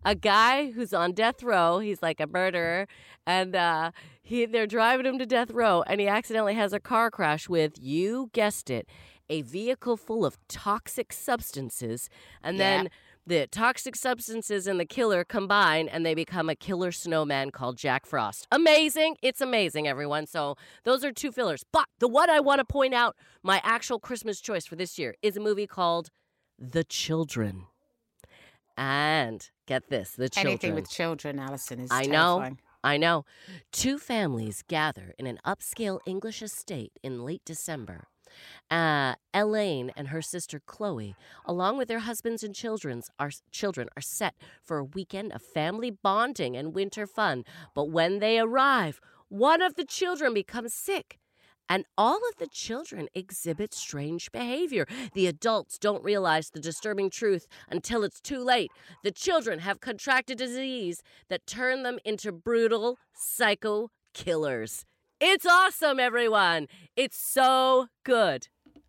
a 0.04 0.14
guy 0.14 0.70
who's 0.72 0.92
on 0.92 1.12
death 1.12 1.42
row. 1.42 1.78
He's 1.78 2.02
like 2.02 2.20
a 2.20 2.26
murderer, 2.26 2.86
and 3.26 3.54
uh, 3.56 3.90
he 4.22 4.46
they're 4.46 4.66
driving 4.66 5.06
him 5.06 5.18
to 5.18 5.26
death 5.26 5.50
row, 5.50 5.82
and 5.86 6.00
he 6.00 6.08
accidentally 6.08 6.54
has 6.54 6.72
a 6.72 6.80
car 6.80 7.10
crash 7.10 7.48
with 7.48 7.74
you 7.80 8.30
guessed 8.32 8.70
it, 8.70 8.88
a 9.28 9.42
vehicle 9.42 9.96
full 9.96 10.24
of 10.24 10.38
toxic 10.48 11.12
substances, 11.12 12.08
and 12.42 12.56
Yeah. 12.56 12.64
then. 12.82 12.90
The 13.28 13.48
toxic 13.48 13.96
substances 13.96 14.68
and 14.68 14.78
the 14.78 14.84
killer 14.86 15.24
combine, 15.24 15.88
and 15.88 16.06
they 16.06 16.14
become 16.14 16.48
a 16.48 16.54
killer 16.54 16.92
snowman 16.92 17.50
called 17.50 17.76
Jack 17.76 18.06
Frost. 18.06 18.46
Amazing! 18.52 19.16
It's 19.20 19.40
amazing, 19.40 19.88
everyone. 19.88 20.26
So, 20.28 20.54
those 20.84 21.04
are 21.04 21.10
two 21.10 21.32
fillers. 21.32 21.64
But 21.72 21.86
the 21.98 22.06
one 22.06 22.30
I 22.30 22.38
want 22.38 22.60
to 22.60 22.64
point 22.64 22.94
out, 22.94 23.16
my 23.42 23.60
actual 23.64 23.98
Christmas 23.98 24.40
choice 24.40 24.64
for 24.64 24.76
this 24.76 24.96
year, 24.96 25.16
is 25.22 25.36
a 25.36 25.40
movie 25.40 25.66
called 25.66 26.10
The 26.56 26.84
Children. 26.84 27.64
And 28.76 29.50
get 29.66 29.88
this, 29.88 30.12
The 30.12 30.28
Children. 30.28 30.50
Anything 30.52 30.74
with 30.74 30.88
children, 30.90 31.38
Alison, 31.38 31.80
is 31.80 31.90
I 31.90 32.02
know. 32.02 32.38
terrifying. 32.38 32.58
I 32.84 32.96
know. 32.98 33.24
Two 33.72 33.98
families 33.98 34.62
gather 34.68 35.12
in 35.18 35.26
an 35.26 35.38
upscale 35.44 35.98
English 36.06 36.40
estate 36.40 36.92
in 37.02 37.24
late 37.24 37.42
December. 37.44 38.06
Uh, 38.70 39.14
Elaine 39.34 39.90
and 39.96 40.08
her 40.08 40.22
sister 40.22 40.60
Chloe, 40.64 41.16
along 41.44 41.78
with 41.78 41.88
their 41.88 42.00
husbands 42.00 42.42
and 42.42 42.54
children's, 42.54 43.10
are, 43.18 43.30
children, 43.50 43.88
are 43.96 44.02
set 44.02 44.34
for 44.62 44.78
a 44.78 44.84
weekend 44.84 45.32
of 45.32 45.42
family 45.42 45.90
bonding 45.90 46.56
and 46.56 46.74
winter 46.74 47.06
fun. 47.06 47.44
But 47.74 47.90
when 47.90 48.18
they 48.18 48.38
arrive, 48.38 49.00
one 49.28 49.62
of 49.62 49.74
the 49.74 49.84
children 49.84 50.34
becomes 50.34 50.74
sick. 50.74 51.18
And 51.68 51.84
all 51.98 52.16
of 52.16 52.36
the 52.38 52.46
children 52.46 53.08
exhibit 53.14 53.74
strange 53.74 54.30
behavior. 54.30 54.86
The 55.14 55.26
adults 55.26 55.78
don't 55.78 56.04
realize 56.04 56.50
the 56.50 56.60
disturbing 56.60 57.10
truth 57.10 57.48
until 57.68 58.04
it's 58.04 58.20
too 58.20 58.42
late. 58.44 58.70
The 59.02 59.10
children 59.10 59.60
have 59.60 59.80
contracted 59.80 60.40
a 60.40 60.46
disease 60.46 61.02
that 61.28 61.46
turned 61.46 61.84
them 61.84 61.98
into 62.04 62.30
brutal 62.32 62.98
psycho 63.14 63.90
killers. 64.14 64.84
It's 65.20 65.46
awesome, 65.46 65.98
everyone. 65.98 66.68
It's 66.94 67.16
so 67.16 67.88
good. 68.04 68.48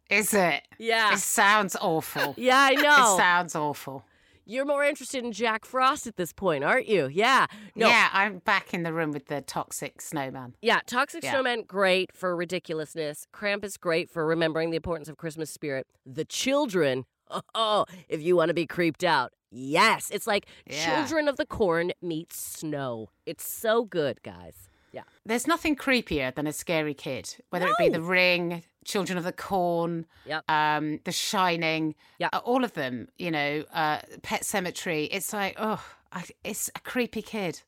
Is 0.09 0.33
it? 0.33 0.61
Yeah. 0.77 1.13
It 1.13 1.19
sounds 1.19 1.75
awful. 1.79 2.33
Yeah, 2.37 2.59
I 2.59 2.73
know. 2.75 3.13
It 3.13 3.17
sounds 3.17 3.55
awful. 3.55 4.05
You're 4.49 4.63
more 4.65 4.83
interested 4.83 5.25
in 5.25 5.33
Jack 5.33 5.65
Frost 5.65 6.07
at 6.07 6.15
this 6.15 6.31
point, 6.31 6.63
aren't 6.63 6.87
you? 6.87 7.07
Yeah. 7.11 7.47
No. 7.75 7.87
Yeah, 7.89 8.07
I'm 8.13 8.39
back 8.39 8.73
in 8.73 8.83
the 8.83 8.93
room 8.93 9.11
with 9.11 9.25
the 9.25 9.41
toxic 9.41 9.99
snowman. 10.01 10.55
Yeah, 10.61 10.79
Toxic 10.87 11.21
Yeah. 11.23 11.31
Snowman, 11.33 11.63
great 11.67 12.15
for 12.15 12.33
ridiculousness. 12.33 13.27
Krampus, 13.33 13.77
great 13.77 14.09
for 14.09 14.25
remembering 14.25 14.69
the 14.69 14.77
importance 14.77 15.09
of 15.09 15.17
Christmas 15.17 15.51
spirit. 15.51 15.85
The 16.05 16.23
children, 16.23 17.03
oh, 17.55 17.83
if 18.07 18.21
you 18.21 18.37
want 18.37 18.47
to 18.47 18.53
be 18.53 18.65
creeped 18.65 19.03
out, 19.03 19.33
yes. 19.51 20.09
It's 20.11 20.27
like 20.27 20.47
Yeah. 20.65 20.85
Children 20.85 21.27
of 21.27 21.35
the 21.35 21.45
Corn 21.45 21.91
meets 22.01 22.37
snow. 22.39 23.09
It's 23.25 23.45
so 23.45 23.83
good, 23.83 24.23
guys. 24.23 24.66
Yeah. 24.91 25.03
There's 25.25 25.47
nothing 25.47 25.75
creepier 25.75 26.33
than 26.33 26.47
a 26.47 26.53
scary 26.53 26.93
kid, 26.93 27.35
whether 27.49 27.67
it 27.67 27.75
be 27.77 27.89
The 27.89 28.01
Ring, 28.01 28.63
Children 28.85 29.17
of 29.17 29.23
the 29.25 29.33
Corn, 29.33 30.05
Yep. 30.25 30.49
um, 30.49 30.99
The 31.03 31.11
Shining, 31.11 31.93
Yeah. 32.19 32.29
uh, 32.33 32.37
all 32.39 32.63
of 32.63 32.73
them. 32.73 33.09
You 33.17 33.31
know, 33.31 33.63
uh, 33.73 33.99
Pet 34.23 34.41
Sematary. 34.43 35.09
It's 35.11 35.33
like, 35.33 35.55
oh, 35.57 35.83
I, 36.11 36.23
it's 36.43 36.69
a 36.75 36.79
creepy 36.79 37.21
kid. 37.21 37.61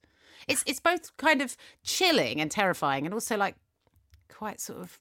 It's 0.47 0.63
it's 0.65 0.80
both 0.80 1.15
kind 1.17 1.41
of 1.41 1.57
chilling 1.84 2.39
and 2.39 2.49
terrifying, 2.49 3.05
and 3.05 3.13
also 3.13 3.36
like 3.38 3.55
quite 4.30 4.61
sort 4.61 4.80
of, 4.80 4.97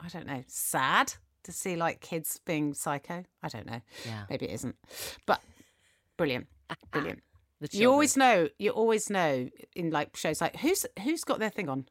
I 0.00 0.08
don't 0.08 0.26
know, 0.26 0.42
sad 0.48 1.14
to 1.44 1.52
see 1.52 1.76
like 1.76 2.00
kids 2.00 2.40
being 2.44 2.74
psycho. 2.74 3.24
I 3.42 3.48
don't 3.48 3.64
know. 3.66 3.80
Yeah. 4.04 4.24
Maybe 4.28 4.46
it 4.46 4.52
isn't, 4.54 4.74
but 5.24 5.40
brilliant, 6.16 6.48
brilliant. 6.90 7.22
The 7.60 7.68
You 7.72 7.90
always 7.90 8.16
know. 8.16 8.48
You 8.58 8.70
always 8.70 9.10
know 9.10 9.48
in 9.74 9.90
like 9.90 10.16
shows 10.16 10.40
like 10.40 10.56
who's 10.56 10.86
who's 11.02 11.24
got 11.24 11.38
their 11.38 11.50
thing 11.50 11.68
on. 11.68 11.86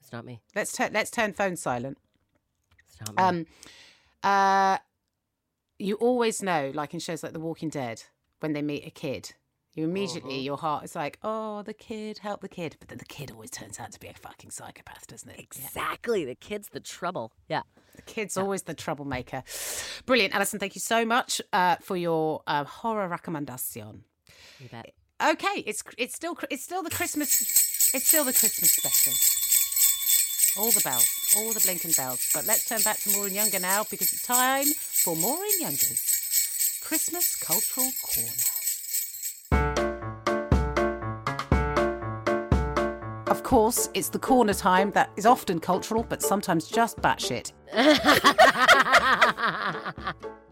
It's 0.00 0.12
not 0.12 0.24
me. 0.24 0.42
Let's 0.54 0.72
turn 0.72 0.92
let's 0.92 1.10
turn 1.10 1.32
phone 1.32 1.56
silent. 1.56 1.98
It's 2.86 3.00
not 3.00 3.16
me. 3.16 3.22
Um, 3.22 3.46
uh, 4.22 4.78
you 5.78 5.94
always 5.96 6.42
know, 6.42 6.70
like 6.74 6.94
in 6.94 7.00
shows 7.00 7.22
like 7.22 7.32
The 7.32 7.40
Walking 7.40 7.68
Dead, 7.68 8.02
when 8.40 8.52
they 8.52 8.62
meet 8.62 8.86
a 8.86 8.90
kid, 8.90 9.34
you 9.74 9.84
immediately 9.84 10.38
your 10.38 10.56
heart 10.56 10.84
is 10.84 10.96
like, 10.96 11.18
oh, 11.22 11.62
the 11.62 11.74
kid, 11.74 12.18
help 12.18 12.40
the 12.40 12.48
kid. 12.48 12.76
But 12.80 12.88
then 12.88 12.96
the 12.98 13.04
kid 13.04 13.30
always 13.30 13.50
turns 13.50 13.78
out 13.78 13.92
to 13.92 14.00
be 14.00 14.08
a 14.08 14.14
fucking 14.14 14.50
psychopath, 14.50 15.06
doesn't 15.06 15.28
it? 15.28 15.36
Yeah. 15.36 15.42
exactly. 15.42 16.24
The 16.24 16.34
kid's 16.34 16.70
the 16.70 16.80
trouble. 16.80 17.32
Yeah. 17.46 17.62
The 17.94 18.02
kid's 18.02 18.38
always 18.38 18.62
the 18.62 18.74
troublemaker. 18.74 19.42
Brilliant, 20.06 20.34
Alison. 20.34 20.58
Thank 20.58 20.76
you 20.76 20.80
so 20.80 21.04
much 21.04 21.42
uh, 21.52 21.76
for 21.82 21.96
your 21.96 22.42
uh, 22.46 22.64
horror 22.64 23.06
recommendation. 23.08 24.04
You 24.60 24.68
bet. 24.68 24.92
Okay, 25.22 25.62
it's 25.66 25.82
it's 25.96 26.14
still 26.14 26.38
it's 26.50 26.62
still 26.62 26.82
the 26.82 26.90
Christmas 26.90 27.40
it's 27.94 28.08
still 28.08 28.24
the 28.24 28.32
Christmas 28.32 28.72
special. 28.72 29.12
All 30.62 30.70
the 30.70 30.80
bells, 30.80 31.08
all 31.36 31.52
the 31.52 31.60
blinking 31.60 31.92
bells. 31.96 32.28
But 32.34 32.46
let's 32.46 32.68
turn 32.68 32.82
back 32.82 32.98
to 33.00 33.10
Maureen 33.10 33.34
Younger 33.34 33.58
now 33.58 33.84
because 33.90 34.12
it's 34.12 34.22
time 34.22 34.66
for 34.66 35.16
Maureen 35.16 35.60
Younger's 35.60 36.80
Christmas 36.82 37.36
Cultural 37.36 37.90
Corner. 38.02 38.30
Of 43.28 43.42
course, 43.42 43.88
it's 43.94 44.08
the 44.08 44.18
corner 44.18 44.54
time 44.54 44.90
that 44.92 45.10
is 45.16 45.26
often 45.26 45.60
cultural, 45.60 46.04
but 46.08 46.22
sometimes 46.22 46.68
just 46.68 46.96
batshit. 46.98 47.52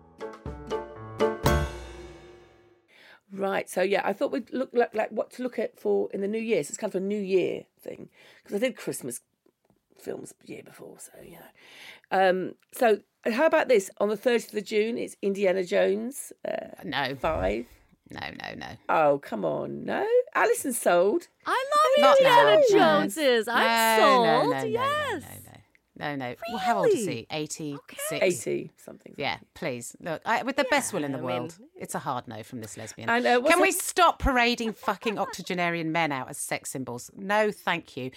Right. 3.35 3.69
So 3.69 3.83
yeah, 3.83 4.03
I 4.05 4.13
thought 4.13 4.33
we'd 4.33 4.53
look 4.53 4.71
like, 4.73 4.95
like 4.95 5.11
what 5.11 5.31
to 5.33 5.43
look 5.43 5.59
at 5.59 5.79
for 5.79 6.09
in 6.13 6.21
the 6.21 6.29
new 6.29 6.39
year. 6.41 6.63
So 6.63 6.69
it's 6.69 6.77
kind 6.77 6.95
of 6.95 7.03
a 7.03 7.05
new 7.05 7.21
year 7.21 7.65
thing 7.81 8.09
because 8.43 8.57
I 8.57 8.67
did 8.67 8.77
Christmas 8.77 9.21
films 10.01 10.35
the 10.45 10.53
year 10.53 10.63
before. 10.65 10.97
So 10.99 11.13
you 11.23 11.33
know. 11.33 11.49
Um, 12.11 12.55
so 12.73 13.01
how 13.33 13.47
about 13.47 13.69
this? 13.69 13.91
On 13.99 14.09
the 14.09 14.17
thirtieth 14.17 14.55
of 14.55 14.65
June, 14.65 14.99
it's 14.99 15.17
Indiana 15.23 15.65
Jones 15.65 16.33
uh, 16.47 16.69
No, 16.85 17.15
five. 17.17 17.67
no, 18.11 18.21
no, 18.21 18.55
no. 18.57 18.67
Oh 18.89 19.19
come 19.23 19.45
on, 19.45 19.85
no, 19.85 20.07
Alison 20.35 20.73
sold. 20.73 21.29
I 21.47 21.65
love 21.75 22.03
Not 22.03 22.19
Indiana 22.19 22.45
now, 22.51 22.57
no. 22.57 22.79
Joneses. 23.01 23.49
I'm 23.49 23.99
No, 24.01 24.05
sold. 24.05 24.27
no, 24.27 24.43
no, 24.43 24.59
no, 24.59 24.65
yes. 24.65 25.25
No, 25.97 26.17
no, 26.17 26.31
no. 26.31 26.35
Well, 26.49 26.59
how 26.59 26.79
old 26.79 26.89
is 26.89 27.07
he? 27.07 27.27
86? 27.31 28.03
Eighty 28.13 28.73
something. 28.77 29.15
Yeah, 29.17 29.37
please. 29.55 29.95
Look, 30.01 30.23
I, 30.27 30.43
with 30.43 30.57
the 30.57 30.67
best 30.71 30.93
will 30.93 31.05
in 31.05 31.13
the 31.13 31.19
I 31.19 31.21
mean- 31.21 31.31
world, 31.43 31.57
it's 31.77 31.95
a 31.95 32.01
hard 32.01 32.27
no 32.27 32.43
from 32.43 32.61
this 32.61 32.77
lesbian. 32.77 33.09
And, 33.09 33.25
uh, 33.27 33.41
Can 33.43 33.61
we 33.61 33.71
stop 33.71 34.19
parading 34.19 34.73
fucking 34.73 35.19
octogenarian 35.19 35.93
men 35.93 36.11
out 36.11 36.29
as 36.31 36.39
sex 36.39 36.71
symbols? 36.71 37.11
No, 37.17 37.51
thank 37.53 37.97
you. 37.97 38.11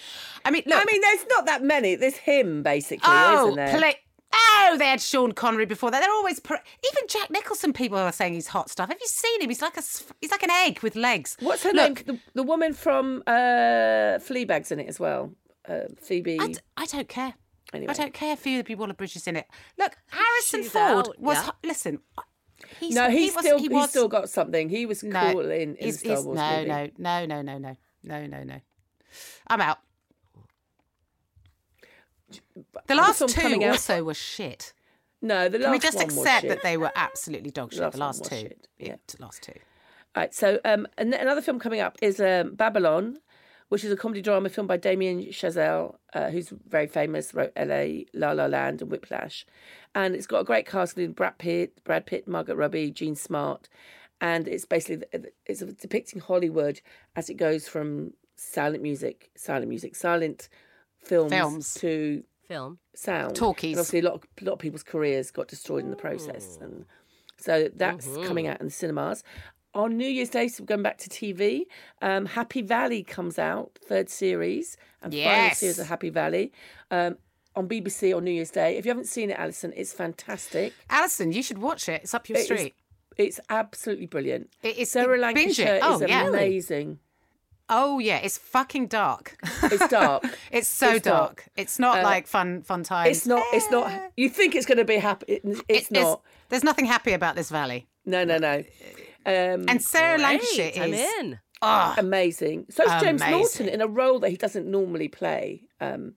I 0.43 0.51
mean, 0.51 0.63
look. 0.65 0.81
I 0.81 0.85
mean, 0.91 1.01
there's 1.01 1.25
not 1.29 1.45
that 1.45 1.61
many. 1.63 1.95
There's 1.95 2.17
him 2.17 2.63
basically, 2.63 3.03
oh, 3.07 3.43
isn't 3.49 3.55
there? 3.57 3.77
pla- 3.77 3.91
oh, 4.33 4.75
they 4.79 4.85
had 4.87 4.99
Sean 5.01 5.31
Connery 5.33 5.65
before 5.67 5.91
that. 5.91 5.99
They're 6.01 6.09
always 6.11 6.39
par- 6.39 6.63
even 6.83 7.07
Jack 7.07 7.29
Nicholson. 7.29 7.73
People 7.73 7.99
are 7.99 8.11
saying 8.11 8.33
he's 8.33 8.47
hot 8.47 8.69
stuff. 8.71 8.89
Have 8.89 8.97
you 8.99 9.07
seen 9.07 9.41
him? 9.41 9.49
He's 9.49 9.61
like 9.61 9.77
a 9.77 9.83
he's 10.19 10.31
like 10.31 10.43
an 10.43 10.51
egg 10.51 10.81
with 10.81 10.95
legs. 10.95 11.37
What's 11.41 11.61
her 11.63 11.73
Look, 11.73 12.07
name? 12.07 12.19
The, 12.33 12.41
the 12.41 12.43
woman 12.43 12.73
from 12.73 13.21
uh, 13.27 13.31
Fleabag's 14.19 14.71
in 14.71 14.79
it 14.79 14.87
as 14.87 14.99
well. 14.99 15.31
Uh, 15.67 15.81
Phoebe. 16.01 16.39
I, 16.39 16.47
d- 16.47 16.59
I 16.77 16.85
don't 16.85 17.09
care. 17.09 17.33
Anyway. 17.73 17.91
I 17.91 17.93
don't 17.93 18.13
care 18.13 18.33
if 18.33 18.39
Phoebe 18.39 18.75
Waller-Bridge 18.75 19.27
in 19.27 19.35
it. 19.35 19.45
Look, 19.77 19.97
Harrison 20.09 20.61
She's 20.63 20.71
Ford 20.71 21.09
out, 21.09 21.19
was. 21.19 21.37
yeah. 21.37 21.51
Listen, 21.63 21.99
he's, 22.79 22.95
no, 22.95 23.09
he's 23.09 23.33
he 23.33 23.39
still 23.39 23.59
he 23.59 23.67
he's 23.67 23.89
still 23.89 24.07
got 24.07 24.29
something. 24.29 24.69
He 24.69 24.85
was 24.85 25.03
no, 25.03 25.31
cool 25.33 25.41
in, 25.41 25.51
in 25.51 25.73
the 25.75 25.83
he's- 25.83 25.99
Star 25.99 26.21
Wars 26.23 26.37
no, 26.37 26.57
movie. 26.57 26.67
no, 26.97 27.25
no, 27.25 27.25
no, 27.25 27.41
no, 27.41 27.57
no, 27.57 27.75
no, 28.03 28.25
no, 28.25 28.43
no. 28.43 28.61
I'm 29.47 29.61
out. 29.61 29.79
The 32.87 32.95
last 32.95 33.27
two 33.29 33.63
also 33.63 34.03
were 34.03 34.13
shit. 34.13 34.73
No, 35.21 35.49
the 35.49 35.57
last 35.57 35.63
Can 35.65 35.71
we 35.71 35.79
just 35.79 35.99
accept 36.01 36.47
that 36.47 36.61
they 36.63 36.77
were 36.77 36.91
absolutely 36.95 37.51
dog 37.51 37.71
shit? 37.73 37.81
last 37.81 37.93
The 37.93 37.99
last 37.99 38.19
was 38.19 38.29
two, 38.29 38.49
yeah. 38.77 38.95
t- 39.07 39.17
last 39.19 39.41
two. 39.43 39.53
Right, 40.15 40.33
so 40.33 40.59
um, 40.65 40.87
an- 40.97 41.13
another 41.13 41.41
film 41.41 41.59
coming 41.59 41.79
up 41.79 41.97
is 42.01 42.19
um, 42.19 42.55
Babylon, 42.55 43.17
which 43.69 43.83
is 43.83 43.91
a 43.91 43.97
comedy 43.97 44.21
drama 44.21 44.49
film 44.49 44.67
by 44.67 44.77
Damien 44.77 45.21
Chazelle, 45.25 45.95
uh, 46.13 46.29
who's 46.29 46.53
very 46.67 46.87
famous, 46.87 47.33
wrote 47.33 47.51
L.A., 47.55 48.05
La 48.13 48.31
La 48.31 48.45
Land, 48.45 48.81
and 48.81 48.91
Whiplash, 48.91 49.45
and 49.93 50.15
it's 50.15 50.27
got 50.27 50.39
a 50.39 50.43
great 50.43 50.65
cast 50.65 50.93
including 50.93 51.13
Brad 51.13 51.37
Pitt, 51.37 51.83
Brad 51.83 52.05
Pitt, 52.05 52.27
Margaret 52.27 52.55
Robbie, 52.55 52.91
Jean 52.91 53.15
Smart, 53.15 53.67
and 54.21 54.47
it's 54.47 54.65
basically 54.65 55.05
it's 55.45 55.61
depicting 55.61 56.19
Hollywood 56.19 56.81
as 57.15 57.29
it 57.29 57.35
goes 57.35 57.67
from 57.67 58.13
silent 58.35 58.81
music, 58.81 59.31
silent 59.35 59.67
music, 59.67 59.95
silent 59.95 60.49
films, 61.03 61.31
Films. 61.31 61.73
to 61.75 62.23
Film. 62.47 62.79
sound. 62.95 63.35
Talkies. 63.35 63.73
And 63.73 63.79
obviously, 63.79 63.99
a 63.99 64.03
lot 64.03 64.13
of, 64.15 64.23
a 64.41 64.45
lot 64.45 64.53
of 64.53 64.59
people's 64.59 64.83
careers 64.83 65.31
got 65.31 65.47
destroyed 65.47 65.83
in 65.83 65.89
the 65.89 65.97
process, 65.97 66.57
and 66.61 66.85
so 67.37 67.69
that's 67.75 68.07
coming 68.25 68.47
out 68.47 68.59
in 68.59 68.67
the 68.67 68.71
cinemas. 68.71 69.23
On 69.73 69.95
New 69.95 70.07
Year's 70.07 70.29
Day, 70.29 70.47
so 70.47 70.63
we're 70.63 70.67
going 70.67 70.81
back 70.83 70.97
to 70.99 71.09
TV. 71.09 71.63
Um, 72.01 72.25
Happy 72.25 72.61
Valley 72.61 73.03
comes 73.03 73.37
out, 73.37 73.77
third 73.87 74.09
series 74.09 74.75
and 75.03 75.13
final 75.13 75.23
Yes. 75.25 75.59
series 75.59 75.77
of 75.77 75.87
Happy 75.87 76.09
Valley 76.09 76.51
um, 76.89 77.17
on 77.55 77.67
BBC 77.67 78.15
on 78.15 78.23
New 78.23 78.31
Year's 78.31 78.49
Day. 78.49 78.77
If 78.77 78.85
you 78.85 78.89
haven't 78.89 79.05
seen 79.07 79.29
it, 79.29 79.37
Alison, 79.37 79.73
it's 79.75 79.93
fantastic. 79.93 80.73
Alison, 80.89 81.31
you 81.31 81.43
should 81.43 81.59
watch 81.59 81.87
it. 81.89 82.01
It's 82.03 82.13
up 82.13 82.27
your 82.27 82.37
It 82.37 82.41
is- 82.41 82.45
street. 82.45 82.75
It's 83.17 83.39
absolutely 83.49 84.05
brilliant. 84.07 84.49
It's- 84.63 84.89
Sarah 84.91 85.13
it- 85.13 85.17
it. 85.17 85.21
Lancashire 85.21 85.79
Oh, 85.83 85.95
is 86.01 86.09
yeah. 86.09 86.27
Amazing. 86.27 86.99
Oh 87.69 87.99
yeah, 87.99 88.17
it's 88.17 88.37
fucking 88.37 88.87
dark. 88.87 89.35
It's 89.63 89.87
dark. 89.89 90.23
it's 90.51 90.67
so 90.69 90.91
It's 90.93 91.03
dark. 91.03 91.43
dark. 91.43 91.49
It's 91.57 91.77
not 91.79 91.99
Uh, 91.99 92.03
like 92.03 92.25
fun 92.25 92.61
fun 92.61 92.83
times. 92.83 93.17
It's 93.17 93.27
not. 93.27 93.43
It's 93.53 93.69
not. 93.69 93.91
You 94.15 94.29
think 94.29 94.55
it's 94.55 94.65
going 94.65 94.77
to 94.77 94.85
be 94.85 94.97
happy? 94.97 95.25
It- 95.33 95.41
It's, 95.43 95.59
It- 95.67 95.93
there's- 95.93 96.05
not. 96.05 96.21
There's 96.49 96.63
nothing 96.63 96.85
happy 96.85 97.11
about 97.11 97.35
this 97.35 97.49
valley. 97.49 97.87
No, 98.05 98.23
no, 98.23 98.37
no. 98.37 98.63
Um, 99.27 99.65
And 99.67 99.81
Sarah 99.83 100.17
Lancashire 100.17 100.71
Great, 100.71 100.81
I'm 100.81 100.93
is 100.93 101.13
in. 101.19 101.39
oh, 101.61 101.95
amazing. 101.97 102.65
So 102.69 102.83
it's 102.83 103.03
James 103.03 103.21
Norton 103.21 103.67
in 103.67 103.81
a 103.81 103.87
role 103.87 104.19
that 104.19 104.29
he 104.29 104.37
doesn't 104.37 104.65
normally 104.65 105.09
play. 105.09 105.63
Um, 105.81 106.13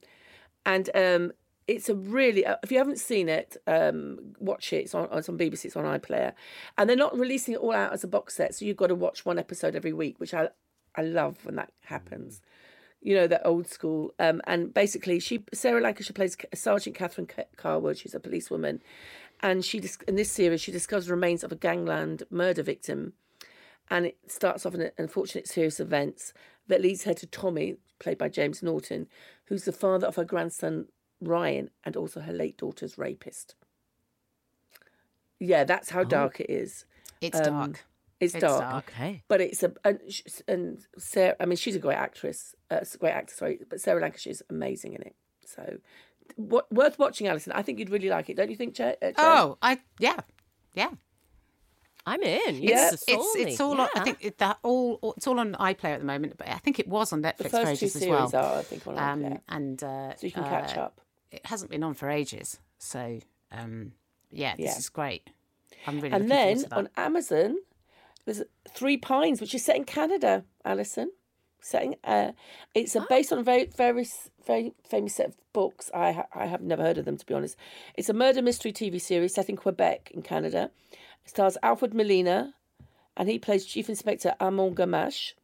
and 0.65 0.89
um, 0.95 1.33
it's 1.67 1.89
a 1.89 1.95
really, 1.95 2.47
uh, 2.47 2.57
if 2.63 2.71
you 2.71 2.79
haven't 2.79 2.99
seen 2.99 3.29
it, 3.29 3.57
um, 3.67 4.35
watch 4.39 4.73
it. 4.73 4.85
It's 4.85 4.95
on, 4.95 5.09
it's 5.13 5.29
on 5.29 5.37
BBC, 5.37 5.67
it's 5.67 5.77
on 5.77 5.85
iPlayer. 5.85 6.35
And 6.79 6.89
they're 6.89 6.97
not 6.97 7.19
releasing 7.19 7.55
it 7.55 7.59
all 7.59 7.73
out 7.75 7.93
as 7.93 8.05
a 8.05 8.09
box 8.09 8.37
set. 8.37 8.55
So 8.55 8.65
you've 8.65 8.77
got 8.77 8.89
to 8.89 8.95
watch 8.95 9.27
one 9.27 9.39
episode 9.39 9.75
every 9.75 9.93
week, 9.93 10.21
which 10.21 10.33
I, 10.35 10.49
I 10.95 11.03
love 11.03 11.45
when 11.45 11.57
that 11.57 11.73
happens. 11.83 12.41
You 13.03 13.15
know, 13.17 13.27
that 13.29 13.43
old 13.47 13.67
school. 13.67 14.13
Um, 14.19 14.43
and 14.47 14.75
basically, 14.75 15.21
she 15.21 15.43
Sarah 15.55 15.81
Lancashire 15.81 16.13
plays 16.13 16.37
Sergeant 16.55 16.95
Catherine 16.95 17.29
Cawood. 17.57 17.97
She's 17.97 18.15
a 18.15 18.21
policewoman. 18.21 18.83
And 19.43 19.65
she 19.65 19.83
in 20.07 20.17
this 20.17 20.31
series, 20.31 20.61
she 20.61 20.73
discovers 20.73 21.11
remains 21.11 21.43
of 21.43 21.53
a 21.53 21.57
gangland 21.57 22.25
murder 22.31 22.63
victim 22.63 23.15
and 23.91 24.07
it 24.07 24.19
starts 24.29 24.65
off 24.65 24.75
in 24.75 24.83
an 24.83 24.93
unfortunate 24.99 25.49
series 25.49 25.81
of 25.81 25.89
events 25.89 26.33
that 26.69 26.81
leads 26.81 27.05
her 27.05 27.15
to 27.15 27.27
Tommy, 27.27 27.77
played 27.99 28.19
by 28.19 28.29
James 28.29 28.63
Norton, 28.63 29.09
who's 29.47 29.65
the 29.65 29.73
father 29.73 30.07
of 30.07 30.17
her 30.17 30.25
grandson 30.25 30.87
Ryan 31.21 31.71
and 31.85 31.97
also 31.97 32.21
her 32.21 32.33
late 32.33 32.57
daughter's 32.57 32.97
rapist. 32.97 33.57
Yeah, 35.41 35.65
that's 35.65 35.91
how 35.91 36.05
dark 36.05 36.41
it 36.41 36.51
is. 36.51 36.85
it's 37.21 37.39
Um, 37.39 37.45
dark. 37.45 37.85
It's, 38.21 38.35
It's 38.35 38.43
dark, 38.43 38.61
dark. 38.61 38.93
Okay. 38.93 39.23
but 39.29 39.41
it's 39.41 39.63
a 39.63 39.73
and, 39.85 39.99
and 40.47 40.87
Sarah. 40.99 41.37
I 41.41 41.47
mean, 41.47 41.57
she's 41.57 41.75
a 41.75 41.79
great 41.79 41.97
actress, 41.97 42.55
uh, 42.71 42.81
a 42.83 42.99
great 42.99 43.13
actress, 43.13 43.39
Sorry, 43.39 43.61
but 43.69 43.81
Sarah 43.81 44.01
Lancashire 44.03 44.31
is 44.33 44.43
amazing 44.51 44.93
in 44.93 45.03
it. 45.03 45.17
So, 45.47 45.79
what, 46.37 46.71
worth 46.73 46.99
watching, 46.99 47.27
Alison. 47.27 47.53
I 47.53 47.63
think 47.63 47.79
you'd 47.79 47.91
really 47.91 48.09
like 48.09 48.29
it, 48.31 48.37
don't 48.37 48.51
you 48.51 48.57
think, 48.57 48.75
Che? 48.75 48.97
uh? 49.03 49.13
Oh, 49.17 49.59
I 49.63 49.79
yeah, 49.99 50.17
yeah. 50.75 50.91
I'm 52.07 52.23
in. 52.23 52.57
Yeah. 52.63 52.91
It's 52.93 53.05
it's 53.07 53.61
me. 53.61 53.65
all 53.65 53.79
on, 53.81 53.89
I 53.95 54.01
think 54.01 54.19
it, 54.21 54.39
that 54.39 54.59
all 54.63 55.15
it's 55.17 55.27
all 55.27 55.39
on 55.39 55.53
iPlayer 55.55 55.95
at 55.95 56.01
the 56.01 56.07
moment, 56.07 56.35
but 56.39 56.49
I 56.49 56.57
think 56.59 56.79
it 56.79 56.89
was 56.89 57.13
on 57.13 57.23
Netflix 57.23 57.37
the 57.37 57.45
for 57.45 57.49
first 57.51 57.65
two 57.81 57.87
ages 57.87 57.97
as 57.97 58.03
series 58.03 58.33
well. 58.33 58.37
are, 58.37 58.59
I 58.59 58.63
think, 58.63 58.87
on 58.87 58.99
um, 58.99 59.23
iPlayer. 59.23 59.41
and 59.49 59.83
uh, 59.85 60.17
so 60.17 60.27
you 60.27 60.33
can 60.33 60.45
catch 60.45 60.77
uh, 60.77 60.83
up. 60.83 61.01
It 61.31 61.45
hasn't 61.47 61.71
been 61.71 61.83
on 61.83 61.95
for 61.95 62.09
ages, 62.09 62.59
so 62.79 63.21
um, 63.53 63.93
yeah, 64.31 64.57
this 64.57 64.65
Yeah. 64.67 64.79
is 64.79 64.89
great. 64.89 65.29
I'm 65.87 66.01
really 66.01 66.15
And 66.15 66.31
then 66.31 66.65
on 66.73 66.89
Amazon, 66.97 67.57
there's 68.25 68.43
Three 68.69 68.97
Pines, 68.97 69.41
which 69.41 69.55
is 69.55 69.65
set 69.65 69.77
in 69.77 69.85
Canada, 69.85 70.45
Alison. 70.65 71.11
Setting. 71.61 71.97
Uh, 72.05 72.33
it's 72.75 72.95
a, 72.97 73.07
based 73.09 73.33
on 73.33 73.39
a 73.39 73.43
very, 73.43 73.67
very, 73.67 74.07
very 74.47 74.73
famous 74.89 75.15
set 75.15 75.29
of 75.29 75.37
books. 75.53 75.91
I 75.95 76.13
ha- 76.13 76.27
I 76.35 76.47
have 76.47 76.63
never 76.63 76.83
heard 76.83 76.99
of 76.99 77.05
them 77.05 77.17
to 77.17 77.27
be 77.27 77.35
honest. 77.35 77.57
It's 77.95 78.09
a 78.09 78.15
murder 78.15 78.43
mystery 78.43 78.73
TV 78.73 79.01
series 79.01 79.35
set 79.35 79.49
in 79.49 79.57
Quebec 79.57 80.11
in 80.13 80.23
Canada. 80.23 80.71
It 81.25 81.31
stars 81.31 81.57
Alfred 81.63 81.95
Molina, 81.95 82.55
and 83.17 83.29
he 83.29 83.39
plays 83.39 83.67
Chief 83.67 83.89
Inspector 83.89 84.33
Armand 84.41 84.77
Gamache. 84.77 85.35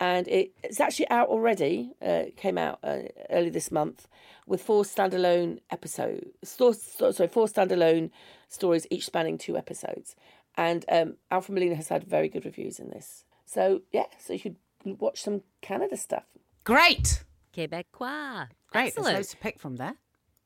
And 0.00 0.26
it, 0.26 0.52
it's 0.64 0.80
actually 0.80 1.08
out 1.10 1.28
already. 1.28 1.92
Uh, 2.00 2.24
came 2.36 2.58
out 2.58 2.78
uh, 2.82 3.02
early 3.30 3.50
this 3.50 3.70
month 3.70 4.08
with 4.46 4.62
four 4.62 4.82
standalone 4.82 5.60
episodes. 5.70 6.26
So, 6.42 6.72
so- 6.72 7.12
sorry, 7.12 7.28
four 7.28 7.46
standalone 7.46 8.10
stories, 8.48 8.86
each 8.90 9.06
spanning 9.06 9.38
two 9.38 9.56
episodes. 9.56 10.16
And 10.56 10.84
um, 10.90 11.14
Alfred 11.30 11.54
Molina 11.54 11.76
has 11.76 11.88
had 11.88 12.04
very 12.04 12.28
good 12.28 12.44
reviews 12.44 12.78
in 12.78 12.90
this. 12.90 13.24
So 13.46 13.82
yeah, 13.92 14.06
so 14.18 14.32
you 14.32 14.38
should 14.38 14.56
watch 14.84 15.22
some 15.22 15.42
Canada 15.60 15.96
stuff. 15.96 16.24
Great. 16.64 17.24
Quebecois. 17.56 18.48
Great. 18.70 18.86
Excellent. 18.88 18.94
There's 19.06 19.16
loads 19.16 19.30
to 19.30 19.36
pick 19.38 19.58
from 19.58 19.76
there. 19.76 19.94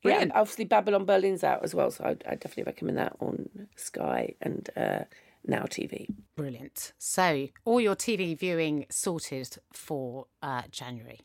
Yeah, 0.03 0.11
Brilliant. 0.11 0.23
and 0.23 0.31
obviously 0.33 0.65
Babylon 0.65 1.05
Berlin's 1.05 1.43
out 1.43 1.63
as 1.63 1.73
well, 1.73 1.89
so 1.91 2.03
I, 2.03 2.09
I 2.09 2.35
definitely 2.35 2.63
recommend 2.63 2.97
that 2.97 3.15
on 3.19 3.49
Sky 3.75 4.35
and 4.41 4.69
uh, 4.77 4.99
Now 5.45 5.63
TV. 5.63 6.07
Brilliant. 6.35 6.93
So, 6.97 7.47
all 7.65 7.81
your 7.81 7.95
TV 7.95 8.37
viewing 8.37 8.85
sorted 8.89 9.57
for 9.73 10.27
uh, 10.41 10.63
January. 10.71 11.21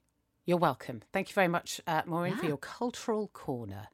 You're 0.46 0.56
welcome. 0.58 1.02
Thank 1.12 1.28
you 1.28 1.34
very 1.34 1.48
much, 1.48 1.80
uh, 1.86 2.02
Maureen, 2.06 2.36
for 2.36 2.46
your 2.46 2.56
cultural 2.56 3.28
corner. 3.28 3.86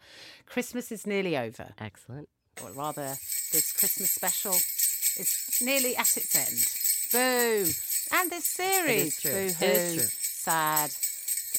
Christmas 0.47 0.91
is 0.91 1.07
nearly 1.07 1.37
over, 1.37 1.73
Excellent. 1.79 2.29
or 2.63 2.71
rather, 2.73 3.17
this 3.53 3.73
Christmas 3.79 4.11
special 4.13 4.53
is 4.53 5.59
nearly 5.61 5.95
at 5.97 6.17
its 6.17 6.35
end. 6.35 7.13
Boo! 7.13 7.71
And 8.13 8.31
this 8.31 8.45
series, 8.47 9.21
true. 9.21 9.31
boo 9.33 9.37
It 9.39 9.55
hoo, 9.55 9.95
true. 9.97 10.07
sad. 10.09 10.91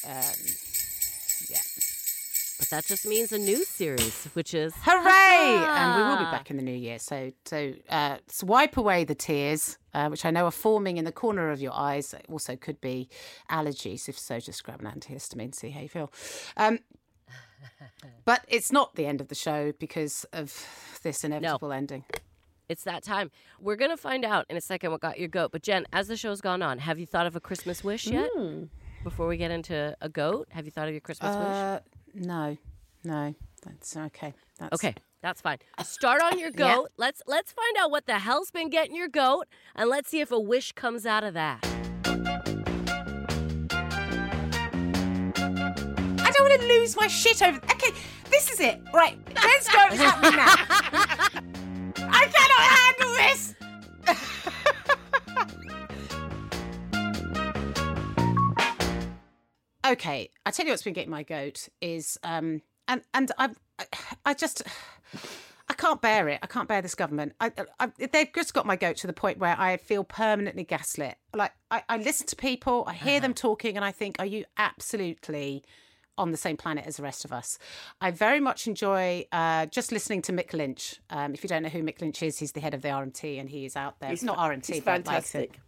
Um, 0.05 0.23
yeah. 1.49 1.57
But 2.59 2.69
that 2.71 2.85
just 2.85 3.05
means 3.05 3.31
a 3.31 3.37
new 3.37 3.63
series, 3.63 4.25
which 4.33 4.53
is 4.53 4.73
Hooray! 4.81 5.65
And 5.65 5.95
we 6.03 6.09
will 6.09 6.17
be 6.17 6.23
back 6.25 6.51
in 6.51 6.57
the 6.57 6.63
new 6.63 6.75
year. 6.75 6.99
So, 6.99 7.31
so, 7.45 7.73
uh, 7.89 8.17
so 8.27 8.45
wipe 8.45 8.75
away 8.75 9.05
the 9.05 9.15
tears, 9.15 9.77
uh, 9.93 10.09
which 10.09 10.25
I 10.25 10.31
know 10.31 10.45
are 10.45 10.51
forming 10.51 10.97
in 10.97 11.05
the 11.05 11.11
corner 11.13 11.51
of 11.51 11.61
your 11.61 11.71
eyes. 11.73 12.13
It 12.13 12.25
also 12.29 12.57
could 12.57 12.81
be 12.81 13.07
allergies. 13.49 14.09
If 14.09 14.19
so, 14.19 14.39
just 14.39 14.63
grab 14.65 14.81
an 14.81 14.87
antihistamine, 14.87 15.55
see 15.55 15.69
how 15.69 15.79
you 15.81 15.89
feel. 15.89 16.11
Um, 16.57 16.79
but 18.25 18.43
it's 18.49 18.71
not 18.71 18.95
the 18.95 19.05
end 19.05 19.21
of 19.21 19.29
the 19.29 19.35
show 19.35 19.71
because 19.79 20.25
of 20.33 20.65
this 21.03 21.23
inevitable 21.23 21.71
ending. 21.71 22.03
It's 22.69 22.83
that 22.83 23.03
time. 23.03 23.31
We're 23.59 23.75
going 23.75 23.89
to 23.89 23.97
find 23.97 24.23
out 24.23 24.45
in 24.47 24.55
a 24.55 24.61
second 24.61 24.91
what 24.91 25.01
got 25.01 25.19
your 25.19 25.27
goat. 25.27 25.51
But 25.51 25.63
Jen, 25.63 25.85
as 25.91 26.07
the 26.07 26.15
show's 26.15 26.39
gone 26.39 26.61
on, 26.61 26.77
have 26.77 26.99
you 26.99 27.07
thought 27.07 27.25
of 27.25 27.35
a 27.35 27.39
Christmas 27.39 27.83
wish 27.83 28.05
yet? 28.05 28.29
Before 29.03 29.27
we 29.27 29.37
get 29.37 29.49
into 29.49 29.95
a 30.01 30.07
goat, 30.09 30.47
have 30.51 30.65
you 30.65 30.71
thought 30.71 30.87
of 30.87 30.93
your 30.93 31.01
Christmas 31.01 31.35
wish? 31.35 31.47
Uh, 31.47 31.79
no, 32.13 32.57
no, 33.03 33.33
that's 33.65 33.97
okay. 33.97 34.33
That's 34.59 34.73
Okay, 34.75 34.93
that's 35.23 35.41
fine. 35.41 35.57
Start 35.83 36.21
on 36.21 36.37
your 36.37 36.49
Yeah. 36.57 36.75
goat. 36.75 36.89
Let's 36.97 37.23
let's 37.25 37.51
find 37.51 37.75
out 37.79 37.89
what 37.89 38.05
the 38.05 38.19
hell's 38.19 38.51
been 38.51 38.69
getting 38.69 38.95
your 38.95 39.07
goat, 39.07 39.47
and 39.75 39.89
let's 39.89 40.09
see 40.09 40.19
if 40.19 40.31
a 40.31 40.39
wish 40.39 40.73
comes 40.73 41.05
out 41.07 41.23
of 41.23 41.33
that. 41.33 41.65
I 46.21 46.31
don't 46.31 46.49
want 46.49 46.61
to 46.61 46.67
lose 46.67 46.95
my 46.97 47.07
shit 47.07 47.41
over. 47.41 47.57
Okay, 47.57 47.91
this 48.29 48.51
is 48.51 48.59
it. 48.59 48.79
Right, 48.93 49.17
let's 49.33 49.69
go. 49.73 49.79
It's 49.91 50.01
happening 50.01 50.35
now. 50.35 51.41
I 52.19 52.25
cannot 52.35 52.63
handle 52.79 53.13
this. 53.15 53.55
okay, 59.87 60.29
I 60.45 60.51
tell 60.51 60.65
you 60.65 60.71
what's 60.73 60.83
been 60.83 60.93
getting 60.93 61.09
my 61.09 61.23
goat 61.23 61.69
is 61.81 62.19
um 62.23 62.61
and 62.87 63.01
and 63.13 63.31
I 63.37 63.49
I 64.25 64.33
just 64.33 64.63
I 65.69 65.73
can't 65.75 66.01
bear 66.01 66.27
it. 66.27 66.39
I 66.41 66.47
can't 66.47 66.67
bear 66.67 66.81
this 66.81 66.95
government. 66.95 67.33
I, 67.39 67.51
I, 67.79 67.91
they've 68.11 68.33
just 68.33 68.55
got 68.55 68.65
my 68.65 68.75
goat 68.75 68.97
to 68.97 69.07
the 69.07 69.13
point 69.13 69.37
where 69.37 69.55
I 69.57 69.77
feel 69.77 70.03
permanently 70.03 70.63
gaslit. 70.63 71.15
Like 71.33 71.51
I, 71.69 71.83
I 71.87 71.97
listen 71.97 72.25
to 72.27 72.35
people, 72.35 72.83
I 72.87 72.93
hear 72.93 73.19
them 73.19 73.35
talking, 73.35 73.75
and 73.75 73.85
I 73.85 73.91
think, 73.91 74.15
are 74.17 74.25
you 74.25 74.45
absolutely 74.57 75.63
on 76.19 76.29
the 76.31 76.37
same 76.37 76.57
planet 76.57 76.85
as 76.85 76.97
the 76.97 77.03
rest 77.03 77.25
of 77.25 77.31
us? 77.33 77.57
I 77.99 78.11
very 78.11 78.39
much 78.39 78.67
enjoy 78.67 79.25
uh, 79.31 79.65
just 79.67 79.91
listening 79.91 80.21
to 80.23 80.31
Mick 80.31 80.53
Lynch. 80.53 80.99
Um, 81.09 81.33
if 81.33 81.43
you 81.43 81.49
don't 81.49 81.63
know 81.63 81.69
who 81.69 81.81
Mick 81.81 81.99
Lynch 82.01 82.21
is, 82.21 82.37
he's 82.37 82.51
the 82.51 82.59
head 82.61 82.73
of 82.75 82.81
the 82.83 82.89
RMT, 82.89 83.39
and 83.39 83.49
he 83.49 83.65
is 83.65 83.75
out 83.75 83.99
there. 83.99 84.11
He's 84.11 84.23
not 84.23 84.37
RMT, 84.37 84.67
he's 84.67 84.81
but 84.83 85.07
like 85.07 85.23
fantastic. 85.25 85.59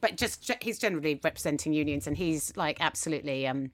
but 0.00 0.16
just 0.16 0.50
he's 0.62 0.78
generally 0.78 1.20
representing 1.22 1.72
unions 1.72 2.06
and 2.06 2.16
he's 2.16 2.56
like 2.56 2.78
absolutely 2.80 3.46
um 3.46 3.70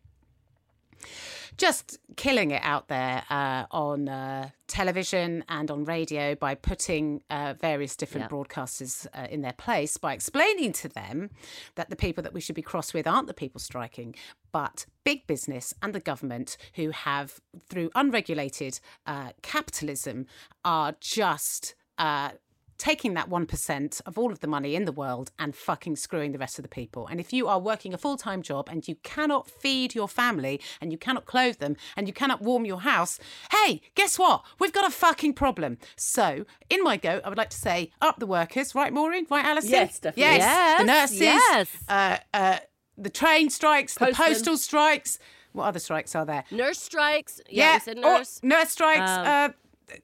just 1.56 1.98
killing 2.16 2.50
it 2.50 2.60
out 2.64 2.88
there 2.88 3.22
uh, 3.30 3.64
on 3.70 4.08
uh, 4.08 4.48
television 4.66 5.44
and 5.48 5.70
on 5.70 5.84
radio 5.84 6.34
by 6.34 6.54
putting 6.54 7.22
uh, 7.30 7.54
various 7.60 7.94
different 7.96 8.24
Yeah. 8.30 8.36
broadcasters 8.36 9.06
uh, 9.14 9.28
in 9.30 9.42
their 9.42 9.52
place 9.52 9.96
by 9.96 10.14
explaining 10.14 10.72
to 10.72 10.88
them 10.88 11.30
that 11.76 11.90
the 11.90 11.96
people 11.96 12.22
that 12.24 12.32
we 12.34 12.40
should 12.40 12.56
be 12.56 12.62
cross 12.62 12.92
with 12.92 13.06
aren't 13.06 13.28
the 13.28 13.34
people 13.34 13.60
striking, 13.60 14.16
but 14.54 14.86
big 15.02 15.26
business 15.26 15.74
and 15.82 15.92
the 15.92 15.98
government 15.98 16.56
who 16.76 16.90
have, 16.90 17.40
through 17.68 17.90
unregulated 17.96 18.78
uh, 19.04 19.30
capitalism, 19.42 20.26
are 20.64 20.94
just. 21.00 21.74
Uh, 21.98 22.30
taking 22.76 23.14
that 23.14 23.30
1% 23.30 24.00
of 24.04 24.18
all 24.18 24.32
of 24.32 24.40
the 24.40 24.48
money 24.48 24.74
in 24.74 24.84
the 24.84 24.90
world 24.90 25.30
and 25.38 25.54
fucking 25.54 25.94
screwing 25.94 26.32
the 26.32 26.38
rest 26.38 26.58
of 26.58 26.64
the 26.64 26.68
people. 26.68 27.06
And 27.06 27.20
if 27.20 27.32
you 27.32 27.46
are 27.46 27.60
working 27.60 27.94
a 27.94 27.96
full 27.98 28.16
time 28.16 28.42
job 28.42 28.68
and 28.68 28.86
you 28.88 28.96
cannot 28.96 29.48
feed 29.48 29.94
your 29.94 30.08
family 30.08 30.60
and 30.80 30.90
you 30.90 30.98
cannot 30.98 31.24
clothe 31.24 31.58
them 31.58 31.76
and 31.96 32.08
you 32.08 32.12
cannot 32.12 32.42
warm 32.42 32.64
your 32.64 32.80
house, 32.80 33.20
hey, 33.52 33.80
guess 33.94 34.18
what? 34.18 34.42
We've 34.58 34.72
got 34.72 34.88
a 34.88 34.90
fucking 34.90 35.34
problem. 35.34 35.78
So, 35.94 36.46
in 36.68 36.82
my 36.82 36.96
go, 36.96 37.20
I 37.24 37.28
would 37.28 37.38
like 37.38 37.50
to 37.50 37.56
say 37.56 37.92
up 38.00 38.18
the 38.18 38.26
workers, 38.26 38.74
right, 38.74 38.92
Maureen? 38.92 39.26
Right, 39.30 39.44
Alison? 39.44 39.70
Yes, 39.70 40.00
definitely. 40.00 40.36
Yes, 40.36 40.80
the 40.80 40.84
nurses, 40.84 41.20
yes. 41.20 41.68
Uh, 41.88 42.16
uh, 42.34 42.58
the 42.96 43.10
train 43.10 43.50
strikes, 43.50 43.94
the 43.94 44.12
postal 44.14 44.56
strikes. 44.56 45.18
What 45.52 45.64
other 45.64 45.78
strikes 45.78 46.14
are 46.14 46.26
there? 46.26 46.44
Nurse 46.50 46.78
strikes. 46.78 47.40
Yeah, 47.48 47.74
we 47.74 47.80
said 47.80 47.98
nurse. 47.98 48.40
Oh, 48.42 48.46
nurse 48.48 48.70
strikes. 48.70 49.10
Um, 49.10 49.26
uh, 49.26 49.48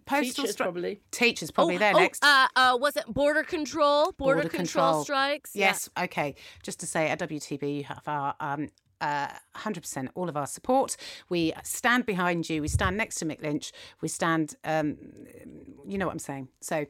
postal 0.07 0.45
Teachers, 0.45 0.57
stri- 0.57 0.63
probably. 0.63 1.01
Teachers 1.11 1.51
probably 1.51 1.77
oh, 1.77 1.79
there 1.79 1.93
oh, 1.95 1.99
next. 1.99 2.25
Uh, 2.25 2.47
uh, 2.55 2.79
was 2.81 2.97
it 2.97 3.05
border 3.09 3.43
control? 3.43 4.13
Border, 4.13 4.49
control. 4.49 5.03
strikes. 5.03 5.57
Yeah. 5.57 5.67
Yes. 5.67 5.91
Okay. 5.99 6.35
Just 6.63 6.81
to 6.81 6.87
say, 6.87 7.09
at 7.09 7.19
WTB, 7.19 7.79
you 7.79 7.85
have 7.85 8.07
our 8.07 8.35
um, 8.39 8.69
uh, 9.01 9.29
100% 9.57 10.09
all 10.15 10.29
of 10.29 10.37
our 10.37 10.47
support. 10.47 10.97
We 11.29 11.53
stand 11.63 12.07
behind 12.07 12.49
you. 12.49 12.63
We 12.63 12.69
stand 12.69 12.97
next 12.97 13.17
to 13.17 13.25
Mick 13.25 13.43
Lynch. 13.43 13.73
We 14.01 14.09
stand, 14.09 14.55
um, 14.65 14.97
you 15.87 15.99
know 15.99 16.07
what 16.07 16.13
I'm 16.13 16.19
saying. 16.19 16.49
So, 16.61 16.87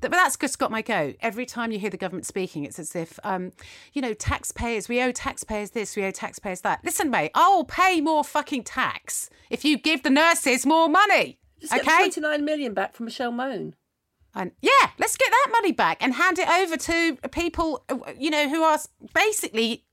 but 0.00 0.10
that's 0.10 0.36
just 0.36 0.58
got 0.58 0.70
my 0.70 0.82
go. 0.82 1.14
Every 1.20 1.46
time 1.46 1.72
you 1.72 1.78
hear 1.78 1.90
the 1.90 1.96
government 1.96 2.26
speaking, 2.26 2.64
it's 2.64 2.78
as 2.78 2.94
if, 2.94 3.18
um, 3.24 3.52
you 3.92 4.02
know, 4.02 4.14
taxpayers, 4.14 4.88
we 4.88 5.02
owe 5.02 5.12
taxpayers 5.12 5.70
this, 5.70 5.96
we 5.96 6.04
owe 6.04 6.10
taxpayers 6.10 6.60
that. 6.62 6.80
Listen, 6.84 7.10
mate, 7.10 7.30
I'll 7.34 7.64
pay 7.64 8.00
more 8.00 8.24
fucking 8.24 8.64
tax 8.64 9.30
if 9.50 9.64
you 9.64 9.78
give 9.78 10.02
the 10.02 10.10
nurses 10.10 10.66
more 10.66 10.88
money. 10.88 11.38
Just 11.60 11.72
get 11.72 11.82
okay? 11.82 12.10
29 12.10 12.44
million 12.44 12.74
back 12.74 12.94
from 12.94 13.06
Michelle 13.06 13.32
Mone. 13.32 13.74
And 14.34 14.52
yeah, 14.60 14.90
let's 14.98 15.16
get 15.16 15.30
that 15.30 15.48
money 15.52 15.72
back 15.72 15.98
and 16.02 16.14
hand 16.14 16.38
it 16.38 16.48
over 16.48 16.76
to 16.76 17.16
people, 17.30 17.84
uh, 17.88 17.98
you 18.18 18.30
know, 18.30 18.48
who 18.48 18.62
are 18.62 18.78
basically 19.14 19.84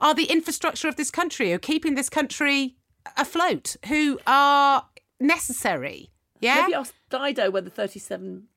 are 0.00 0.14
the 0.14 0.24
infrastructure 0.24 0.88
of 0.88 0.96
this 0.96 1.10
country, 1.10 1.50
who 1.50 1.56
are 1.56 1.58
keeping 1.58 1.94
this 1.94 2.08
country 2.08 2.76
afloat, 3.16 3.76
who 3.86 4.18
are 4.26 4.86
necessary. 5.20 6.10
Yeah. 6.40 6.62
Maybe 6.62 6.74
ask 6.74 6.94
Dido 7.10 7.50
where 7.50 7.62
the 7.62 7.70
37 7.70 8.48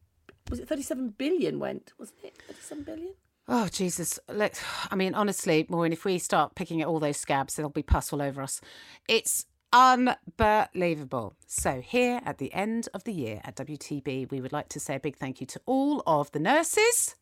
was 0.49 0.59
it 0.59 0.67
37 0.67 1.09
billion 1.17 1.59
went, 1.59 1.93
wasn't 1.97 2.19
it? 2.23 2.41
37 2.47 2.83
billion? 2.83 3.13
Oh 3.47 3.67
Jesus! 3.67 4.19
Let 4.27 4.59
I 4.89 4.95
mean, 4.95 5.13
honestly, 5.13 5.67
Maureen, 5.69 5.93
if 5.93 6.03
we 6.03 6.17
start 6.17 6.55
picking 6.55 6.81
at 6.81 6.87
all 6.87 6.99
those 6.99 7.17
scabs, 7.17 7.55
there'll 7.55 7.69
be 7.69 7.83
pus 7.83 8.11
all 8.11 8.21
over 8.21 8.41
us. 8.41 8.59
It's 9.07 9.45
unbelievable. 9.75 11.35
So 11.47 11.81
here 11.81 12.21
at 12.25 12.37
the 12.37 12.53
end 12.53 12.87
of 12.93 13.03
the 13.03 13.13
year 13.13 13.41
at 13.43 13.55
WTB, 13.57 14.31
we 14.31 14.41
would 14.41 14.51
like 14.53 14.69
to 14.69 14.79
say 14.79 14.95
a 14.95 14.99
big 14.99 15.17
thank 15.17 15.41
you 15.41 15.47
to 15.47 15.59
all 15.65 16.01
of 16.07 16.31
the 16.31 16.39
nurses, 16.39 17.15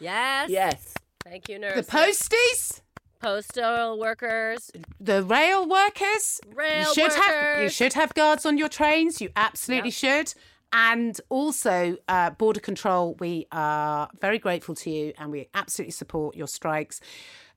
Yes. 0.00 0.48
Yes. 0.48 0.94
Thank 1.24 1.48
you, 1.48 1.58
nurses. 1.58 1.86
the 1.86 1.92
posties, 1.96 2.80
Postal 3.20 3.98
workers. 3.98 4.70
the 5.00 5.24
rail 5.24 5.68
workers. 5.68 6.40
Rail 6.54 6.86
you 6.88 6.94
should 6.94 7.12
have 7.12 7.62
you 7.62 7.68
should 7.68 7.94
have 7.94 8.14
guards 8.14 8.46
on 8.46 8.56
your 8.58 8.68
trains. 8.68 9.20
You 9.20 9.30
absolutely 9.34 9.90
should. 9.90 10.32
And 10.72 11.18
also, 11.30 11.96
uh, 12.08 12.30
Border 12.30 12.60
Control, 12.60 13.14
we 13.18 13.46
are 13.50 14.08
very 14.20 14.38
grateful 14.38 14.74
to 14.76 14.90
you 14.90 15.12
and 15.18 15.32
we 15.32 15.48
absolutely 15.54 15.92
support 15.92 16.36
your 16.36 16.46
strikes. 16.46 17.00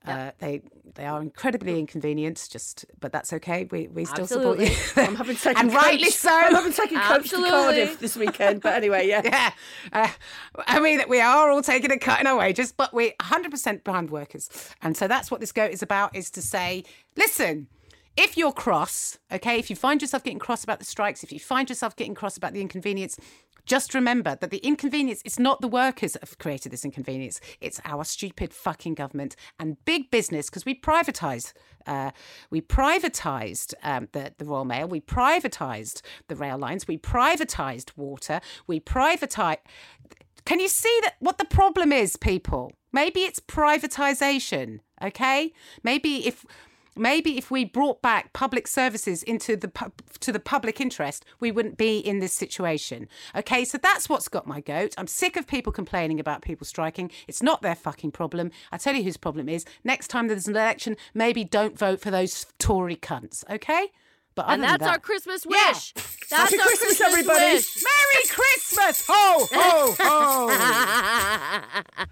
Uh, 0.06 0.32
they 0.40 0.62
they 0.96 1.06
are 1.06 1.22
incredibly 1.22 1.78
inconvenient, 1.78 2.48
just 2.52 2.86
but 3.00 3.12
that's 3.12 3.32
okay. 3.34 3.68
We 3.70 3.88
we 3.88 4.06
still 4.06 4.24
Absolutely. 4.24 4.68
support 4.68 4.98
you. 4.98 5.04
I'm 5.10 5.16
having 5.16 5.36
second 5.36 5.66
and 5.66 5.74
rightly 5.76 6.10
so. 6.10 6.32
I'm 6.32 6.56
having 6.56 6.72
second 6.72 7.00
coach 7.02 7.30
to 7.30 7.36
Cardiff 7.36 8.00
this 8.00 8.16
weekend. 8.16 8.62
But 8.62 8.74
anyway, 8.74 9.08
yeah. 9.08 9.22
yeah. 9.24 9.52
Uh, 9.94 10.10
I 10.68 10.80
mean, 10.80 11.02
we 11.08 11.22
are 11.22 11.52
all 11.52 11.62
taking 11.62 11.92
a 11.92 12.00
cut 12.00 12.20
in 12.20 12.28
our 12.28 12.38
wages, 12.38 12.72
but 12.72 12.94
we're 12.94 13.14
100% 13.22 13.84
behind 13.84 14.10
workers. 14.10 14.50
And 14.82 14.98
so 14.98 15.08
that's 15.08 15.30
what 15.30 15.40
this 15.40 15.52
goat 15.52 15.72
is 15.72 15.84
about, 15.84 16.16
is 16.16 16.32
to 16.32 16.42
say, 16.42 16.84
listen, 17.16 17.68
if 18.18 18.38
you're 18.38 18.52
cross, 18.52 19.20
okay, 19.32 19.58
if 19.58 19.70
you 19.70 19.76
find 19.76 20.02
yourself 20.02 20.24
getting 20.24 20.40
cross 20.40 20.64
about 20.64 20.80
the 20.80 20.86
strikes, 20.86 21.24
if 21.24 21.32
you 21.32 21.40
find 21.40 21.70
yourself 21.70 21.96
getting 21.96 22.16
cross 22.16 22.38
about 22.38 22.54
the 22.54 22.62
inconvenience, 22.62 23.18
just 23.72 23.94
remember 23.94 24.36
that 24.36 24.52
the 24.52 24.58
inconvenience, 24.58 25.22
it's 25.24 25.40
not 25.40 25.62
the 25.62 25.68
workers 25.70 26.12
that 26.12 26.22
have 26.24 26.38
created 26.40 26.74
this 26.74 26.84
inconvenience. 26.84 27.40
It's 27.62 27.80
our 27.86 28.04
stupid 28.04 28.54
fucking 28.54 28.96
government 28.96 29.38
and 29.58 29.78
big 29.86 30.12
business 30.12 30.50
because 30.50 30.66
we 30.66 30.76
privatise. 30.76 31.54
Uh, 31.88 32.12
we 32.50 32.60
privatised 32.60 33.74
um, 33.82 34.10
the, 34.12 34.34
the 34.38 34.44
Royal 34.44 34.66
Mail. 34.66 34.90
We 34.90 35.00
privatised 35.00 36.02
the 36.28 36.36
rail 36.36 36.58
lines. 36.58 36.86
We 36.86 36.98
privatised 36.98 37.92
water. 37.96 38.42
We 38.68 38.82
privatised. 38.82 39.60
Can 40.44 40.60
you 40.60 40.68
see 40.68 41.00
that 41.04 41.16
what 41.20 41.38
the 41.38 41.46
problem 41.46 41.94
is, 41.94 42.18
people? 42.18 42.74
Maybe 42.92 43.22
it's 43.22 43.40
privatisation. 43.40 44.80
Okay, 45.02 45.54
maybe 45.82 46.28
if 46.28 46.46
maybe 46.96 47.38
if 47.38 47.50
we 47.52 47.66
brought 47.66 48.02
back 48.02 48.34
public 48.34 48.68
services 48.68 49.24
into 49.24 49.56
the 49.56 49.68
pub, 49.68 49.94
to 50.20 50.32
the 50.32 50.40
public 50.40 50.82
interest, 50.82 51.26
we 51.40 51.52
wouldn't 51.52 51.78
be 51.78 51.98
in 52.00 52.20
this 52.20 52.34
situation. 52.34 53.08
Okay, 53.36 53.66
so 53.66 53.78
that's 53.78 54.10
what's 54.10 54.28
got 54.28 54.48
my 54.48 54.62
goat. 54.62 54.94
I'm 54.98 55.08
sick 55.08 55.36
of 55.36 55.48
people 55.48 55.72
complaining 55.72 56.20
about 56.20 56.42
people 56.42 56.66
striking. 56.66 57.12
It's 57.28 57.42
not 57.42 57.62
their 57.62 57.76
fucking 57.76 58.12
problem. 58.12 58.52
I 58.72 58.78
tell 58.78 58.96
you 58.96 59.04
whose 59.04 59.18
problem 59.18 59.50
is. 59.50 59.66
Next 59.84 60.08
time 60.08 60.28
there's 60.28 60.48
an 60.48 60.56
election, 60.56 60.98
maybe 61.14 61.44
don't 61.44 61.78
vote 61.78 62.00
for 62.00 62.12
those 62.12 62.46
Tory 62.60 62.96
cunts. 62.96 63.44
Okay. 63.50 63.92
But 64.36 64.46
And 64.50 64.64
that's 64.64 64.84
our 64.84 64.94
that- 64.94 65.02
Christmas 65.04 65.46
Yeah. 65.50 65.72
wish. 65.72 65.94
That's 66.32 66.44
Happy 66.44 66.60
our 66.62 66.66
Christmas, 66.66 67.02
everybody. 67.02 67.44
wish. 67.56 67.84
Merry 67.84 68.24
Christmas! 68.30 69.06
Ho 69.10 69.48
ho 69.52 69.96
ho! 70.00 70.48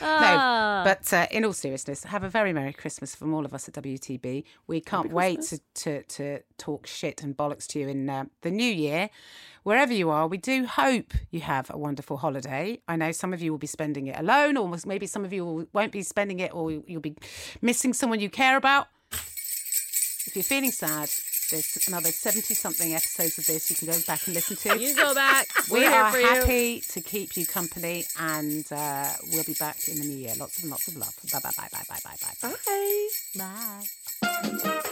Ah. 0.00 0.82
No, 0.84 0.90
but 0.90 1.12
uh, 1.12 1.26
in 1.30 1.44
all 1.44 1.52
seriousness, 1.52 2.04
have 2.04 2.24
a 2.24 2.28
very 2.28 2.52
Merry 2.52 2.72
Christmas 2.72 3.14
from 3.14 3.32
all 3.32 3.44
of 3.44 3.54
us 3.54 3.68
at 3.68 3.74
WTB. 3.74 4.44
We 4.66 4.80
can't 4.80 5.12
wait 5.12 5.42
to, 5.42 5.58
to, 5.74 6.02
to 6.02 6.40
talk 6.58 6.86
shit 6.86 7.22
and 7.22 7.36
bollocks 7.36 7.66
to 7.68 7.78
you 7.80 7.88
in 7.88 8.10
uh, 8.10 8.24
the 8.42 8.50
new 8.50 8.70
year. 8.70 9.08
Wherever 9.62 9.92
you 9.94 10.10
are, 10.10 10.26
we 10.26 10.36
do 10.36 10.66
hope 10.66 11.14
you 11.30 11.40
have 11.40 11.70
a 11.70 11.78
wonderful 11.78 12.18
holiday. 12.18 12.80
I 12.86 12.96
know 12.96 13.12
some 13.12 13.32
of 13.32 13.40
you 13.40 13.50
will 13.50 13.58
be 13.58 13.66
spending 13.66 14.08
it 14.08 14.18
alone, 14.18 14.56
or 14.58 14.70
maybe 14.84 15.06
some 15.06 15.24
of 15.24 15.32
you 15.32 15.68
won't 15.72 15.92
be 15.92 16.02
spending 16.02 16.40
it, 16.40 16.52
or 16.54 16.70
you'll 16.70 17.00
be 17.00 17.16
missing 17.62 17.94
someone 17.94 18.20
you 18.20 18.28
care 18.28 18.56
about. 18.56 18.88
If 20.26 20.32
you're 20.36 20.42
feeling 20.42 20.72
sad, 20.72 21.10
there's 21.50 21.86
another 21.88 22.10
70 22.10 22.54
something 22.54 22.94
episodes 22.94 23.38
of 23.38 23.46
this 23.46 23.70
you 23.70 23.76
can 23.76 23.86
go 23.88 23.98
back 24.06 24.26
and 24.26 24.34
listen 24.34 24.56
to. 24.56 24.78
You 24.80 24.94
go 24.96 25.14
back. 25.14 25.46
We're 25.70 25.80
We 25.80 25.84
here 25.84 25.92
are 25.92 26.10
for 26.12 26.18
you. 26.18 26.26
happy 26.26 26.80
to 26.92 27.00
keep 27.00 27.36
you 27.36 27.46
company, 27.46 28.04
and 28.18 28.64
uh, 28.72 29.10
we'll 29.32 29.44
be 29.44 29.54
back 29.54 29.76
in 29.88 29.96
the 30.00 30.04
new 30.06 30.16
year. 30.16 30.32
Lots 30.38 30.60
and 30.62 30.70
lots 30.70 30.88
of 30.88 30.96
love. 30.96 31.14
Bye 31.32 31.40
bye 31.42 31.50
bye 31.56 31.68
bye 31.70 31.84
bye 31.88 31.98
bye 32.02 32.16
bye. 32.42 33.08
Bye. 33.36 34.84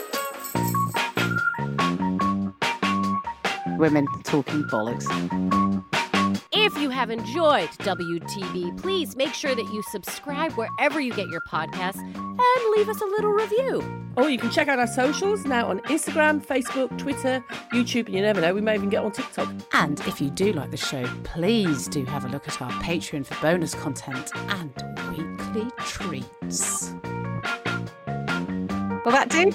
Women 3.79 4.07
talking 4.25 4.63
bollocks. 4.65 6.02
If 6.55 6.77
you 6.77 6.91
have 6.91 7.11
enjoyed 7.11 7.71
WTB, 7.79 8.77
please 8.77 9.17
make 9.17 9.33
sure 9.33 9.55
that 9.55 9.65
you 9.73 9.83
subscribe 9.91 10.53
wherever 10.53 11.01
you 11.01 11.15
get 11.15 11.29
your 11.29 11.41
podcasts 11.41 11.97
and 11.97 12.77
leave 12.77 12.91
us 12.91 13.01
a 13.01 13.07
little 13.07 13.31
review. 13.33 13.83
Oh, 14.19 14.27
you 14.27 14.37
can 14.37 14.51
check 14.51 14.69
out 14.69 14.79
our 14.79 14.87
socials 14.87 15.47
now 15.47 15.69
on 15.69 15.81
Instagram, 15.81 16.45
Facebook, 16.45 16.97
Twitter, 16.99 17.43
YouTube, 17.73 18.05
and 18.05 18.15
you 18.15 18.21
never 18.21 18.43
know, 18.43 18.53
we 18.53 18.61
may 18.61 18.75
even 18.75 18.91
get 18.91 19.03
on 19.03 19.13
TikTok. 19.13 19.49
And 19.73 19.99
if 20.01 20.21
you 20.21 20.29
do 20.29 20.53
like 20.53 20.71
the 20.71 20.77
show, 20.77 21.07
please 21.25 21.89
do 21.89 22.05
have 22.05 22.27
a 22.27 22.29
look 22.29 22.47
at 22.47 22.61
our 22.61 22.71
Patreon 22.83 23.25
for 23.25 23.41
bonus 23.41 23.75
content 23.75 24.31
and 24.35 24.75
weekly 25.17 25.71
treats. 25.79 26.93
Will 29.05 29.13
that 29.13 29.31
do? 29.31 29.55